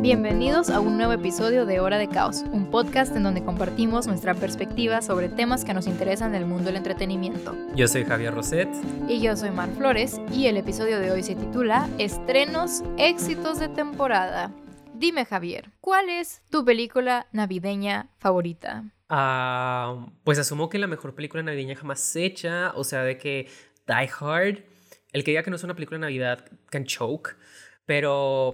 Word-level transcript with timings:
Bienvenidos 0.00 0.70
a 0.70 0.78
un 0.78 0.96
nuevo 0.96 1.12
episodio 1.12 1.66
de 1.66 1.80
Hora 1.80 1.98
de 1.98 2.08
Caos, 2.08 2.44
un 2.52 2.70
podcast 2.70 3.16
en 3.16 3.24
donde 3.24 3.42
compartimos 3.44 4.06
nuestra 4.06 4.32
perspectiva 4.32 5.02
sobre 5.02 5.28
temas 5.28 5.64
que 5.64 5.74
nos 5.74 5.88
interesan 5.88 6.30
del 6.30 6.46
mundo 6.46 6.66
del 6.66 6.76
entretenimiento. 6.76 7.56
Yo 7.74 7.88
soy 7.88 8.04
Javier 8.04 8.32
Roset. 8.32 8.68
Y 9.08 9.20
yo 9.20 9.36
soy 9.36 9.50
Mar 9.50 9.68
Flores, 9.76 10.20
y 10.32 10.46
el 10.46 10.56
episodio 10.56 11.00
de 11.00 11.10
hoy 11.10 11.24
se 11.24 11.34
titula 11.34 11.88
Estrenos, 11.98 12.84
éxitos 12.96 13.58
de 13.58 13.68
temporada. 13.70 14.52
Dime 14.94 15.24
Javier, 15.24 15.72
¿cuál 15.80 16.08
es 16.10 16.42
tu 16.48 16.64
película 16.64 17.26
navideña 17.32 18.08
favorita? 18.18 18.84
Ah, 19.08 20.06
pues 20.22 20.38
asumo 20.38 20.68
que 20.68 20.78
la 20.78 20.86
mejor 20.86 21.16
película 21.16 21.42
navideña 21.42 21.74
jamás 21.74 22.14
hecha, 22.14 22.72
o 22.76 22.84
sea, 22.84 23.02
de 23.02 23.18
que 23.18 23.48
Die 23.88 24.10
Hard, 24.20 24.58
el 25.12 25.24
que 25.24 25.32
diga 25.32 25.42
que 25.42 25.50
no 25.50 25.56
es 25.56 25.64
una 25.64 25.74
película 25.74 25.96
de 25.96 26.02
Navidad 26.02 26.44
can 26.70 26.84
choke. 26.84 27.36
Pero, 27.88 28.52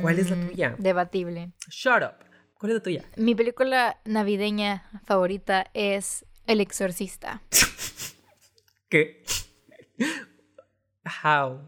¿cuál 0.00 0.18
es 0.18 0.30
la 0.30 0.36
Mm, 0.36 0.48
tuya? 0.48 0.74
Debatible. 0.78 1.50
Shut 1.68 2.02
up. 2.02 2.24
¿Cuál 2.54 2.72
es 2.72 2.76
la 2.78 2.82
tuya? 2.82 3.04
Mi 3.16 3.34
película 3.34 4.00
navideña 4.06 4.88
favorita 5.04 5.66
es 5.74 6.24
El 6.46 6.62
Exorcista. 6.62 7.42
¿Qué? 8.88 9.22
How? 11.22 11.60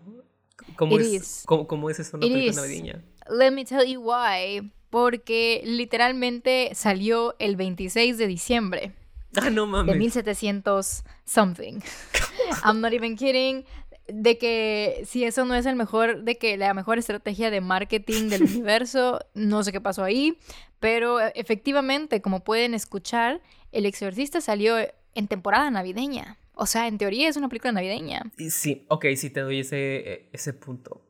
¿Cómo, 0.76 0.94
It 0.98 1.02
es, 1.02 1.12
is. 1.12 1.42
¿cómo, 1.44 1.66
cómo 1.66 1.90
es 1.90 1.98
eso 2.00 2.16
una 2.16 2.24
It 2.24 2.32
película 2.32 2.50
is. 2.52 2.56
navideña? 2.56 3.04
Let 3.28 3.50
me 3.50 3.66
tell 3.66 3.84
you 3.86 4.00
why. 4.00 4.72
Porque 4.88 5.60
literalmente 5.64 6.70
salió 6.74 7.34
el 7.38 7.56
26 7.56 8.16
de 8.16 8.26
diciembre 8.28 8.94
Ah, 9.36 9.50
no 9.50 9.66
de 9.66 9.72
mames. 9.72 9.96
1700 9.98 11.02
something. 11.26 11.80
I'm 12.64 12.80
not 12.80 12.92
even 12.94 13.16
kidding. 13.16 13.64
De 14.06 14.36
que 14.36 15.02
si 15.06 15.24
eso 15.24 15.44
no 15.46 15.54
es 15.54 15.64
el 15.66 15.76
mejor, 15.76 16.24
de 16.24 16.36
que 16.36 16.56
la 16.58 16.74
mejor 16.74 16.98
estrategia 16.98 17.50
de 17.50 17.60
marketing 17.60 18.28
del 18.28 18.42
universo, 18.62 19.20
no 19.34 19.62
sé 19.64 19.72
qué 19.72 19.80
pasó 19.80 20.04
ahí, 20.04 20.36
pero 20.78 21.20
eh, 21.20 21.32
efectivamente, 21.36 22.20
como 22.20 22.44
pueden 22.44 22.74
escuchar, 22.74 23.40
El 23.72 23.86
Exorcista 23.86 24.40
salió 24.40 24.76
en 25.14 25.28
temporada 25.28 25.70
navideña. 25.70 26.36
O 26.54 26.66
sea, 26.66 26.86
en 26.86 26.98
teoría 26.98 27.28
es 27.28 27.36
una 27.36 27.48
película 27.48 27.72
navideña. 27.72 28.22
Sí, 28.50 28.84
ok, 28.88 29.06
sí 29.16 29.30
te 29.30 29.40
doy 29.40 29.60
ese, 29.60 29.96
eh, 30.12 30.28
ese 30.32 30.52
punto. 30.52 31.00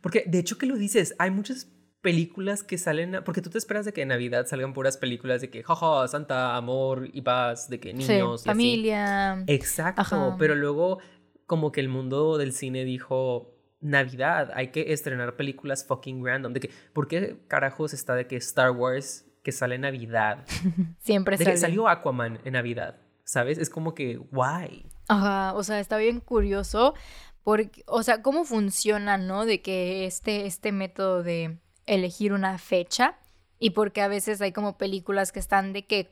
Porque 0.00 0.24
de 0.26 0.38
hecho 0.38 0.58
que 0.58 0.66
lo 0.66 0.76
dices, 0.76 1.14
hay 1.18 1.30
muchas 1.30 1.68
películas 2.00 2.62
que 2.62 2.78
salen, 2.78 3.14
a- 3.16 3.24
porque 3.24 3.42
tú 3.42 3.50
te 3.50 3.58
esperas 3.58 3.84
de 3.84 3.92
que 3.92 4.02
en 4.02 4.08
Navidad 4.08 4.46
salgan 4.46 4.72
puras 4.72 4.96
películas 4.96 5.40
de 5.40 5.50
que, 5.50 5.62
jaja, 5.62 6.08
Santa, 6.08 6.56
amor 6.56 7.10
y 7.12 7.20
paz, 7.22 7.68
de 7.68 7.78
que 7.80 7.92
niños 7.92 8.06
Sí, 8.06 8.16
y 8.16 8.24
así. 8.34 8.44
familia. 8.46 9.44
Exacto, 9.46 10.00
Ajá. 10.00 10.36
pero 10.38 10.54
luego 10.54 10.98
como 11.48 11.72
que 11.72 11.80
el 11.80 11.88
mundo 11.88 12.36
del 12.36 12.52
cine 12.52 12.84
dijo, 12.84 13.54
Navidad, 13.80 14.52
hay 14.54 14.68
que 14.68 14.92
estrenar 14.92 15.34
películas 15.34 15.84
fucking 15.84 16.24
random, 16.24 16.52
de 16.52 16.60
que, 16.60 16.70
¿por 16.92 17.08
qué 17.08 17.38
carajos 17.48 17.94
está 17.94 18.14
de 18.14 18.26
que 18.26 18.36
Star 18.36 18.70
Wars 18.70 19.24
que 19.42 19.50
sale 19.50 19.76
en 19.76 19.80
Navidad? 19.80 20.44
Siempre 21.00 21.38
De 21.38 21.44
que 21.46 21.56
salió 21.56 21.88
Aquaman 21.88 22.38
en 22.44 22.52
Navidad, 22.52 23.00
¿sabes? 23.24 23.56
Es 23.56 23.70
como 23.70 23.94
que, 23.94 24.18
why? 24.30 24.84
Ajá, 25.08 25.54
o 25.54 25.62
sea, 25.62 25.80
está 25.80 25.96
bien 25.96 26.20
curioso 26.20 26.92
porque, 27.44 27.82
o 27.86 28.02
sea, 28.02 28.20
cómo 28.20 28.44
funciona, 28.44 29.16
¿no? 29.16 29.46
De 29.46 29.62
que 29.62 30.04
este, 30.04 30.44
este 30.44 30.70
método 30.70 31.22
de 31.22 31.58
elegir 31.86 32.34
una 32.34 32.58
fecha 32.58 33.16
y 33.58 33.70
porque 33.70 34.02
a 34.02 34.08
veces 34.08 34.42
hay 34.42 34.52
como 34.52 34.76
películas 34.76 35.32
que 35.32 35.40
están 35.40 35.72
de 35.72 35.86
que, 35.86 36.10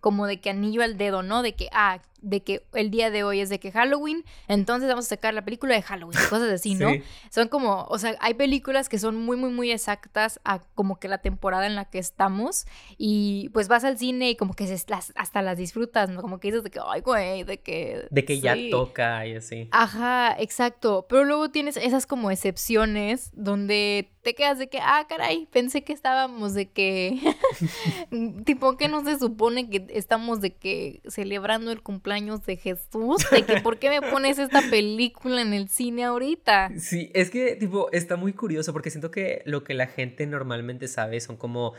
como 0.00 0.26
de 0.26 0.38
que 0.42 0.50
anillo 0.50 0.82
al 0.82 0.98
dedo, 0.98 1.22
¿no? 1.22 1.40
De 1.40 1.54
que, 1.54 1.70
ah, 1.72 2.02
de 2.22 2.42
que 2.42 2.62
el 2.74 2.90
día 2.90 3.10
de 3.10 3.24
hoy 3.24 3.40
es 3.40 3.48
de 3.48 3.58
que 3.60 3.72
Halloween, 3.72 4.24
entonces 4.48 4.88
vamos 4.88 5.06
a 5.06 5.08
sacar 5.10 5.34
la 5.34 5.44
película 5.44 5.74
de 5.74 5.82
Halloween, 5.82 6.18
cosas 6.30 6.50
así, 6.52 6.74
¿no? 6.74 6.90
Sí. 6.90 7.02
Son 7.30 7.48
como, 7.48 7.84
o 7.88 7.98
sea, 7.98 8.16
hay 8.20 8.34
películas 8.34 8.88
que 8.88 8.98
son 8.98 9.16
muy, 9.16 9.36
muy, 9.36 9.50
muy 9.50 9.70
exactas 9.70 10.40
a 10.44 10.60
como 10.74 10.98
que 10.98 11.08
la 11.08 11.18
temporada 11.18 11.66
en 11.66 11.74
la 11.74 11.84
que 11.86 11.98
estamos 11.98 12.66
y 12.98 13.48
pues 13.50 13.68
vas 13.68 13.84
al 13.84 13.98
cine 13.98 14.30
y 14.30 14.36
como 14.36 14.54
que 14.54 14.66
se- 14.66 14.90
las- 14.90 15.12
hasta 15.16 15.42
las 15.42 15.56
disfrutas, 15.58 16.10
¿no? 16.10 16.20
Como 16.22 16.40
que 16.40 16.48
dices 16.48 16.64
de 16.64 16.70
que, 16.70 16.80
ay, 16.84 17.00
güey, 17.00 17.44
de 17.44 17.60
que... 17.60 18.06
De 18.10 18.24
que 18.24 18.40
ya 18.40 18.54
sí". 18.54 18.70
toca 18.70 19.26
y 19.26 19.36
así. 19.36 19.68
Ajá, 19.72 20.36
exacto. 20.38 21.06
Pero 21.08 21.24
luego 21.24 21.50
tienes 21.50 21.76
esas 21.76 22.06
como 22.06 22.30
excepciones 22.30 23.30
donde 23.34 24.12
te 24.22 24.34
quedas 24.34 24.58
de 24.58 24.68
que, 24.68 24.78
ah, 24.82 25.06
caray, 25.08 25.46
pensé 25.50 25.82
que 25.82 25.92
estábamos 25.94 26.52
de 26.54 26.70
que, 26.70 27.18
tipo, 28.44 28.76
que 28.76 28.88
no 28.88 29.04
se 29.04 29.18
supone 29.18 29.70
que 29.70 29.86
estamos 29.90 30.40
de 30.40 30.54
que 30.54 31.00
celebrando 31.08 31.70
el 31.70 31.82
cumpleaños 31.82 32.09
de 32.46 32.56
Jesús, 32.56 33.24
de 33.30 33.42
que, 33.44 33.60
¿por 33.60 33.78
qué 33.78 33.88
me 33.88 34.02
pones 34.02 34.38
esta 34.38 34.62
película 34.68 35.42
en 35.42 35.52
el 35.52 35.68
cine 35.68 36.04
ahorita? 36.04 36.70
Sí, 36.78 37.10
es 37.14 37.30
que, 37.30 37.54
tipo, 37.56 37.90
está 37.92 38.16
muy 38.16 38.32
curioso 38.32 38.72
porque 38.72 38.90
siento 38.90 39.10
que 39.10 39.42
lo 39.44 39.62
que 39.62 39.74
la 39.74 39.86
gente 39.86 40.26
normalmente 40.26 40.88
sabe 40.88 41.20
son 41.20 41.36
como 41.36 41.74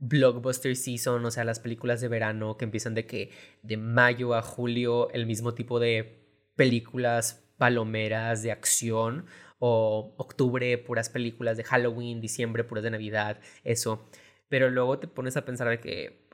blockbuster 0.00 0.74
season, 0.76 1.24
o 1.24 1.30
sea, 1.30 1.44
las 1.44 1.60
películas 1.60 2.00
de 2.00 2.08
verano 2.08 2.56
que 2.56 2.64
empiezan 2.64 2.94
de 2.94 3.06
que 3.06 3.30
de 3.62 3.76
mayo 3.76 4.34
a 4.34 4.42
julio, 4.42 5.10
el 5.10 5.26
mismo 5.26 5.54
tipo 5.54 5.78
de 5.78 6.24
películas 6.56 7.44
palomeras 7.56 8.42
de 8.42 8.52
acción, 8.52 9.26
o 9.60 10.14
octubre, 10.18 10.78
puras 10.78 11.08
películas 11.08 11.56
de 11.56 11.64
Halloween, 11.64 12.20
diciembre, 12.20 12.64
puras 12.64 12.84
de 12.84 12.90
Navidad, 12.90 13.40
eso. 13.64 14.08
Pero 14.48 14.70
luego 14.70 14.98
te 14.98 15.08
pones 15.08 15.36
a 15.36 15.44
pensar 15.44 15.68
de 15.68 15.80
que, 15.80 16.27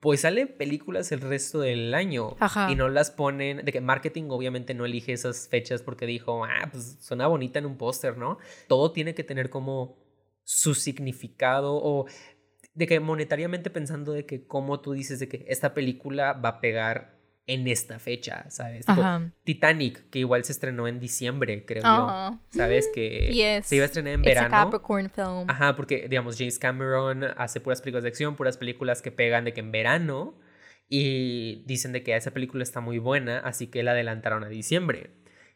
pues 0.00 0.20
salen 0.20 0.48
películas 0.56 1.10
el 1.12 1.20
resto 1.20 1.60
del 1.60 1.92
año 1.94 2.36
Ajá. 2.38 2.70
y 2.70 2.76
no 2.76 2.88
las 2.88 3.10
ponen, 3.10 3.64
de 3.64 3.72
que 3.72 3.80
marketing 3.80 4.28
obviamente 4.30 4.74
no 4.74 4.86
elige 4.86 5.12
esas 5.12 5.48
fechas 5.48 5.82
porque 5.82 6.06
dijo, 6.06 6.44
ah, 6.44 6.68
pues 6.70 6.98
suena 7.00 7.26
bonita 7.26 7.58
en 7.58 7.66
un 7.66 7.76
póster, 7.76 8.16
¿no? 8.16 8.38
Todo 8.68 8.92
tiene 8.92 9.14
que 9.14 9.24
tener 9.24 9.50
como 9.50 9.96
su 10.44 10.74
significado 10.74 11.74
o 11.74 12.06
de 12.74 12.86
que 12.86 13.00
monetariamente 13.00 13.70
pensando 13.70 14.12
de 14.12 14.24
que 14.24 14.46
como 14.46 14.80
tú 14.80 14.92
dices 14.92 15.18
de 15.18 15.28
que 15.28 15.44
esta 15.48 15.74
película 15.74 16.32
va 16.32 16.48
a 16.50 16.60
pegar 16.60 17.17
en 17.48 17.66
esta 17.66 17.98
fecha, 17.98 18.48
¿sabes? 18.50 18.86
Tipo, 18.86 19.00
Ajá. 19.00 19.32
Titanic, 19.42 20.08
que 20.10 20.20
igual 20.20 20.44
se 20.44 20.52
estrenó 20.52 20.86
en 20.86 21.00
diciembre, 21.00 21.64
creo 21.66 21.82
Ajá. 21.84 22.30
yo. 22.32 22.38
¿Sabes? 22.50 22.88
Que 22.94 23.30
Yes. 23.32 23.66
se 23.66 23.74
iba 23.76 23.82
a 23.82 23.86
estrenar 23.86 24.12
en 24.14 24.20
It's 24.20 24.36
a 24.36 24.42
verano. 24.44 24.70
Capricorn 24.70 25.10
film. 25.10 25.44
Ajá, 25.48 25.74
porque, 25.74 26.06
digamos, 26.08 26.36
James 26.38 26.58
Cameron 26.60 27.24
hace 27.36 27.60
puras 27.60 27.80
películas 27.82 28.04
de 28.04 28.10
acción, 28.10 28.36
puras 28.36 28.56
películas 28.56 29.02
que 29.02 29.10
pegan 29.10 29.44
de 29.44 29.52
que 29.52 29.60
en 29.60 29.72
verano. 29.72 30.38
Y 30.90 31.64
dicen 31.66 31.92
de 31.92 32.02
que 32.02 32.16
esa 32.16 32.30
película 32.30 32.62
está 32.62 32.80
muy 32.80 32.98
buena, 32.98 33.40
así 33.40 33.66
que 33.66 33.82
la 33.82 33.90
adelantaron 33.90 34.44
a 34.44 34.48
diciembre. 34.48 35.10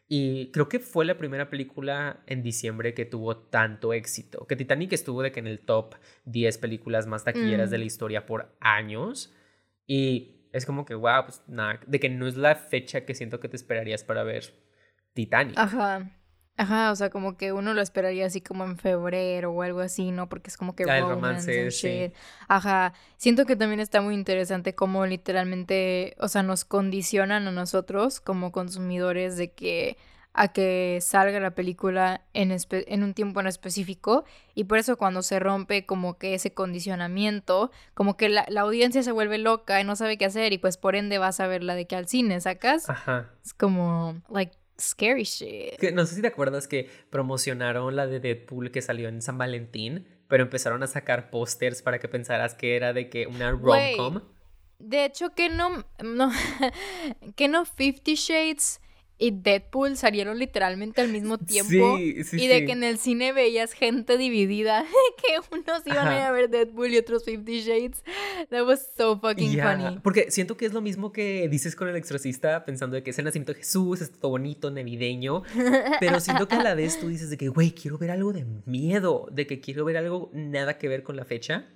Y 0.07 0.51
creo 0.51 0.69
que 0.69 0.79
fue 0.79 1.05
la 1.05 1.17
primera 1.17 1.49
película 1.49 2.21
en 2.27 2.43
diciembre 2.43 2.93
que 2.93 3.05
tuvo 3.05 3.37
tanto 3.37 3.93
éxito. 3.93 4.45
Que 4.45 4.55
Titanic 4.55 4.93
estuvo 4.93 5.21
de 5.23 5.31
que 5.31 5.39
en 5.39 5.47
el 5.47 5.59
top 5.59 5.95
10 6.25 6.57
películas 6.59 7.07
más 7.07 7.23
taquilleras 7.23 7.69
Mm. 7.69 7.71
de 7.71 7.77
la 7.79 7.85
historia 7.85 8.25
por 8.27 8.55
años. 8.59 9.33
Y 9.87 10.42
es 10.53 10.65
como 10.65 10.85
que, 10.85 10.95
wow, 10.95 11.25
pues 11.25 11.41
nada, 11.47 11.79
de 11.85 11.99
que 11.99 12.09
no 12.09 12.27
es 12.27 12.37
la 12.37 12.55
fecha 12.55 13.05
que 13.05 13.15
siento 13.15 13.39
que 13.39 13.49
te 13.49 13.57
esperarías 13.57 14.03
para 14.03 14.23
ver 14.23 14.53
Titanic. 15.13 15.57
Ajá. 15.57 16.09
Ajá, 16.55 16.91
o 16.91 16.95
sea, 16.95 17.09
como 17.09 17.35
que 17.35 17.51
uno 17.51 17.73
lo 17.73 17.81
esperaría 17.81 18.27
así 18.27 18.39
como 18.39 18.63
en 18.63 18.77
febrero 18.77 19.51
o 19.51 19.63
algo 19.63 19.79
así, 19.79 20.11
¿no? 20.11 20.29
Porque 20.29 20.51
es 20.51 20.57
como 20.57 20.75
que 20.75 20.83
Ah, 20.83 20.99
el 20.99 21.09
romance 21.09 21.71
sí. 21.71 22.13
Ajá. 22.47 22.93
Siento 23.17 23.45
que 23.47 23.55
también 23.55 23.79
está 23.79 24.01
muy 24.01 24.13
interesante 24.13 24.75
cómo 24.75 25.07
literalmente, 25.07 26.15
o 26.19 26.27
sea, 26.27 26.43
nos 26.43 26.63
condicionan 26.63 27.47
a 27.47 27.51
nosotros 27.51 28.19
como 28.19 28.51
consumidores 28.51 29.35
de 29.35 29.51
que 29.51 29.97
a 30.33 30.47
que 30.51 30.99
salga 31.01 31.39
la 31.39 31.51
película 31.51 32.21
en, 32.33 32.55
en 32.71 33.03
un 33.03 33.13
tiempo 33.13 33.39
en 33.39 33.47
específico 33.47 34.25
y 34.55 34.63
por 34.63 34.79
eso 34.79 34.97
cuando 34.97 35.21
se 35.21 35.39
rompe 35.39 35.85
como 35.85 36.17
que 36.17 36.33
ese 36.33 36.53
condicionamiento, 36.53 37.71
como 37.93 38.17
que 38.17 38.29
la, 38.29 38.45
la 38.49 38.61
audiencia 38.61 39.03
se 39.03 39.11
vuelve 39.11 39.37
loca 39.37 39.79
y 39.79 39.83
no 39.83 39.95
sabe 39.95 40.17
qué 40.17 40.25
hacer 40.25 40.51
y 40.51 40.57
pues 40.57 40.77
por 40.77 40.95
ende 40.95 41.19
vas 41.19 41.39
a 41.39 41.47
verla 41.47 41.75
de 41.75 41.85
que 41.85 41.95
al 41.95 42.07
cine, 42.07 42.41
¿sacas? 42.41 42.89
Ajá. 42.89 43.29
Es 43.45 43.53
como, 43.53 44.21
like, 44.29 44.57
scary 44.79 45.23
shit. 45.23 45.77
Que 45.79 45.91
no 45.91 46.05
sé 46.05 46.15
si 46.15 46.21
te 46.21 46.27
acuerdas 46.27 46.67
que 46.67 46.89
promocionaron 47.11 47.95
la 47.95 48.07
de 48.07 48.19
Deadpool 48.19 48.71
que 48.71 48.81
salió 48.81 49.09
en 49.09 49.21
San 49.21 49.37
Valentín, 49.37 50.07
pero 50.27 50.43
empezaron 50.43 50.81
a 50.81 50.87
sacar 50.87 51.29
pósters 51.29 51.83
para 51.83 51.99
que 51.99 52.07
pensaras 52.07 52.55
que 52.55 52.75
era 52.75 52.91
de 52.91 53.09
que 53.09 53.27
una 53.27 53.51
rom-com. 53.51 54.21
De 54.79 55.05
hecho, 55.05 55.33
que 55.35 55.49
no, 55.49 55.85
no, 56.03 56.31
que 57.35 57.47
no 57.47 57.65
Fifty 57.65 58.15
Shades 58.15 58.81
y 59.17 59.31
Deadpool 59.31 59.95
salieron 59.95 60.39
literalmente 60.39 61.01
al 61.01 61.09
mismo 61.09 61.37
tiempo. 61.37 61.97
Sí, 61.97 62.23
sí, 62.23 62.43
y 62.43 62.47
de 62.47 62.59
sí. 62.59 62.65
que 62.65 62.71
en 62.71 62.83
el 62.83 62.97
cine 62.97 63.31
veías 63.31 63.73
gente 63.73 64.17
dividida, 64.17 64.83
que 65.17 65.55
unos 65.55 65.85
iban 65.85 66.07
a 66.07 66.13
ir 66.13 66.17
Ajá. 66.19 66.27
a 66.27 66.31
ver 66.31 66.49
Deadpool 66.49 66.93
y 66.93 66.97
otros 66.97 67.23
Fifty 67.23 67.61
Shades. 67.61 68.03
That 68.49 68.65
was 68.65 68.89
so 68.97 69.19
fucking 69.19 69.59
funny. 69.59 69.99
Porque 70.03 70.31
siento 70.31 70.57
que 70.57 70.65
es 70.65 70.73
lo 70.73 70.81
mismo 70.81 71.11
que 71.11 71.47
dices 71.47 71.75
con 71.75 71.87
el 71.87 71.95
exorcista, 71.95 72.65
pensando 72.65 72.95
de 72.95 73.03
que 73.03 73.11
es 73.11 73.19
el 73.19 73.25
nacimiento 73.25 73.53
de 73.53 73.59
Jesús, 73.59 74.01
es 74.01 74.11
todo 74.11 74.31
bonito, 74.31 74.71
navideño, 74.71 75.43
pero 75.99 76.19
siento 76.19 76.47
que 76.47 76.55
a 76.55 76.63
la 76.63 76.73
vez 76.75 76.99
tú 76.99 77.07
dices 77.07 77.29
de 77.29 77.37
que, 77.37 77.49
güey, 77.49 77.71
quiero 77.71 77.97
ver 77.97 78.11
algo 78.11 78.33
de 78.33 78.45
miedo, 78.65 79.27
de 79.31 79.47
que 79.47 79.59
quiero 79.59 79.85
ver 79.85 79.97
algo 79.97 80.31
nada 80.33 80.77
que 80.77 80.87
ver 80.87 81.03
con 81.03 81.15
la 81.15 81.25
fecha. 81.25 81.67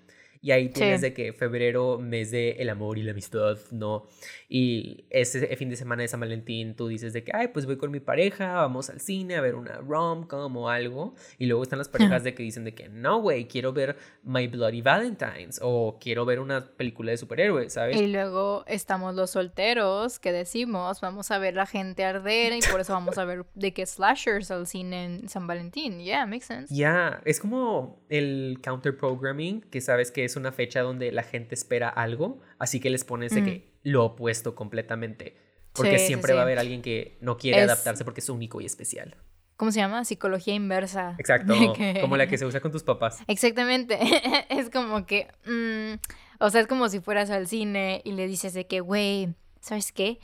Y 0.48 0.52
ahí 0.54 0.70
tienes 0.70 1.02
de 1.02 1.14
que 1.14 1.34
febrero, 1.34 2.00
mes 2.00 2.32
de 2.32 2.52
el 2.52 2.70
amor 2.70 2.98
y 2.98 3.04
la 3.04 3.12
amistad, 3.12 3.58
¿no? 3.72 4.06
Y 4.48 5.04
ese 5.10 5.46
fin 5.58 5.70
de 5.70 5.76
semana 5.76 6.04
de 6.04 6.08
San 6.08 6.22
Valentín 6.22 6.74
tú 6.74 6.88
dices 6.88 7.12
de 7.12 7.22
que, 7.22 7.34
ay, 7.36 7.50
pues 7.50 7.66
voy 7.66 7.76
con 7.76 7.92
mi 7.92 8.00
pareja, 8.00 8.54
vamos 8.54 8.90
al 8.90 9.02
cine 9.02 9.36
a 9.36 9.42
ver 9.42 9.56
una 9.56 9.80
rom-com 9.80 10.56
o 10.56 10.70
algo. 10.70 11.16
Y 11.38 11.48
luego 11.48 11.64
están 11.64 11.80
las 11.80 11.90
parejas 11.90 12.24
de 12.24 12.34
que 12.34 12.44
dicen 12.44 12.64
de 12.64 12.74
que, 12.74 12.88
no, 12.88 13.20
güey, 13.20 13.50
quiero 13.50 13.74
ver 13.74 13.98
My 14.24 14.48
Bloody 14.48 14.82
Valentines 14.82 15.60
o 15.62 15.98
quiero 16.00 16.24
ver 16.24 16.40
una 16.40 16.66
película 16.66 17.12
de 17.12 17.18
superhéroes, 17.18 17.74
¿sabes? 17.74 17.98
Y 17.98 18.08
luego 18.08 18.64
estamos 18.68 19.16
los 19.16 19.32
solteros 19.32 20.18
que 20.18 20.32
decimos, 20.32 21.02
vamos 21.02 21.30
a 21.30 21.40
ver 21.40 21.56
la 21.56 21.66
gente 21.66 22.06
arder 22.06 22.54
y 22.54 22.60
por 22.72 22.80
eso 22.80 22.94
vamos 22.94 23.18
a 23.18 23.26
ver 23.26 23.46
de 23.54 23.74
que 23.74 23.86
slashers 23.86 24.50
al 24.50 24.66
cine 24.66 25.04
en 25.04 25.28
San 25.28 25.46
Valentín. 25.46 26.00
Yeah, 26.00 26.26
makes 26.26 26.46
sense. 26.46 26.74
Ya, 26.74 27.22
es 27.26 27.42
como 27.42 28.00
el 28.08 28.60
counter 28.64 28.96
programming, 28.96 29.60
que 29.60 29.82
sabes 29.82 30.10
que 30.10 30.24
es 30.24 30.37
una 30.38 30.52
fecha 30.52 30.82
donde 30.82 31.12
la 31.12 31.24
gente 31.24 31.56
espera 31.56 31.90
algo, 31.90 32.42
así 32.60 32.80
que 32.80 32.90
les 32.90 33.04
pones 33.04 33.34
de 33.34 33.44
que 33.44 33.74
lo 33.84 34.06
opuesto 34.06 34.56
completamente. 34.56 35.38
Porque 35.74 36.00
siempre 36.00 36.34
va 36.34 36.40
a 36.40 36.44
haber 36.44 36.60
alguien 36.60 36.82
que 36.82 37.18
no 37.22 37.38
quiere 37.38 37.62
adaptarse 37.62 38.04
porque 38.04 38.22
es 38.22 38.30
único 38.30 38.62
y 38.62 38.66
especial. 38.66 39.16
¿Cómo 39.58 39.72
se 39.72 39.80
llama? 39.80 40.06
Psicología 40.06 40.54
inversa. 40.54 41.16
Exacto, 41.20 41.54
como 42.02 42.18
la 42.18 42.28
que 42.28 42.38
se 42.38 42.46
usa 42.46 42.60
con 42.60 42.72
tus 42.72 42.84
papás. 42.84 43.20
Exactamente, 43.28 44.00
es 44.50 44.70
como 44.70 45.06
que, 45.06 45.28
mm, 45.46 46.00
o 46.40 46.50
sea, 46.50 46.62
es 46.62 46.68
como 46.68 46.90
si 46.90 47.00
fueras 47.00 47.30
al 47.30 47.48
cine 47.48 48.02
y 48.06 48.14
le 48.14 48.28
dices 48.28 48.54
de 48.54 48.68
que, 48.68 48.80
güey, 48.80 49.34
¿sabes 49.60 49.92
qué? 49.92 50.20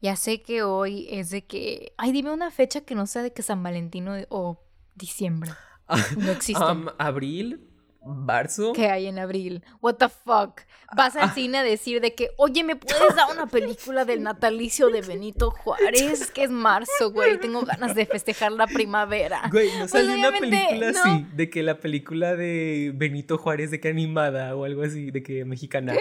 Ya 0.00 0.14
sé 0.14 0.42
que 0.42 0.62
hoy 0.62 1.08
es 1.10 1.30
de 1.30 1.44
que, 1.44 1.92
ay, 1.96 2.12
dime 2.12 2.32
una 2.32 2.50
fecha 2.50 2.82
que 2.82 2.94
no 2.94 3.06
sea 3.06 3.22
de 3.22 3.32
que 3.32 3.42
San 3.42 3.62
Valentín 3.62 4.06
o 4.28 4.62
diciembre. 4.94 5.50
No 6.18 6.30
existe. 6.32 6.62
Um, 6.62 6.88
abril, 6.98 7.60
marzo. 8.06 8.72
¿Qué 8.72 8.88
hay 8.88 9.06
en 9.06 9.18
abril? 9.18 9.64
What 9.80 9.94
the 9.94 10.08
fuck? 10.08 10.60
Vas 10.94 11.16
al 11.16 11.30
ah. 11.30 11.34
cine 11.34 11.58
a 11.58 11.62
decir 11.62 12.00
de 12.00 12.14
que, 12.14 12.30
oye, 12.36 12.62
¿me 12.62 12.76
puedes 12.76 13.14
dar 13.16 13.30
una 13.32 13.46
película 13.46 14.04
del 14.04 14.22
natalicio 14.22 14.88
de 14.90 15.02
Benito 15.02 15.50
Juárez? 15.50 16.30
Que 16.30 16.44
es 16.44 16.50
marzo, 16.50 17.10
güey. 17.10 17.38
Tengo 17.38 17.62
ganas 17.62 17.94
de 17.94 18.06
festejar 18.06 18.52
la 18.52 18.66
primavera. 18.66 19.42
Güey, 19.50 19.68
no 19.72 19.78
pues 19.80 19.90
salió 19.90 20.14
una 20.14 20.30
película 20.38 20.88
así, 20.90 21.26
de 21.34 21.50
que 21.50 21.62
la 21.62 21.78
película 21.80 22.36
de 22.36 22.92
Benito 22.94 23.38
Juárez, 23.38 23.70
de 23.70 23.80
que 23.80 23.88
animada 23.88 24.54
o 24.54 24.64
algo 24.64 24.82
así, 24.82 25.10
de 25.10 25.22
que 25.22 25.44
mexicana. 25.44 25.92
¿Qué? 25.92 26.00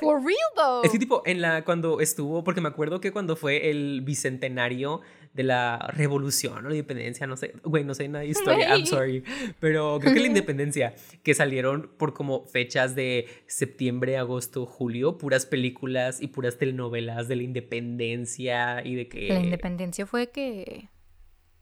For 0.00 0.20
real 0.20 0.36
though. 0.56 0.84
Es 0.84 0.90
que 0.90 0.98
tipo, 0.98 1.22
en 1.24 1.40
la, 1.40 1.64
cuando 1.64 2.00
estuvo, 2.00 2.42
porque 2.44 2.60
me 2.60 2.68
acuerdo 2.68 3.00
que 3.00 3.12
cuando 3.12 3.36
fue 3.36 3.70
el 3.70 4.02
bicentenario 4.02 5.00
de 5.34 5.42
la 5.42 5.90
revolución 5.94 6.66
o 6.66 6.68
la 6.68 6.74
independencia, 6.74 7.26
no 7.26 7.36
sé, 7.36 7.54
güey, 7.62 7.84
no 7.84 7.94
sé 7.94 8.08
nada 8.08 8.24
de 8.24 8.30
historia, 8.30 8.68
I'm 8.68 8.86
sorry, 8.86 9.22
pero 9.60 9.98
creo 10.00 10.14
que 10.14 10.20
la 10.20 10.26
independencia, 10.28 10.94
que 11.22 11.34
salieron 11.34 11.90
por 11.96 12.14
como 12.14 12.44
fechas 12.44 12.94
de 12.94 13.28
septiembre, 13.46 14.16
agosto, 14.16 14.66
julio, 14.66 15.18
puras 15.18 15.46
películas 15.46 16.20
y 16.20 16.28
puras 16.28 16.58
telenovelas 16.58 17.28
de 17.28 17.36
la 17.36 17.42
independencia 17.42 18.84
y 18.84 18.94
de 18.94 19.08
que... 19.08 19.28
La 19.28 19.40
independencia 19.40 20.06
fue 20.06 20.30
que... 20.30 20.88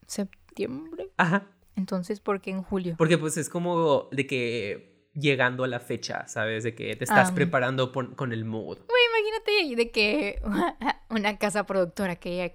septiembre. 0.07 1.11
Ajá. 1.17 1.47
Entonces, 1.77 2.21
¿por 2.21 2.41
qué 2.41 2.51
en 2.51 2.62
julio? 2.62 2.95
Porque 2.97 3.19
pues 3.19 3.37
es 3.37 3.51
como 3.51 4.09
de 4.11 4.27
que 4.27 4.97
llegando 5.12 5.65
a 5.65 5.69
la 5.69 5.81
fecha, 5.81 6.27
¿sabes? 6.29 6.65
De 6.65 6.75
que 6.75 6.95
te 6.97 7.05
estás 7.05 7.33
preparando 7.33 7.93
con 7.93 8.33
el 8.33 8.45
mood. 8.45 8.79
Güey, 8.87 9.03
imagínate 9.11 9.77
de 9.77 9.91
que 9.91 10.43
una 11.11 11.39
casa 11.39 11.65
productora 11.67 12.17
que 12.17 12.37
ya 12.37 12.53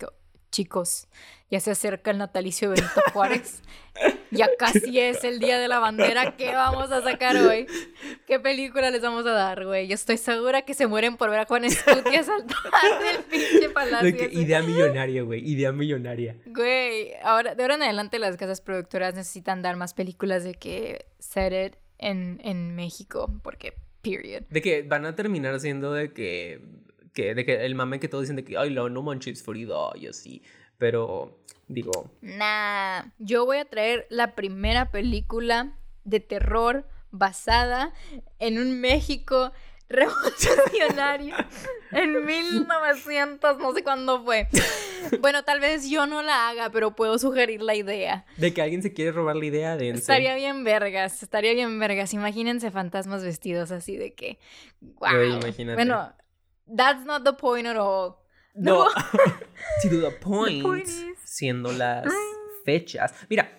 chicos, 0.52 1.08
ya 1.50 1.60
se 1.60 1.72
acerca 1.72 2.12
el 2.12 2.18
natalicio 2.18 2.70
de 2.70 2.76
Benito 2.76 3.02
Juárez. 3.12 3.62
Ya 4.32 4.48
casi 4.60 5.00
es 5.00 5.24
el 5.24 5.40
día 5.40 5.60
de 5.60 5.68
la 5.68 5.80
bandera. 5.80 6.38
¿Qué 6.38 6.54
vamos 6.54 6.92
a 6.92 7.02
sacar 7.02 7.36
hoy? 7.36 7.68
¿Qué 8.26 8.40
película 8.40 8.90
les 8.90 9.02
vamos 9.02 9.26
a 9.26 9.32
dar, 9.32 9.66
güey? 9.66 9.88
Yo 9.88 9.96
estoy 9.96 10.18
segura 10.18 10.62
que 10.62 10.74
se 10.74 10.88
mueren 10.88 11.18
por 11.18 11.30
ver 11.30 11.40
a 11.40 11.46
Juan 11.46 11.66
Escutia 11.66 12.24
saltar 12.24 12.58
del 13.02 13.24
pinche 13.26 13.70
palacio. 13.70 14.30
idea 14.32 14.62
millonaria, 14.62 15.24
güey. 15.24 15.46
Idea 15.46 15.72
millonaria. 15.72 16.38
Güey, 16.46 17.14
ahora, 17.24 17.56
de 17.56 17.64
ahora 17.64 17.76
en 17.76 17.84
adelante 17.84 18.20
las 18.20 18.38
casas 18.38 18.62
productoras 18.62 19.16
necesitan 19.16 19.62
dar 19.62 19.76
más 19.76 19.94
películas 19.94 20.44
de 20.44 20.54
que 20.54 21.06
set 21.20 21.52
it 21.74 21.80
en, 21.98 22.40
en 22.44 22.76
México, 22.76 23.30
porque 23.44 23.74
period. 24.02 24.44
De 24.50 24.62
que 24.62 24.84
van 24.84 25.06
a 25.06 25.16
terminar 25.16 25.60
siendo 25.60 25.94
de 25.94 26.14
que 26.14 26.62
que, 27.14 27.36
de 27.36 27.46
que 27.46 27.66
el 27.66 27.76
mame 27.76 28.00
que 28.00 28.08
todos 28.08 28.24
dicen 28.24 28.36
de 28.36 28.44
que, 28.44 28.58
ay, 28.58 28.74
no, 28.74 28.90
no 28.90 29.02
manches 29.02 29.44
Frida 29.44 29.92
y 29.96 30.08
así. 30.08 30.42
Pero, 30.78 31.40
digo. 31.68 32.12
Nah, 32.22 33.04
yo 33.20 33.46
voy 33.46 33.58
a 33.58 33.66
traer 33.66 34.08
la 34.10 34.36
primera 34.36 34.92
película 34.92 35.74
de 36.04 36.20
terror 36.20 36.88
basada 37.12 37.94
en 38.40 38.58
un 38.58 38.80
México 38.80 39.52
revolucionario 39.90 41.36
en 41.92 42.26
1900, 42.26 43.58
no 43.58 43.74
sé 43.74 43.84
cuándo 43.84 44.24
fue. 44.24 44.48
Bueno, 45.20 45.44
tal 45.44 45.60
vez 45.60 45.90
yo 45.90 46.06
no 46.06 46.22
la 46.22 46.50
haga, 46.50 46.70
pero 46.70 46.96
puedo 46.96 47.20
sugerir 47.20 47.62
la 47.62 47.76
idea. 47.76 48.26
De 48.38 48.54
que 48.54 48.62
alguien 48.62 48.82
se 48.82 48.94
quiere 48.94 49.12
robar 49.12 49.36
la 49.36 49.46
idea 49.46 49.76
de 49.76 49.90
Estaría 49.90 50.36
bien 50.36 50.64
vergas, 50.64 51.22
estaría 51.22 51.54
bien 51.54 51.78
vergas. 51.80 52.14
Imagínense 52.14 52.72
fantasmas 52.72 53.24
vestidos 53.24 53.72
así 53.72 53.98
de 53.98 54.14
que, 54.14 54.40
wow. 54.80 55.22
imagínate. 55.24 55.76
Bueno, 55.76 56.14
That's 56.76 57.06
not 57.06 57.24
the 57.24 57.34
point 57.34 57.68
at 57.68 57.78
all. 57.78 58.18
No. 58.54 58.88
sí, 59.82 59.90
the 59.90 60.12
point, 60.12 60.88
siendo 61.24 61.72
las 61.72 62.06
fechas. 62.66 63.14
Mira, 63.30 63.50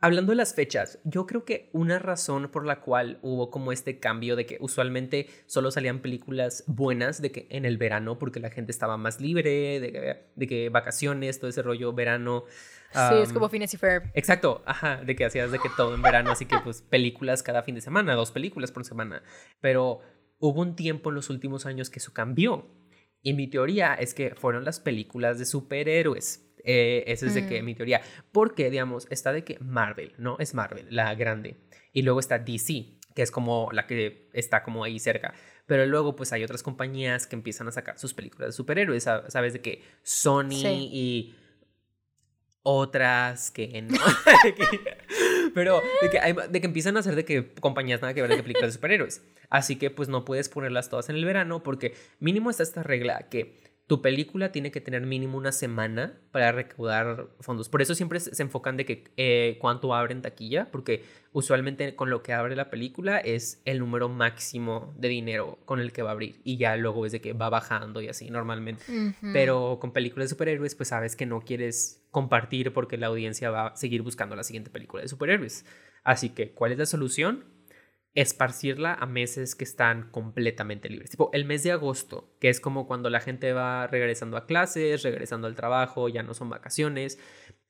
hablando 0.00 0.32
de 0.32 0.36
las 0.36 0.54
fechas, 0.54 0.98
yo 1.04 1.26
creo 1.26 1.44
que 1.44 1.70
una 1.72 1.98
razón 1.98 2.48
por 2.50 2.64
la 2.64 2.80
cual 2.80 3.18
hubo 3.22 3.50
como 3.50 3.72
este 3.72 3.98
cambio 3.98 4.36
de 4.36 4.46
que 4.46 4.58
usualmente 4.60 5.28
solo 5.46 5.70
salían 5.70 6.00
películas 6.00 6.64
buenas 6.66 7.20
de 7.20 7.32
que 7.32 7.46
en 7.50 7.64
el 7.64 7.78
verano 7.78 8.18
porque 8.18 8.40
la 8.40 8.50
gente 8.50 8.72
estaba 8.72 8.96
más 8.96 9.20
libre, 9.20 9.80
de 9.80 9.92
que, 9.92 10.30
de 10.34 10.46
que 10.46 10.68
vacaciones, 10.68 11.38
todo 11.40 11.50
ese 11.50 11.62
rollo 11.62 11.92
verano. 11.92 12.44
sí, 12.92 13.16
es 13.22 13.32
como 13.32 13.48
Phineas 13.48 13.74
y 13.74 13.76
Ferb. 13.76 14.10
Exacto, 14.14 14.62
ajá, 14.66 14.96
de 14.96 15.14
que 15.14 15.24
hacías 15.24 15.50
de 15.50 15.58
que 15.58 15.68
todo 15.76 15.94
en 15.94 16.02
verano, 16.02 16.30
así 16.30 16.46
que 16.46 16.58
pues 16.58 16.82
películas 16.82 17.42
cada 17.42 17.62
fin 17.62 17.74
de 17.74 17.80
semana, 17.80 18.14
dos 18.14 18.30
películas 18.30 18.72
por 18.72 18.84
semana. 18.84 19.22
Pero 19.60 20.00
hubo 20.38 20.60
un 20.60 20.76
tiempo 20.76 21.10
en 21.10 21.16
los 21.16 21.30
últimos 21.30 21.66
años 21.66 21.90
que 21.90 21.98
eso 21.98 22.12
cambió. 22.12 22.66
Y 23.22 23.34
mi 23.34 23.48
teoría 23.48 23.94
es 23.94 24.14
que 24.14 24.34
fueron 24.34 24.64
las 24.64 24.80
películas 24.80 25.38
de 25.38 25.44
superhéroes. 25.44 26.44
Eh, 26.64 27.04
esa 27.06 27.26
es 27.26 27.34
de 27.34 27.46
que 27.46 27.62
mm. 27.62 27.64
mi 27.64 27.74
teoría. 27.74 28.00
Porque, 28.32 28.70
digamos, 28.70 29.06
está 29.10 29.32
de 29.32 29.44
que 29.44 29.58
Marvel, 29.60 30.14
¿no? 30.18 30.36
Es 30.38 30.54
Marvel, 30.54 30.86
la 30.90 31.14
grande. 31.14 31.56
Y 31.92 32.02
luego 32.02 32.20
está 32.20 32.38
DC, 32.38 32.98
que 33.14 33.22
es 33.22 33.30
como 33.30 33.70
la 33.72 33.86
que 33.86 34.28
está 34.32 34.62
como 34.62 34.84
ahí 34.84 34.98
cerca. 34.98 35.34
Pero 35.66 35.84
luego, 35.86 36.14
pues 36.16 36.32
hay 36.32 36.44
otras 36.44 36.62
compañías 36.62 37.26
que 37.26 37.36
empiezan 37.36 37.68
a 37.68 37.72
sacar 37.72 37.98
sus 37.98 38.14
películas 38.14 38.48
de 38.48 38.52
superhéroes. 38.52 39.02
Sabes 39.02 39.52
de 39.52 39.60
que 39.60 39.82
Sony 40.02 40.64
y 40.64 41.34
otras 42.62 43.50
que 43.50 43.82
no. 43.82 43.98
Pero 45.54 45.82
de 46.02 46.10
que, 46.10 46.48
de 46.50 46.60
que 46.60 46.66
empiezan 46.66 46.96
a 46.96 47.00
hacer 47.00 47.16
de 47.16 47.24
que 47.24 47.52
compañías 47.60 48.00
nada 48.00 48.14
que 48.14 48.22
ver 48.22 48.30
de 48.30 48.42
películas 48.42 48.70
de 48.70 48.74
superhéroes. 48.74 49.22
Así 49.50 49.76
que 49.76 49.90
pues 49.90 50.08
no 50.08 50.24
puedes 50.24 50.48
ponerlas 50.48 50.88
todas 50.88 51.08
en 51.08 51.16
el 51.16 51.24
verano 51.24 51.62
porque 51.62 51.94
mínimo 52.20 52.50
está 52.50 52.62
esta 52.62 52.82
regla 52.82 53.28
que 53.28 53.68
tu 53.88 54.02
película 54.02 54.52
tiene 54.52 54.70
que 54.70 54.82
tener 54.82 55.06
mínimo 55.06 55.38
una 55.38 55.50
semana 55.50 56.20
para 56.30 56.52
recaudar 56.52 57.28
fondos. 57.40 57.70
Por 57.70 57.80
eso 57.80 57.94
siempre 57.94 58.20
se 58.20 58.42
enfocan 58.42 58.76
de 58.76 58.84
que 58.84 59.04
eh, 59.16 59.56
cuánto 59.62 59.94
abre 59.94 60.12
en 60.12 60.20
taquilla, 60.20 60.70
porque 60.70 61.04
usualmente 61.32 61.96
con 61.96 62.10
lo 62.10 62.22
que 62.22 62.34
abre 62.34 62.54
la 62.54 62.68
película 62.68 63.16
es 63.16 63.62
el 63.64 63.78
número 63.78 64.10
máximo 64.10 64.94
de 64.98 65.08
dinero 65.08 65.58
con 65.64 65.80
el 65.80 65.92
que 65.92 66.02
va 66.02 66.10
a 66.10 66.12
abrir 66.12 66.38
y 66.44 66.58
ya 66.58 66.76
luego 66.76 67.06
es 67.06 67.12
de 67.12 67.22
que 67.22 67.32
va 67.32 67.48
bajando 67.48 68.02
y 68.02 68.08
así 68.08 68.28
normalmente. 68.28 68.84
Pero 69.32 69.78
con 69.80 69.94
películas 69.94 70.26
de 70.26 70.34
superhéroes 70.34 70.74
pues 70.74 70.90
sabes 70.90 71.16
que 71.16 71.24
no 71.24 71.40
quieres 71.40 71.97
compartir 72.10 72.72
porque 72.72 72.96
la 72.96 73.08
audiencia 73.08 73.50
va 73.50 73.68
a 73.68 73.76
seguir 73.76 74.02
buscando 74.02 74.36
la 74.36 74.44
siguiente 74.44 74.70
película 74.70 75.02
de 75.02 75.08
superhéroes. 75.08 75.64
Así 76.04 76.30
que, 76.30 76.52
¿cuál 76.52 76.72
es 76.72 76.78
la 76.78 76.86
solución? 76.86 77.44
esparcirla 78.14 78.94
a 78.94 79.06
meses 79.06 79.54
que 79.54 79.62
están 79.62 80.10
completamente 80.10 80.88
libres. 80.88 81.10
Tipo, 81.10 81.30
el 81.32 81.44
mes 81.44 81.62
de 81.62 81.70
agosto, 81.70 82.34
que 82.40 82.48
es 82.48 82.58
como 82.58 82.88
cuando 82.88 83.10
la 83.10 83.20
gente 83.20 83.52
va 83.52 83.86
regresando 83.86 84.36
a 84.36 84.46
clases, 84.46 85.02
regresando 85.04 85.46
al 85.46 85.54
trabajo, 85.54 86.08
ya 86.08 86.24
no 86.24 86.34
son 86.34 86.50
vacaciones, 86.50 87.20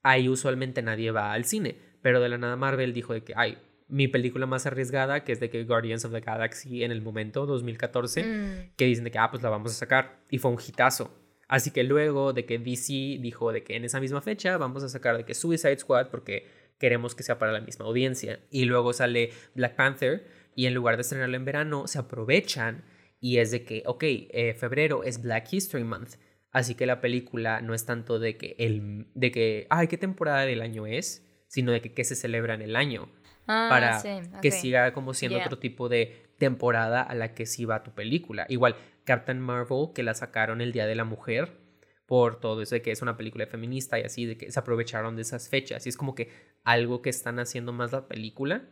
ahí 0.02 0.28
usualmente 0.28 0.80
nadie 0.80 1.10
va 1.10 1.32
al 1.32 1.44
cine, 1.44 1.78
pero 2.00 2.20
de 2.20 2.30
la 2.30 2.38
nada 2.38 2.56
Marvel 2.56 2.94
dijo 2.94 3.12
de 3.12 3.24
que, 3.24 3.34
ay, 3.36 3.58
mi 3.88 4.08
película 4.08 4.46
más 4.46 4.66
arriesgada, 4.66 5.24
que 5.24 5.32
es 5.32 5.40
de 5.40 5.50
que 5.50 5.64
Guardians 5.64 6.04
of 6.04 6.12
the 6.12 6.20
Galaxy 6.20 6.84
en 6.84 6.92
el 6.92 7.02
momento, 7.02 7.44
2014, 7.46 8.22
mm. 8.22 8.76
que 8.76 8.84
dicen 8.84 9.04
de 9.04 9.10
que, 9.10 9.18
ah, 9.18 9.30
pues 9.30 9.42
la 9.42 9.50
vamos 9.50 9.72
a 9.72 9.74
sacar, 9.74 10.20
y 10.30 10.38
fue 10.38 10.50
un 10.50 10.58
hitazo. 10.58 11.10
Así 11.48 11.70
que 11.70 11.82
luego 11.82 12.32
de 12.32 12.44
que 12.44 12.58
DC 12.58 13.18
dijo 13.20 13.52
de 13.52 13.64
que 13.64 13.76
en 13.76 13.84
esa 13.84 14.00
misma 14.00 14.20
fecha 14.20 14.56
vamos 14.58 14.82
a 14.82 14.88
sacar 14.88 15.16
de 15.16 15.24
que 15.24 15.34
Suicide 15.34 15.78
Squad, 15.78 16.08
porque 16.08 16.46
queremos 16.78 17.14
que 17.14 17.22
sea 17.22 17.38
para 17.38 17.52
la 17.52 17.60
misma 17.60 17.86
audiencia. 17.86 18.40
Y 18.50 18.66
luego 18.66 18.92
sale 18.92 19.30
Black 19.54 19.74
Panther 19.74 20.26
y 20.54 20.66
en 20.66 20.74
lugar 20.74 20.96
de 20.96 21.02
estrenarlo 21.02 21.36
en 21.36 21.44
verano, 21.44 21.86
se 21.86 21.98
aprovechan 21.98 22.84
y 23.20 23.38
es 23.38 23.50
de 23.50 23.64
que, 23.64 23.82
ok, 23.86 24.02
eh, 24.04 24.54
febrero 24.58 25.02
es 25.04 25.22
Black 25.22 25.52
History 25.52 25.84
Month. 25.84 26.16
Así 26.52 26.74
que 26.74 26.86
la 26.86 27.00
película 27.00 27.60
no 27.60 27.74
es 27.74 27.84
tanto 27.84 28.18
de 28.18 28.36
que, 28.36 28.54
el, 28.58 29.06
de 29.14 29.30
que, 29.30 29.66
ay, 29.70 29.88
¿qué 29.88 29.98
temporada 29.98 30.42
del 30.42 30.62
año 30.62 30.86
es? 30.86 31.26
Sino 31.46 31.72
de 31.72 31.80
que 31.80 31.92
qué 31.92 32.04
se 32.04 32.14
celebra 32.14 32.54
en 32.54 32.62
el 32.62 32.76
año. 32.76 33.08
Ah, 33.46 33.68
para 33.70 34.02
que 34.42 34.50
siga 34.50 34.92
como 34.92 35.14
siendo 35.14 35.38
otro 35.38 35.58
tipo 35.58 35.88
de 35.88 36.34
temporada 36.38 37.02
a 37.02 37.14
la 37.14 37.32
que 37.34 37.46
sí 37.46 37.64
va 37.64 37.82
tu 37.82 37.92
película. 37.92 38.44
Igual, 38.50 38.76
Captain 39.08 39.40
Marvel, 39.40 39.88
que 39.94 40.02
la 40.02 40.12
sacaron 40.12 40.60
el 40.60 40.72
Día 40.72 40.86
de 40.86 40.94
la 40.94 41.04
Mujer, 41.04 41.56
por 42.04 42.40
todo 42.40 42.60
eso 42.60 42.74
de 42.74 42.82
que 42.82 42.90
es 42.90 43.00
una 43.00 43.16
película 43.16 43.46
feminista 43.46 43.98
y 43.98 44.02
así, 44.02 44.26
de 44.26 44.36
que 44.36 44.52
se 44.52 44.60
aprovecharon 44.60 45.16
de 45.16 45.22
esas 45.22 45.48
fechas. 45.48 45.86
Y 45.86 45.88
es 45.88 45.96
como 45.96 46.14
que 46.14 46.30
algo 46.62 47.00
que 47.00 47.08
están 47.08 47.38
haciendo 47.38 47.72
más 47.72 47.90
la 47.90 48.06
película 48.06 48.68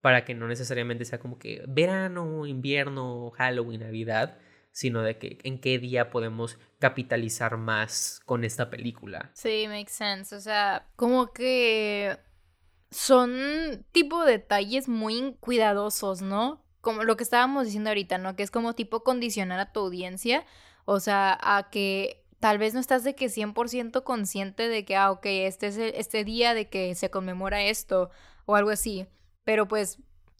para 0.00 0.24
que 0.24 0.34
no 0.34 0.46
necesariamente 0.46 1.04
sea 1.04 1.18
como 1.18 1.36
que 1.36 1.64
verano, 1.66 2.46
invierno, 2.46 3.32
Halloween, 3.34 3.80
Navidad, 3.80 4.38
sino 4.70 5.02
de 5.02 5.18
que 5.18 5.38
en 5.42 5.60
qué 5.60 5.80
día 5.80 6.10
podemos 6.10 6.60
capitalizar 6.78 7.56
más 7.56 8.20
con 8.24 8.44
esta 8.44 8.70
película. 8.70 9.32
Sí, 9.34 9.66
makes 9.66 9.90
sense. 9.90 10.32
O 10.36 10.40
sea, 10.40 10.86
como 10.94 11.32
que 11.32 12.16
son 12.92 13.84
tipo 13.90 14.24
detalles 14.24 14.88
muy 14.88 15.34
cuidadosos, 15.40 16.22
¿no? 16.22 16.61
Como 16.82 17.04
lo 17.04 17.16
que 17.16 17.24
estábamos 17.24 17.64
diciendo 17.64 17.88
ahorita, 17.88 18.18
¿no? 18.18 18.36
Que 18.36 18.42
es 18.42 18.50
como 18.50 18.74
tipo 18.74 19.02
condicionar 19.02 19.58
a 19.58 19.72
tu 19.72 19.80
audiencia, 19.80 20.44
o 20.84 21.00
sea, 21.00 21.38
a 21.40 21.70
que 21.70 22.22
tal 22.40 22.58
vez 22.58 22.74
no 22.74 22.80
estás 22.80 23.04
de 23.04 23.14
que 23.14 23.30
100% 23.30 24.02
consciente 24.02 24.68
de 24.68 24.84
que, 24.84 24.96
ah, 24.96 25.10
ok, 25.10 25.24
este 25.24 25.68
es 25.68 25.78
este 25.78 26.24
día 26.24 26.52
de 26.52 26.68
que 26.68 26.94
se 26.94 27.08
conmemora 27.08 27.62
esto 27.62 28.10
o 28.44 28.56
algo 28.56 28.70
así, 28.70 29.06
pero 29.44 29.66
pues 29.66 29.98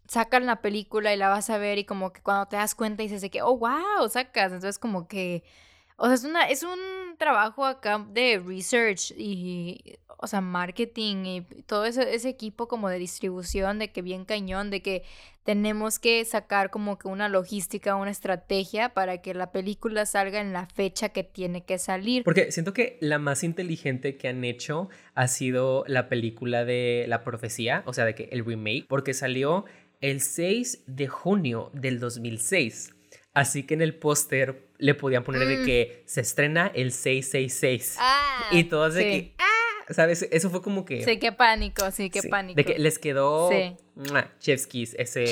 sacan 0.09 0.45
la 0.45 0.61
película 0.61 1.15
y 1.15 1.17
la 1.17 1.29
vas 1.29 1.49
a 1.49 1.59
ver 1.59 1.79
y 1.79 1.85
como 1.85 2.13
que 2.13 2.21
cuando 2.21 2.47
te 2.47 2.57
das 2.57 2.75
cuenta 2.75 3.03
dices 3.03 3.23
de 3.23 3.31
que, 3.31 3.41
oh, 3.41 3.57
wow, 3.57 4.09
sacas, 4.11 4.53
entonces 4.53 4.79
como 4.79 5.09
que, 5.09 5.45
o 6.03 6.07
sea, 6.07 6.15
es, 6.15 6.25
una, 6.25 6.45
es 6.47 6.63
un 6.65 7.17
trabajo 7.17 7.65
acá 7.65 8.05
de 8.11 8.43
research 8.45 9.13
y, 9.17 9.99
o 10.19 10.27
sea, 10.27 10.41
marketing 10.41 11.25
y 11.25 11.41
todo 11.65 11.85
ese, 11.85 12.13
ese 12.13 12.29
equipo 12.29 12.67
como 12.67 12.89
de 12.89 12.99
distribución, 12.99 13.79
de 13.79 13.93
que 13.93 14.03
bien 14.03 14.25
cañón, 14.25 14.71
de 14.71 14.83
que 14.83 15.05
tenemos 15.45 16.01
que 16.01 16.25
sacar 16.25 16.71
como 16.71 16.99
que 16.99 17.07
una 17.07 17.29
logística, 17.29 17.95
una 17.95 18.11
estrategia 18.11 18.89
para 18.89 19.23
que 19.23 19.33
la 19.33 19.53
película 19.53 20.05
salga 20.05 20.41
en 20.41 20.53
la 20.53 20.67
fecha 20.67 21.11
que 21.11 21.23
tiene 21.23 21.65
que 21.65 21.79
salir. 21.79 22.25
Porque 22.25 22.51
siento 22.51 22.73
que 22.73 22.99
la 23.01 23.21
más 23.21 23.45
inteligente 23.45 24.17
que 24.17 24.27
han 24.27 24.43
hecho 24.43 24.89
ha 25.15 25.29
sido 25.29 25.85
la 25.87 26.09
película 26.09 26.65
de 26.65 27.05
La 27.07 27.23
Profecía, 27.23 27.85
o 27.87 27.93
sea, 27.93 28.05
de 28.05 28.17
que 28.17 28.29
el 28.33 28.45
remake, 28.45 28.87
porque 28.89 29.15
salió 29.15 29.67
el 30.01 30.21
6 30.21 30.83
de 30.89 31.07
junio 31.07 31.71
del 31.75 32.01
2006. 32.01 32.93
Así 33.35 33.63
que 33.63 33.75
en 33.75 33.83
el 33.83 33.95
póster 33.95 34.69
le 34.79 34.95
podían 34.95 35.25
poner 35.25 35.47
de 35.47 35.59
mm. 35.59 35.65
que 35.65 36.03
se 36.07 36.21
estrena 36.21 36.71
el 36.75 36.93
666. 36.93 37.97
Ah, 37.99 38.49
y 38.51 38.65
todos 38.65 38.95
de 38.95 39.03
que, 39.05 39.35
ah, 39.39 39.93
¿sabes? 39.93 40.29
Eso 40.31 40.51
fue 40.51 40.61
como 40.61 40.85
que... 40.85 41.03
Sí, 41.05 41.19
qué 41.19 41.33
pánico, 41.33 41.91
sí, 41.91 42.11
qué 42.11 42.23
pánico. 42.25 42.57
De 42.57 42.65
que 42.65 42.79
les 42.79 42.99
quedó 42.99 43.49
sí. 43.51 43.77
Chefskis 44.39 44.95
ese, 44.99 45.25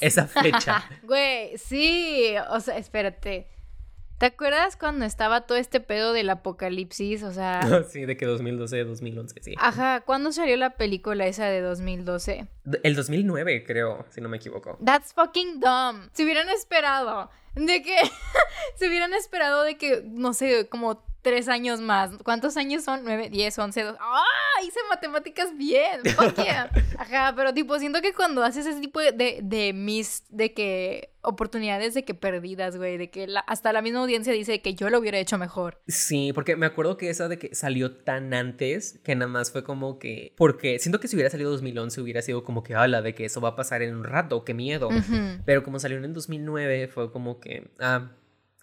esa 0.00 0.26
fecha. 0.42 0.84
Güey, 1.04 1.56
sí, 1.58 2.34
o 2.50 2.58
sea, 2.58 2.76
espérate. 2.76 3.46
¿Te 4.18 4.26
acuerdas 4.26 4.76
cuando 4.76 5.04
estaba 5.04 5.42
todo 5.42 5.58
este 5.58 5.80
pedo 5.80 6.12
del 6.12 6.30
apocalipsis? 6.30 7.22
O 7.22 7.32
sea... 7.32 7.84
sí, 7.88 8.04
de 8.04 8.16
que 8.16 8.26
2012, 8.26 8.84
2011, 8.84 9.42
sí. 9.42 9.54
Ajá, 9.58 10.00
¿cuándo 10.00 10.32
salió 10.32 10.56
la 10.56 10.70
película 10.70 11.26
esa 11.26 11.46
de 11.46 11.60
2012? 11.60 12.48
El 12.82 12.94
2009, 12.96 13.64
creo, 13.64 14.06
si 14.10 14.20
no 14.20 14.28
me 14.28 14.38
equivoco. 14.38 14.78
That's 14.84 15.12
fucking 15.12 15.60
dumb. 15.60 16.08
Se 16.12 16.24
hubieran 16.24 16.48
esperado 16.48 17.30
de 17.54 17.82
que... 17.82 17.96
se 18.76 18.88
hubieran 18.88 19.14
esperado 19.14 19.62
de 19.62 19.76
que, 19.76 20.02
no 20.04 20.34
sé, 20.34 20.68
como 20.68 21.04
tres 21.24 21.48
años 21.48 21.80
más. 21.80 22.12
¿Cuántos 22.22 22.56
años 22.56 22.84
son? 22.84 23.00
Nueve, 23.02 23.30
diez, 23.30 23.58
once, 23.58 23.82
dos. 23.82 23.96
¡Ah! 23.98 24.22
Hice 24.62 24.78
matemáticas 24.88 25.56
bien. 25.56 26.02
Ajá, 26.98 27.32
pero 27.34 27.52
tipo, 27.52 27.76
siento 27.80 28.00
que 28.00 28.12
cuando 28.12 28.44
haces 28.44 28.66
ese 28.66 28.80
tipo 28.80 29.00
de, 29.00 29.40
de, 29.42 29.72
mis, 29.72 30.24
de 30.28 30.52
que 30.52 31.14
oportunidades 31.22 31.94
de 31.94 32.04
que 32.04 32.14
perdidas, 32.14 32.76
güey, 32.76 32.98
de 32.98 33.10
que 33.10 33.26
hasta 33.46 33.72
la 33.72 33.80
misma 33.82 34.00
audiencia 34.00 34.32
dice 34.32 34.60
que 34.60 34.74
yo 34.74 34.90
lo 34.90 34.98
hubiera 34.98 35.18
hecho 35.18 35.38
mejor. 35.38 35.80
Sí, 35.88 36.32
porque 36.34 36.54
me 36.56 36.66
acuerdo 36.66 36.98
que 36.98 37.08
esa 37.08 37.26
de 37.28 37.38
que 37.38 37.54
salió 37.54 37.96
tan 37.96 38.32
antes 38.34 39.00
que 39.02 39.14
nada 39.14 39.30
más 39.30 39.50
fue 39.50 39.64
como 39.64 39.98
que, 39.98 40.34
porque 40.36 40.78
siento 40.78 41.00
que 41.00 41.08
si 41.08 41.16
hubiera 41.16 41.30
salido 41.30 41.50
2011 41.50 42.00
hubiera 42.02 42.20
sido 42.20 42.44
como 42.44 42.62
que, 42.62 42.74
habla 42.74 43.00
de 43.00 43.14
que 43.14 43.24
eso 43.24 43.40
va 43.40 43.50
a 43.50 43.56
pasar 43.56 43.80
en 43.82 43.96
un 43.96 44.04
rato, 44.04 44.44
qué 44.44 44.52
miedo. 44.52 44.90
Pero 45.46 45.62
como 45.62 45.80
salió 45.80 45.96
en 45.96 46.12
2009 46.12 46.88
fue 46.88 47.10
como 47.10 47.40
que, 47.40 47.70
ah, 47.80 48.10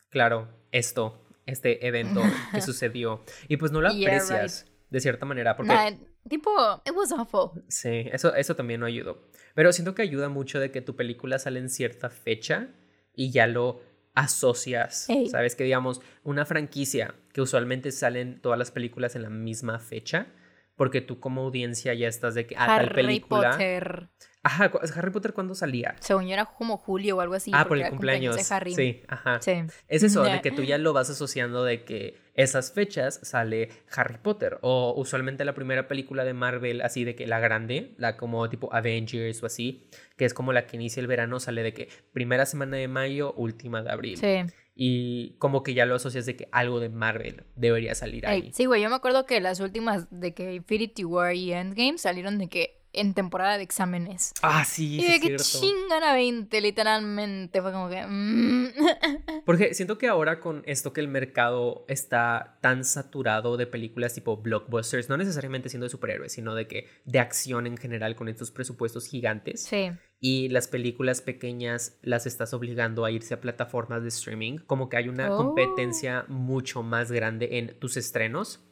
claro, 0.10 0.48
esto 0.72 1.22
este 1.45 1.86
evento 1.86 2.21
que 2.51 2.62
sucedió. 2.62 3.24
Y 3.48 3.57
pues 3.57 3.71
no 3.71 3.81
lo 3.81 3.89
aprecias 3.89 4.71
de 4.89 5.00
cierta 5.00 5.25
manera. 5.25 5.55
Porque, 5.55 6.00
tipo, 6.29 6.51
it 6.86 6.93
was 6.95 7.12
awful. 7.12 7.63
Sí, 7.67 8.10
eso, 8.12 8.36
eso 8.36 8.55
también 8.55 8.79
no 8.79 8.86
ayudó. 8.86 9.27
Pero 9.55 9.74
siento 9.74 9.95
que 9.95 10.01
ayuda 10.01 10.29
mucho 10.29 10.60
de 10.60 10.71
que 10.71 10.81
tu 10.81 10.95
película 10.95 11.39
sale 11.39 11.60
en 11.60 11.69
cierta 11.69 12.10
fecha 12.10 12.69
y 13.15 13.31
ya 13.31 13.48
lo 13.48 13.81
asocias. 14.13 15.07
Sabes 15.29 15.55
que 15.55 15.63
digamos, 15.63 16.01
una 16.24 16.45
franquicia 16.45 17.15
que 17.33 17.41
usualmente 17.41 17.91
salen 17.91 18.41
todas 18.41 18.60
las 18.60 18.71
películas 18.71 19.15
en 19.15 19.24
la 19.24 19.29
misma 19.29 19.79
fecha. 19.79 20.27
Porque 20.75 21.01
tú 21.01 21.19
como 21.19 21.41
audiencia 21.41 21.93
ya 21.93 22.07
estás 22.07 22.33
de 22.33 22.48
que 22.48 22.55
a 22.55 22.63
ah, 22.63 22.77
tal 22.77 22.91
película. 22.93 23.51
Potter. 23.51 24.10
Ajá, 24.43 24.71
¿Harry 24.95 25.12
Potter 25.12 25.33
cuándo 25.33 25.53
salía? 25.53 25.95
Según 26.00 26.25
yo 26.25 26.33
era 26.33 26.45
como 26.45 26.77
julio 26.77 27.17
o 27.17 27.21
algo 27.21 27.36
así. 27.36 27.51
Ah, 27.53 27.67
por 27.67 27.77
el 27.77 27.88
cumpleaños. 27.89 28.36
de 28.36 28.55
Harry. 28.55 28.74
Sí, 28.74 29.03
ajá. 29.07 29.39
Sí. 29.39 29.63
Es 29.88 30.01
eso, 30.01 30.24
de 30.24 30.41
que 30.41 30.51
tú 30.51 30.63
ya 30.63 30.79
lo 30.79 30.93
vas 30.93 31.10
asociando 31.12 31.63
de 31.63 31.83
que 31.83 32.17
esas 32.33 32.71
fechas 32.71 33.19
sale 33.21 33.69
Harry 33.95 34.17
Potter. 34.17 34.57
O 34.62 34.95
usualmente 34.98 35.45
la 35.45 35.53
primera 35.53 35.88
película 35.88 36.24
de 36.24 36.33
Marvel, 36.33 36.81
así 36.81 37.03
de 37.03 37.15
que 37.15 37.27
la 37.27 37.39
grande, 37.39 37.93
la 37.98 38.17
como 38.17 38.50
tipo 38.50 38.74
Avengers 38.74 39.43
o 39.43 39.45
así, 39.45 39.88
que 40.17 40.25
es 40.25 40.33
como 40.33 40.53
la 40.53 40.65
que 40.65 40.75
inicia 40.77 41.01
el 41.01 41.07
verano, 41.07 41.39
sale 41.39 41.62
de 41.62 41.74
que 41.74 41.89
primera 42.12 42.48
semana 42.48 42.77
de 42.77 42.88
mayo, 42.88 43.33
última 43.33 43.83
de 43.83 43.91
abril. 43.91 44.17
Sí. 44.17 44.38
Y 44.74 45.36
como 45.38 45.62
que 45.62 45.75
ya 45.75 45.86
lo 45.86 45.95
asocias 45.95 46.25
de 46.25 46.36
que 46.36 46.48
algo 46.51 46.79
de 46.79 46.89
Marvel 46.89 47.43
debería 47.55 47.93
salir 47.93 48.25
ahí. 48.25 48.51
sí, 48.53 48.65
güey, 48.65 48.81
yo 48.81 48.89
me 48.89 48.95
acuerdo 48.95 49.27
que 49.27 49.39
las 49.39 49.60
últimas 49.60 50.07
de 50.10 50.33
que 50.33 50.55
Infinity 50.55 51.03
War 51.03 51.36
y 51.36 51.53
Endgame 51.53 52.00
salieron 52.00 52.39
de 52.39 52.48
que 52.48 52.80
en 52.93 53.13
temporada 53.13 53.57
de 53.57 53.63
exámenes. 53.63 54.33
Ah, 54.41 54.65
sí, 54.65 55.00
Y 55.00 55.12
de 55.12 55.19
que 55.19 55.36
chingan 55.38 56.03
a 56.03 56.13
20, 56.13 56.62
literalmente. 56.62 57.62
Fue 57.62 57.71
como 57.71 57.89
que. 57.89 58.05
Mm. 58.05 58.67
Porque 59.45 59.74
siento 59.74 59.98
que 59.98 60.07
ahora 60.07 60.39
con 60.39 60.63
esto 60.65 60.93
que 60.93 61.01
el 61.01 61.07
mercado 61.07 61.86
está 61.88 62.57
tan 62.62 62.83
saturado 62.83 63.57
de 63.57 63.67
películas 63.67 64.13
tipo 64.13 64.38
blockbusters, 64.38 65.10
no 65.10 65.17
necesariamente 65.17 65.69
siendo 65.69 65.86
de 65.86 65.89
superhéroes, 65.89 66.33
sino 66.33 66.55
de 66.55 66.67
que 66.67 66.88
de 67.05 67.19
acción 67.19 67.67
en 67.67 67.77
general 67.77 68.15
con 68.15 68.27
estos 68.27 68.51
presupuestos 68.51 69.07
gigantes. 69.07 69.63
Sí. 69.63 69.91
Y 70.19 70.50
las 70.50 70.67
películas 70.67 71.21
pequeñas 71.21 71.98
las 72.03 72.27
estás 72.27 72.53
obligando 72.53 73.05
a 73.05 73.12
irse 73.12 73.33
a 73.33 73.41
plataformas 73.41 74.03
de 74.03 74.10
streaming. 74.10 74.57
Como 74.60 74.89
que 74.89 74.98
hay 74.98 75.10
una 75.10 75.33
oh. 75.33 75.38
competencia 75.38 76.25
mucho 76.27 76.83
más 76.83 77.12
grande 77.12 77.57
en 77.57 77.79
tus 77.79 77.98
estrenos 77.98 78.63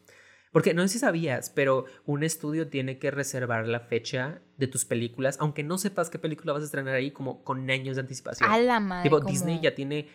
porque 0.52 0.74
no 0.74 0.82
sé 0.84 0.90
si 0.90 1.00
sabías, 1.00 1.52
pero 1.52 1.86
un 2.06 2.24
estudio 2.24 2.68
tiene 2.70 2.98
que 2.98 3.12
reservar 3.12 3.68
la 3.68 3.80
fecha 3.82 4.42
de 4.58 4.68
tus 4.68 4.86
películas, 4.86 5.38
aunque 5.40 5.64
no 5.64 5.78
sepas 5.78 6.10
qué 6.10 6.20
película 6.20 6.54
vas 6.54 6.64
a 6.64 6.66
estrenar 6.66 6.96
ahí, 6.96 7.12
como 7.12 7.44
con 7.44 7.70
años 7.70 7.96
de 7.96 8.02
anticipación. 8.02 8.50
A 8.50 8.58
la 8.58 8.80
madre. 8.80 9.04
Tipo, 9.04 9.20
Disney 9.20 9.60
ya 9.62 9.76
tiene 9.76 10.08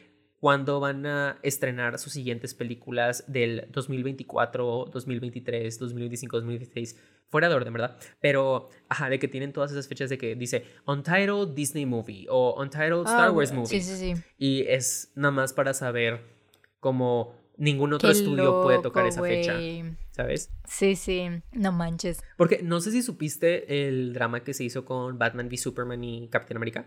cuándo 0.45 0.79
van 0.79 1.07
a 1.07 1.39
estrenar 1.43 1.99
sus 1.99 2.13
siguientes 2.13 2.53
películas 2.53 3.25
del 3.29 3.69
2024, 3.71 4.91
2023, 4.93 5.79
2025, 5.79 6.37
2026. 6.37 6.97
Fuera 7.31 7.49
de 7.49 7.55
orden, 7.55 7.73
¿verdad? 7.73 7.97
Pero, 8.21 8.69
ajá, 8.89 9.09
de 9.09 9.19
que 9.19 9.27
tienen 9.27 9.53
todas 9.53 9.73
esas 9.73 9.89
fechas 9.89 10.11
de 10.11 10.19
que 10.19 10.35
dice 10.35 10.67
Untitled 10.87 11.55
Disney 11.55 11.87
Movie 11.87 12.27
o 12.29 12.61
Untitled 12.61 13.07
Star 13.07 13.29
ah, 13.29 13.33
Wars 13.33 13.53
Movie. 13.53 13.69
Sí, 13.69 13.81
sí, 13.81 13.97
sí. 13.97 14.23
Y 14.37 14.67
es 14.69 15.13
nada 15.15 15.33
más 15.33 15.53
para 15.55 15.73
saber 15.73 16.21
cómo 16.79 17.35
ningún 17.57 17.95
otro 17.95 18.11
estudio 18.11 18.63
puede 18.65 18.83
tocar 18.83 19.07
esa 19.07 19.23
fecha. 19.23 19.59
¿Sabes? 20.15 20.53
Sí, 20.69 20.95
sí, 20.95 21.29
no 21.51 21.73
manches. 21.73 22.23
Porque 22.37 22.63
no 22.63 22.81
sé 22.81 22.93
si 22.93 23.03
supiste 23.03 23.89
el 23.89 24.13
drama 24.13 24.45
que 24.45 24.55
se 24.55 24.63
hizo 24.63 24.85
con 24.85 25.19
Batman 25.19 25.49
v 25.49 25.57
Superman 25.57 26.05
y 26.05 26.29
Captain 26.29 26.57
America, 26.57 26.87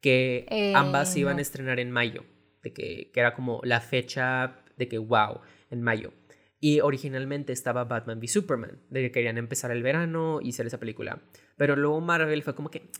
que 0.00 0.46
eh, 0.48 0.72
ambas 0.74 1.14
iban 1.18 1.36
a 1.36 1.42
estrenar 1.42 1.80
en 1.80 1.90
mayo, 1.90 2.24
de 2.62 2.72
que, 2.72 3.10
que 3.12 3.20
era 3.20 3.34
como 3.34 3.60
la 3.62 3.82
fecha 3.82 4.64
de 4.78 4.88
que, 4.88 4.96
wow, 4.96 5.40
en 5.70 5.82
mayo. 5.82 6.14
Y 6.60 6.80
originalmente 6.80 7.52
estaba 7.52 7.84
Batman 7.84 8.16
v 8.16 8.26
Superman, 8.26 8.80
de 8.88 9.02
que 9.02 9.12
querían 9.12 9.36
empezar 9.36 9.70
el 9.70 9.82
verano 9.82 10.40
y 10.42 10.48
hacer 10.48 10.66
esa 10.66 10.80
película. 10.80 11.20
Pero 11.58 11.76
luego 11.76 12.00
Marvel 12.00 12.42
fue 12.42 12.54
como 12.54 12.70
que, 12.70 12.90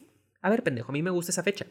a 0.42 0.50
ver, 0.50 0.62
pendejo, 0.62 0.90
a 0.90 0.92
mí 0.92 1.02
me 1.02 1.08
gusta 1.08 1.32
esa 1.32 1.42
fecha. 1.42 1.64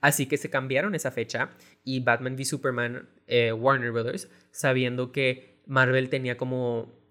Así 0.00 0.24
que 0.24 0.38
se 0.38 0.48
cambiaron 0.48 0.94
esa 0.94 1.10
fecha 1.10 1.50
y 1.84 2.00
Batman 2.00 2.32
v 2.32 2.46
Superman, 2.46 3.10
eh, 3.26 3.52
Warner 3.52 3.92
Brothers, 3.92 4.30
sabiendo 4.52 5.12
que 5.12 5.60
Marvel 5.66 6.08
tenía 6.08 6.38
como 6.38 7.01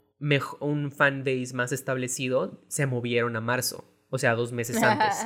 un 0.60 0.92
fan 0.92 1.24
base 1.24 1.54
más 1.54 1.72
establecido, 1.72 2.64
se 2.68 2.86
movieron 2.86 3.36
a 3.36 3.42
marzo, 3.42 3.86
o 4.10 4.18
sea, 4.18 4.36
dos 4.36 4.52
meses 4.52 4.82
antes. 4.82 5.26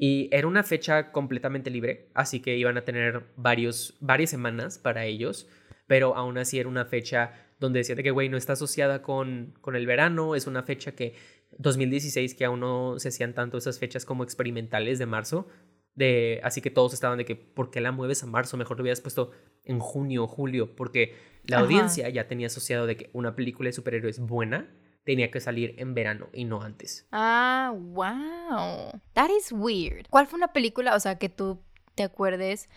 Y 0.00 0.28
era 0.30 0.46
una 0.46 0.62
fecha 0.62 1.10
completamente 1.10 1.70
libre, 1.70 2.08
así 2.14 2.38
que 2.38 2.56
iban 2.56 2.78
a 2.78 2.84
tener 2.84 3.24
varios, 3.34 3.96
varias 3.98 4.30
semanas 4.30 4.78
para 4.78 5.04
ellos, 5.06 5.48
pero 5.88 6.14
aún 6.14 6.38
así 6.38 6.60
era 6.60 6.68
una 6.68 6.84
fecha 6.84 7.32
donde 7.58 7.80
decía 7.80 7.96
que, 7.96 8.12
güey, 8.12 8.28
no 8.28 8.36
está 8.36 8.52
asociada 8.52 9.02
con, 9.02 9.54
con 9.60 9.74
el 9.74 9.86
verano, 9.86 10.36
es 10.36 10.46
una 10.46 10.62
fecha 10.62 10.92
que 10.92 11.16
2016, 11.58 12.36
que 12.36 12.44
aún 12.44 12.60
no 12.60 13.00
se 13.00 13.08
hacían 13.08 13.34
tanto 13.34 13.58
esas 13.58 13.80
fechas 13.80 14.04
como 14.04 14.22
experimentales 14.22 15.00
de 15.00 15.06
marzo, 15.06 15.48
De, 15.98 16.40
así 16.44 16.60
que 16.60 16.70
todos 16.70 16.94
estaban 16.94 17.18
de 17.18 17.24
que, 17.24 17.34
¿por 17.34 17.72
qué 17.72 17.80
la 17.80 17.90
mueves 17.90 18.22
a 18.22 18.26
marzo? 18.26 18.56
Mejor 18.56 18.76
lo 18.76 18.82
hubieras 18.82 19.00
puesto 19.00 19.32
en 19.64 19.80
junio 19.80 20.22
o 20.22 20.26
julio, 20.28 20.76
porque 20.76 21.16
la 21.42 21.58
audiencia 21.58 22.08
ya 22.08 22.28
tenía 22.28 22.46
asociado 22.46 22.86
de 22.86 22.96
que 22.96 23.10
una 23.12 23.34
película 23.34 23.66
de 23.66 23.72
superhéroes 23.72 24.20
buena 24.20 24.70
tenía 25.02 25.32
que 25.32 25.40
salir 25.40 25.74
en 25.78 25.94
verano 25.94 26.28
y 26.32 26.44
no 26.44 26.62
antes. 26.62 27.08
Ah, 27.10 27.74
wow. 27.74 28.92
That 29.14 29.30
is 29.36 29.50
weird. 29.50 30.06
¿Cuál 30.08 30.28
fue 30.28 30.36
una 30.36 30.52
película, 30.52 30.94
o 30.94 31.00
sea, 31.00 31.18
que 31.18 31.28
tú 31.28 31.60
te 31.96 32.04
acuerdes 32.04 32.68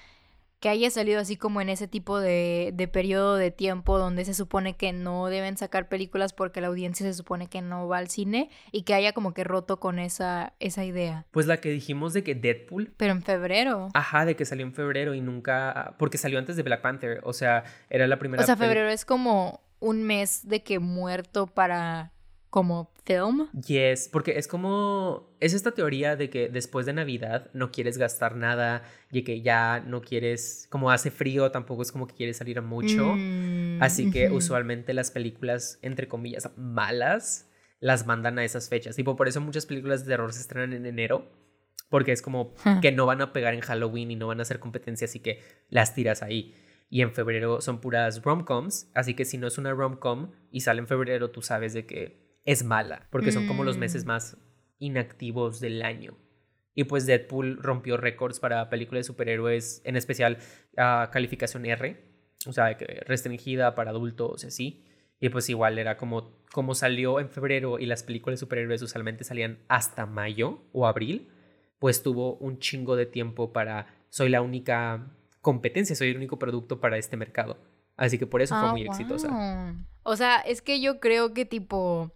que 0.61 0.69
haya 0.69 0.91
salido 0.91 1.19
así 1.19 1.37
como 1.37 1.59
en 1.59 1.69
ese 1.69 1.87
tipo 1.87 2.19
de, 2.19 2.69
de 2.75 2.87
periodo 2.87 3.35
de 3.35 3.49
tiempo 3.49 3.97
donde 3.97 4.23
se 4.25 4.35
supone 4.35 4.75
que 4.75 4.93
no 4.93 5.25
deben 5.25 5.57
sacar 5.57 5.89
películas 5.89 6.33
porque 6.33 6.61
la 6.61 6.67
audiencia 6.67 7.03
se 7.03 7.15
supone 7.15 7.47
que 7.47 7.63
no 7.63 7.87
va 7.87 7.97
al 7.97 8.09
cine 8.09 8.51
y 8.71 8.83
que 8.83 8.93
haya 8.93 9.11
como 9.11 9.33
que 9.33 9.43
roto 9.43 9.79
con 9.79 9.97
esa, 9.97 10.53
esa 10.59 10.85
idea. 10.85 11.25
Pues 11.31 11.47
la 11.47 11.57
que 11.57 11.71
dijimos 11.71 12.13
de 12.13 12.23
que 12.23 12.35
Deadpool. 12.35 12.93
Pero 12.95 13.11
en 13.11 13.23
febrero. 13.23 13.89
Ajá, 13.95 14.23
de 14.23 14.35
que 14.35 14.45
salió 14.45 14.63
en 14.63 14.73
febrero 14.73 15.15
y 15.15 15.21
nunca. 15.21 15.95
Porque 15.97 16.19
salió 16.19 16.37
antes 16.37 16.55
de 16.55 16.61
Black 16.61 16.81
Panther. 16.81 17.21
O 17.23 17.33
sea, 17.33 17.63
era 17.89 18.05
la 18.05 18.19
primera. 18.19 18.43
O 18.43 18.45
sea, 18.45 18.55
febrero 18.55 18.89
es 18.89 19.03
como 19.03 19.61
un 19.79 20.03
mes 20.03 20.47
de 20.47 20.61
que 20.61 20.77
muerto 20.77 21.47
para 21.47 22.11
como 22.51 22.91
film. 23.05 23.47
Yes, 23.65 24.07
porque 24.11 24.37
es 24.37 24.47
como, 24.47 25.33
es 25.39 25.53
esta 25.55 25.71
teoría 25.71 26.15
de 26.15 26.29
que 26.29 26.49
después 26.49 26.85
de 26.85 26.93
Navidad 26.93 27.49
no 27.53 27.71
quieres 27.71 27.97
gastar 27.97 28.35
nada 28.35 28.83
y 29.11 29.23
que 29.23 29.41
ya 29.41 29.79
no 29.79 30.01
quieres, 30.01 30.67
como 30.69 30.91
hace 30.91 31.09
frío, 31.09 31.49
tampoco 31.49 31.81
es 31.81 31.91
como 31.91 32.05
que 32.05 32.13
quieres 32.13 32.37
salir 32.37 32.59
a 32.59 32.61
mucho. 32.61 33.15
Mm, 33.17 33.81
Así 33.81 34.11
que 34.11 34.29
usualmente 34.29 34.93
las 34.93 35.09
películas, 35.09 35.79
entre 35.81 36.07
comillas, 36.07 36.51
malas, 36.57 37.49
las 37.79 38.05
mandan 38.05 38.37
a 38.37 38.43
esas 38.43 38.69
fechas. 38.69 38.95
Tipo, 38.95 39.15
por 39.15 39.27
eso 39.27 39.41
muchas 39.41 39.65
películas 39.65 40.05
de 40.05 40.11
terror 40.11 40.31
se 40.33 40.41
estrenan 40.41 40.73
en 40.73 40.85
enero. 40.85 41.27
Porque 41.89 42.11
es 42.13 42.21
como 42.21 42.53
Huh. 42.65 42.79
que 42.81 42.91
no 42.93 43.05
van 43.05 43.21
a 43.21 43.33
pegar 43.33 43.53
en 43.53 43.59
Halloween 43.61 44.11
y 44.11 44.15
no 44.15 44.27
van 44.27 44.39
a 44.39 44.43
hacer 44.43 44.59
competencia, 44.59 45.05
así 45.05 45.19
que 45.19 45.41
las 45.69 45.93
tiras 45.93 46.21
ahí. 46.21 46.55
Y 46.89 47.01
en 47.01 47.11
febrero 47.13 47.59
son 47.59 47.81
puras 47.81 48.21
rom-coms, 48.21 48.89
así 48.93 49.13
que 49.13 49.25
si 49.25 49.37
no 49.37 49.47
es 49.47 49.57
una 49.57 49.71
rom-com 49.73 50.31
y 50.51 50.61
sale 50.61 50.79
en 50.79 50.87
febrero, 50.87 51.31
tú 51.31 51.41
sabes 51.41 51.73
de 51.73 51.85
que 51.85 52.20
es 52.45 52.63
mala, 52.63 53.07
porque 53.11 53.31
son 53.31 53.47
como 53.47 53.63
los 53.63 53.77
meses 53.77 54.05
Mm. 54.05 54.07
más 54.07 54.37
inactivos 54.79 55.59
del 55.59 55.81
año. 55.83 56.17
Y 56.73 56.85
pues 56.85 57.05
Deadpool 57.05 57.57
rompió 57.61 57.97
récords 57.97 58.39
para 58.39 58.69
películas 58.69 59.01
de 59.01 59.03
superhéroes, 59.07 59.81
en 59.85 59.95
especial 59.95 60.37
a 60.77 61.09
calificación 61.11 61.65
R, 61.65 61.97
o 62.47 62.53
sea, 62.53 62.75
restringida 63.05 63.75
para 63.75 63.91
adultos 63.91 64.43
y 64.43 64.47
así. 64.47 64.85
Y 65.19 65.29
pues 65.29 65.49
igual 65.49 65.77
era 65.77 65.97
como, 65.97 66.39
como 66.51 66.73
salió 66.73 67.19
en 67.19 67.29
febrero 67.29 67.77
y 67.77 67.85
las 67.85 68.03
películas 68.03 68.39
de 68.39 68.45
superhéroes 68.45 68.81
usualmente 68.81 69.23
salían 69.23 69.59
hasta 69.67 70.05
mayo 70.07 70.63
o 70.71 70.87
abril, 70.87 71.29
pues 71.77 72.01
tuvo 72.01 72.35
un 72.37 72.57
chingo 72.59 72.95
de 72.95 73.05
tiempo 73.05 73.53
para, 73.53 73.87
soy 74.09 74.29
la 74.29 74.41
única 74.41 75.11
competencia, 75.41 75.95
soy 75.95 76.09
el 76.09 76.17
único 76.17 76.39
producto 76.39 76.79
para 76.79 76.97
este 76.97 77.17
mercado. 77.17 77.57
Así 77.97 78.17
que 78.17 78.25
por 78.25 78.41
eso 78.41 78.55
fue 78.59 78.69
Ah, 78.69 78.71
muy 78.71 78.81
exitosa. 78.83 79.75
O 80.03 80.15
sea, 80.15 80.37
es 80.39 80.61
que 80.63 80.81
yo 80.81 80.99
creo 80.99 81.33
que 81.33 81.45
tipo, 81.45 82.11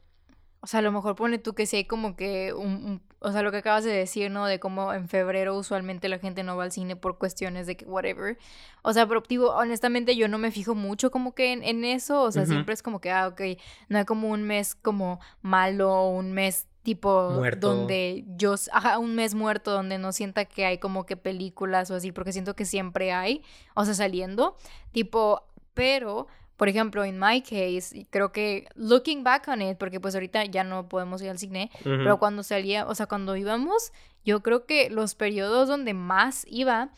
o 0.66 0.68
sea, 0.68 0.80
a 0.80 0.84
lo 0.84 0.92
mejor 0.92 1.16
pone 1.16 1.38
tú 1.38 1.54
que 1.54 1.68
sí 1.68 1.76
hay 1.78 1.86
como 1.86 2.16
que 2.16 2.52
un, 2.54 2.68
un- 2.86 3.02
o 3.20 3.32
sea, 3.32 3.44
lo 3.44 3.52
que 3.52 3.58
acabas 3.58 3.84
de 3.84 3.92
decir, 3.92 4.32
¿no? 4.32 4.46
De 4.48 4.60
cómo 4.60 4.94
en 4.94 5.08
febrero 5.08 5.56
usualmente 5.56 6.10
la 6.10 6.18
gente 6.20 6.42
no 6.44 6.58
va 6.58 6.64
al 6.64 6.72
cine 6.72 6.96
por 6.96 7.18
cuestiones 7.20 7.68
de 7.68 7.78
que 7.78 7.86
whatever. 7.86 8.38
O 8.82 8.92
sea, 8.94 9.08
pero 9.08 9.22
digo, 9.30 9.52
honestamente 9.56 10.16
yo 10.16 10.28
no 10.28 10.38
me 10.40 10.50
fijo 10.52 10.74
mucho 10.76 11.12
como 11.12 11.34
que 11.36 11.54
en, 11.54 11.64
en 11.64 11.86
eso, 11.86 12.22
o 12.24 12.32
sea, 12.32 12.46
siempre 12.48 12.74
es 12.74 12.82
como 12.84 13.00
que, 13.00 13.12
ah, 13.12 13.28
ok, 13.28 13.42
no 13.90 14.00
hay 14.00 14.06
como 14.06 14.30
un 14.30 14.42
mes 14.44 14.74
como 14.76 15.20
malo 15.44 15.92
o 15.94 16.10
un 16.10 16.34
mes 16.34 16.68
tipo 16.84 17.32
Muerto. 17.32 17.74
donde 17.76 18.26
yo, 18.38 18.56
ajá, 18.72 19.00
un 19.00 19.16
mes 19.16 19.34
muerto 19.34 19.72
donde 19.72 19.98
no 19.98 20.12
sienta 20.12 20.46
que 20.46 20.66
hay 20.66 20.78
como 20.80 21.06
que 21.06 21.16
películas 21.18 21.90
o 21.92 21.96
así, 21.96 22.12
porque 22.12 22.32
siento 22.32 22.56
que 22.56 22.66
siempre 22.66 23.12
hay, 23.12 23.44
o 23.76 23.86
sea, 23.86 23.94
saliendo, 23.96 24.56
tipo, 24.92 25.44
pero, 25.74 26.28
por 26.58 26.70
ejemplo, 26.70 27.04
en 27.04 27.20
my 27.20 27.42
case, 27.42 28.08
creo 28.10 28.32
que 28.32 28.68
looking 28.76 29.24
back 29.24 29.48
on 29.48 29.62
it, 29.62 29.78
porque 29.78 30.00
pues 30.00 30.16
ahorita 30.16 30.46
ya 30.46 30.64
no 30.64 30.88
podemos 30.88 31.22
ir 31.22 31.30
al 31.30 31.38
cine, 31.38 31.70
pero 31.84 32.18
cuando 32.18 32.44
salía, 32.44 32.88
o 32.88 32.96
sea, 32.96 33.08
cuando 33.08 33.36
íbamos, 33.36 33.92
yo 34.24 34.42
creo 34.42 34.66
que 34.66 34.90
los 34.90 35.16
periodos 35.16 35.68
donde 35.68 35.94
más 35.94 36.46
iba, 36.50 36.92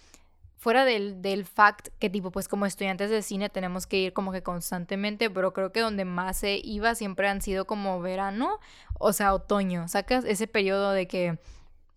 fuera 0.58 0.86
del, 0.86 1.22
del 1.22 1.46
fact 1.46 1.90
que 2.00 2.10
tipo, 2.10 2.32
pues 2.32 2.48
como 2.48 2.66
estudiantes 2.66 3.10
de 3.10 3.22
cine 3.22 3.50
tenemos 3.50 3.88
que 3.88 3.98
ir 3.98 4.14
como 4.14 4.32
que 4.32 4.44
constantemente, 4.44 5.30
pero 5.30 5.54
creo 5.54 5.72
que 5.72 5.80
donde 5.80 6.04
más 6.04 6.38
se 6.38 6.60
iba 6.64 6.96
siempre 6.96 7.28
han 7.28 7.42
sido 7.42 7.66
como 7.66 8.02
verano, 8.02 8.60
o 9.00 9.14
sea, 9.14 9.34
otoño, 9.34 9.88
sacas 9.88 10.26
ese 10.26 10.48
periodo 10.48 10.92
de 10.92 11.08
que, 11.08 11.40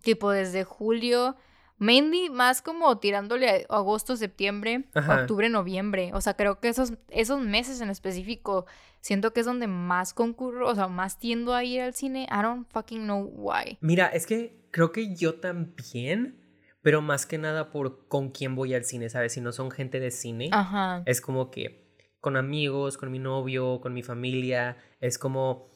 tipo, 0.03 0.31
desde 0.31 0.65
julio, 0.65 1.37
mainly 1.81 2.29
más 2.31 2.63
como 2.63 2.99
tirándole 2.99 3.67
a 3.69 3.77
agosto, 3.77 4.15
septiembre, 4.17 4.85
Ajá. 4.95 5.23
octubre, 5.23 5.49
noviembre, 5.49 6.13
o 6.15 6.21
sea, 6.21 6.35
creo 6.35 6.61
que 6.61 6.69
esos, 6.69 6.93
esos 7.09 7.41
meses 7.41 7.81
en 7.81 7.91
específico 7.91 8.67
siento 9.01 9.33
que 9.33 9.41
es 9.41 9.47
donde 9.47 9.67
más 9.67 10.15
concurro, 10.15 10.69
o 10.69 10.75
sea, 10.75 10.87
más 10.89 11.19
tiendo 11.19 11.55
a 11.55 11.65
ir 11.65 11.81
al 11.81 11.95
cine, 11.95 12.29
I 12.31 12.43
don't 12.43 12.69
fucking 12.71 13.05
know 13.05 13.25
why. 13.25 13.79
Mira, 13.81 14.07
es 14.07 14.27
que 14.27 14.61
creo 14.71 14.93
que 14.93 15.17
yo 15.17 15.41
también, 15.41 16.39
pero 16.83 17.01
más 17.01 17.25
que 17.25 17.39
nada 17.39 17.71
por 17.71 18.07
con 18.09 18.31
quién 18.31 18.55
voy 18.55 18.75
al 18.75 18.85
cine, 18.85 19.09
¿sabes? 19.09 19.33
Si 19.33 19.41
no 19.41 19.51
son 19.51 19.71
gente 19.71 20.01
de 20.01 20.11
cine, 20.11 20.51
Ajá. 20.53 21.03
es 21.07 21.23
como 21.23 21.51
que 21.51 21.89
con 22.21 22.37
amigos, 22.37 22.99
con 22.99 23.11
mi 23.11 23.19
novio, 23.19 23.81
con 23.81 23.95
mi 23.95 24.03
familia, 24.03 24.77
es 25.01 25.19
como 25.19 25.70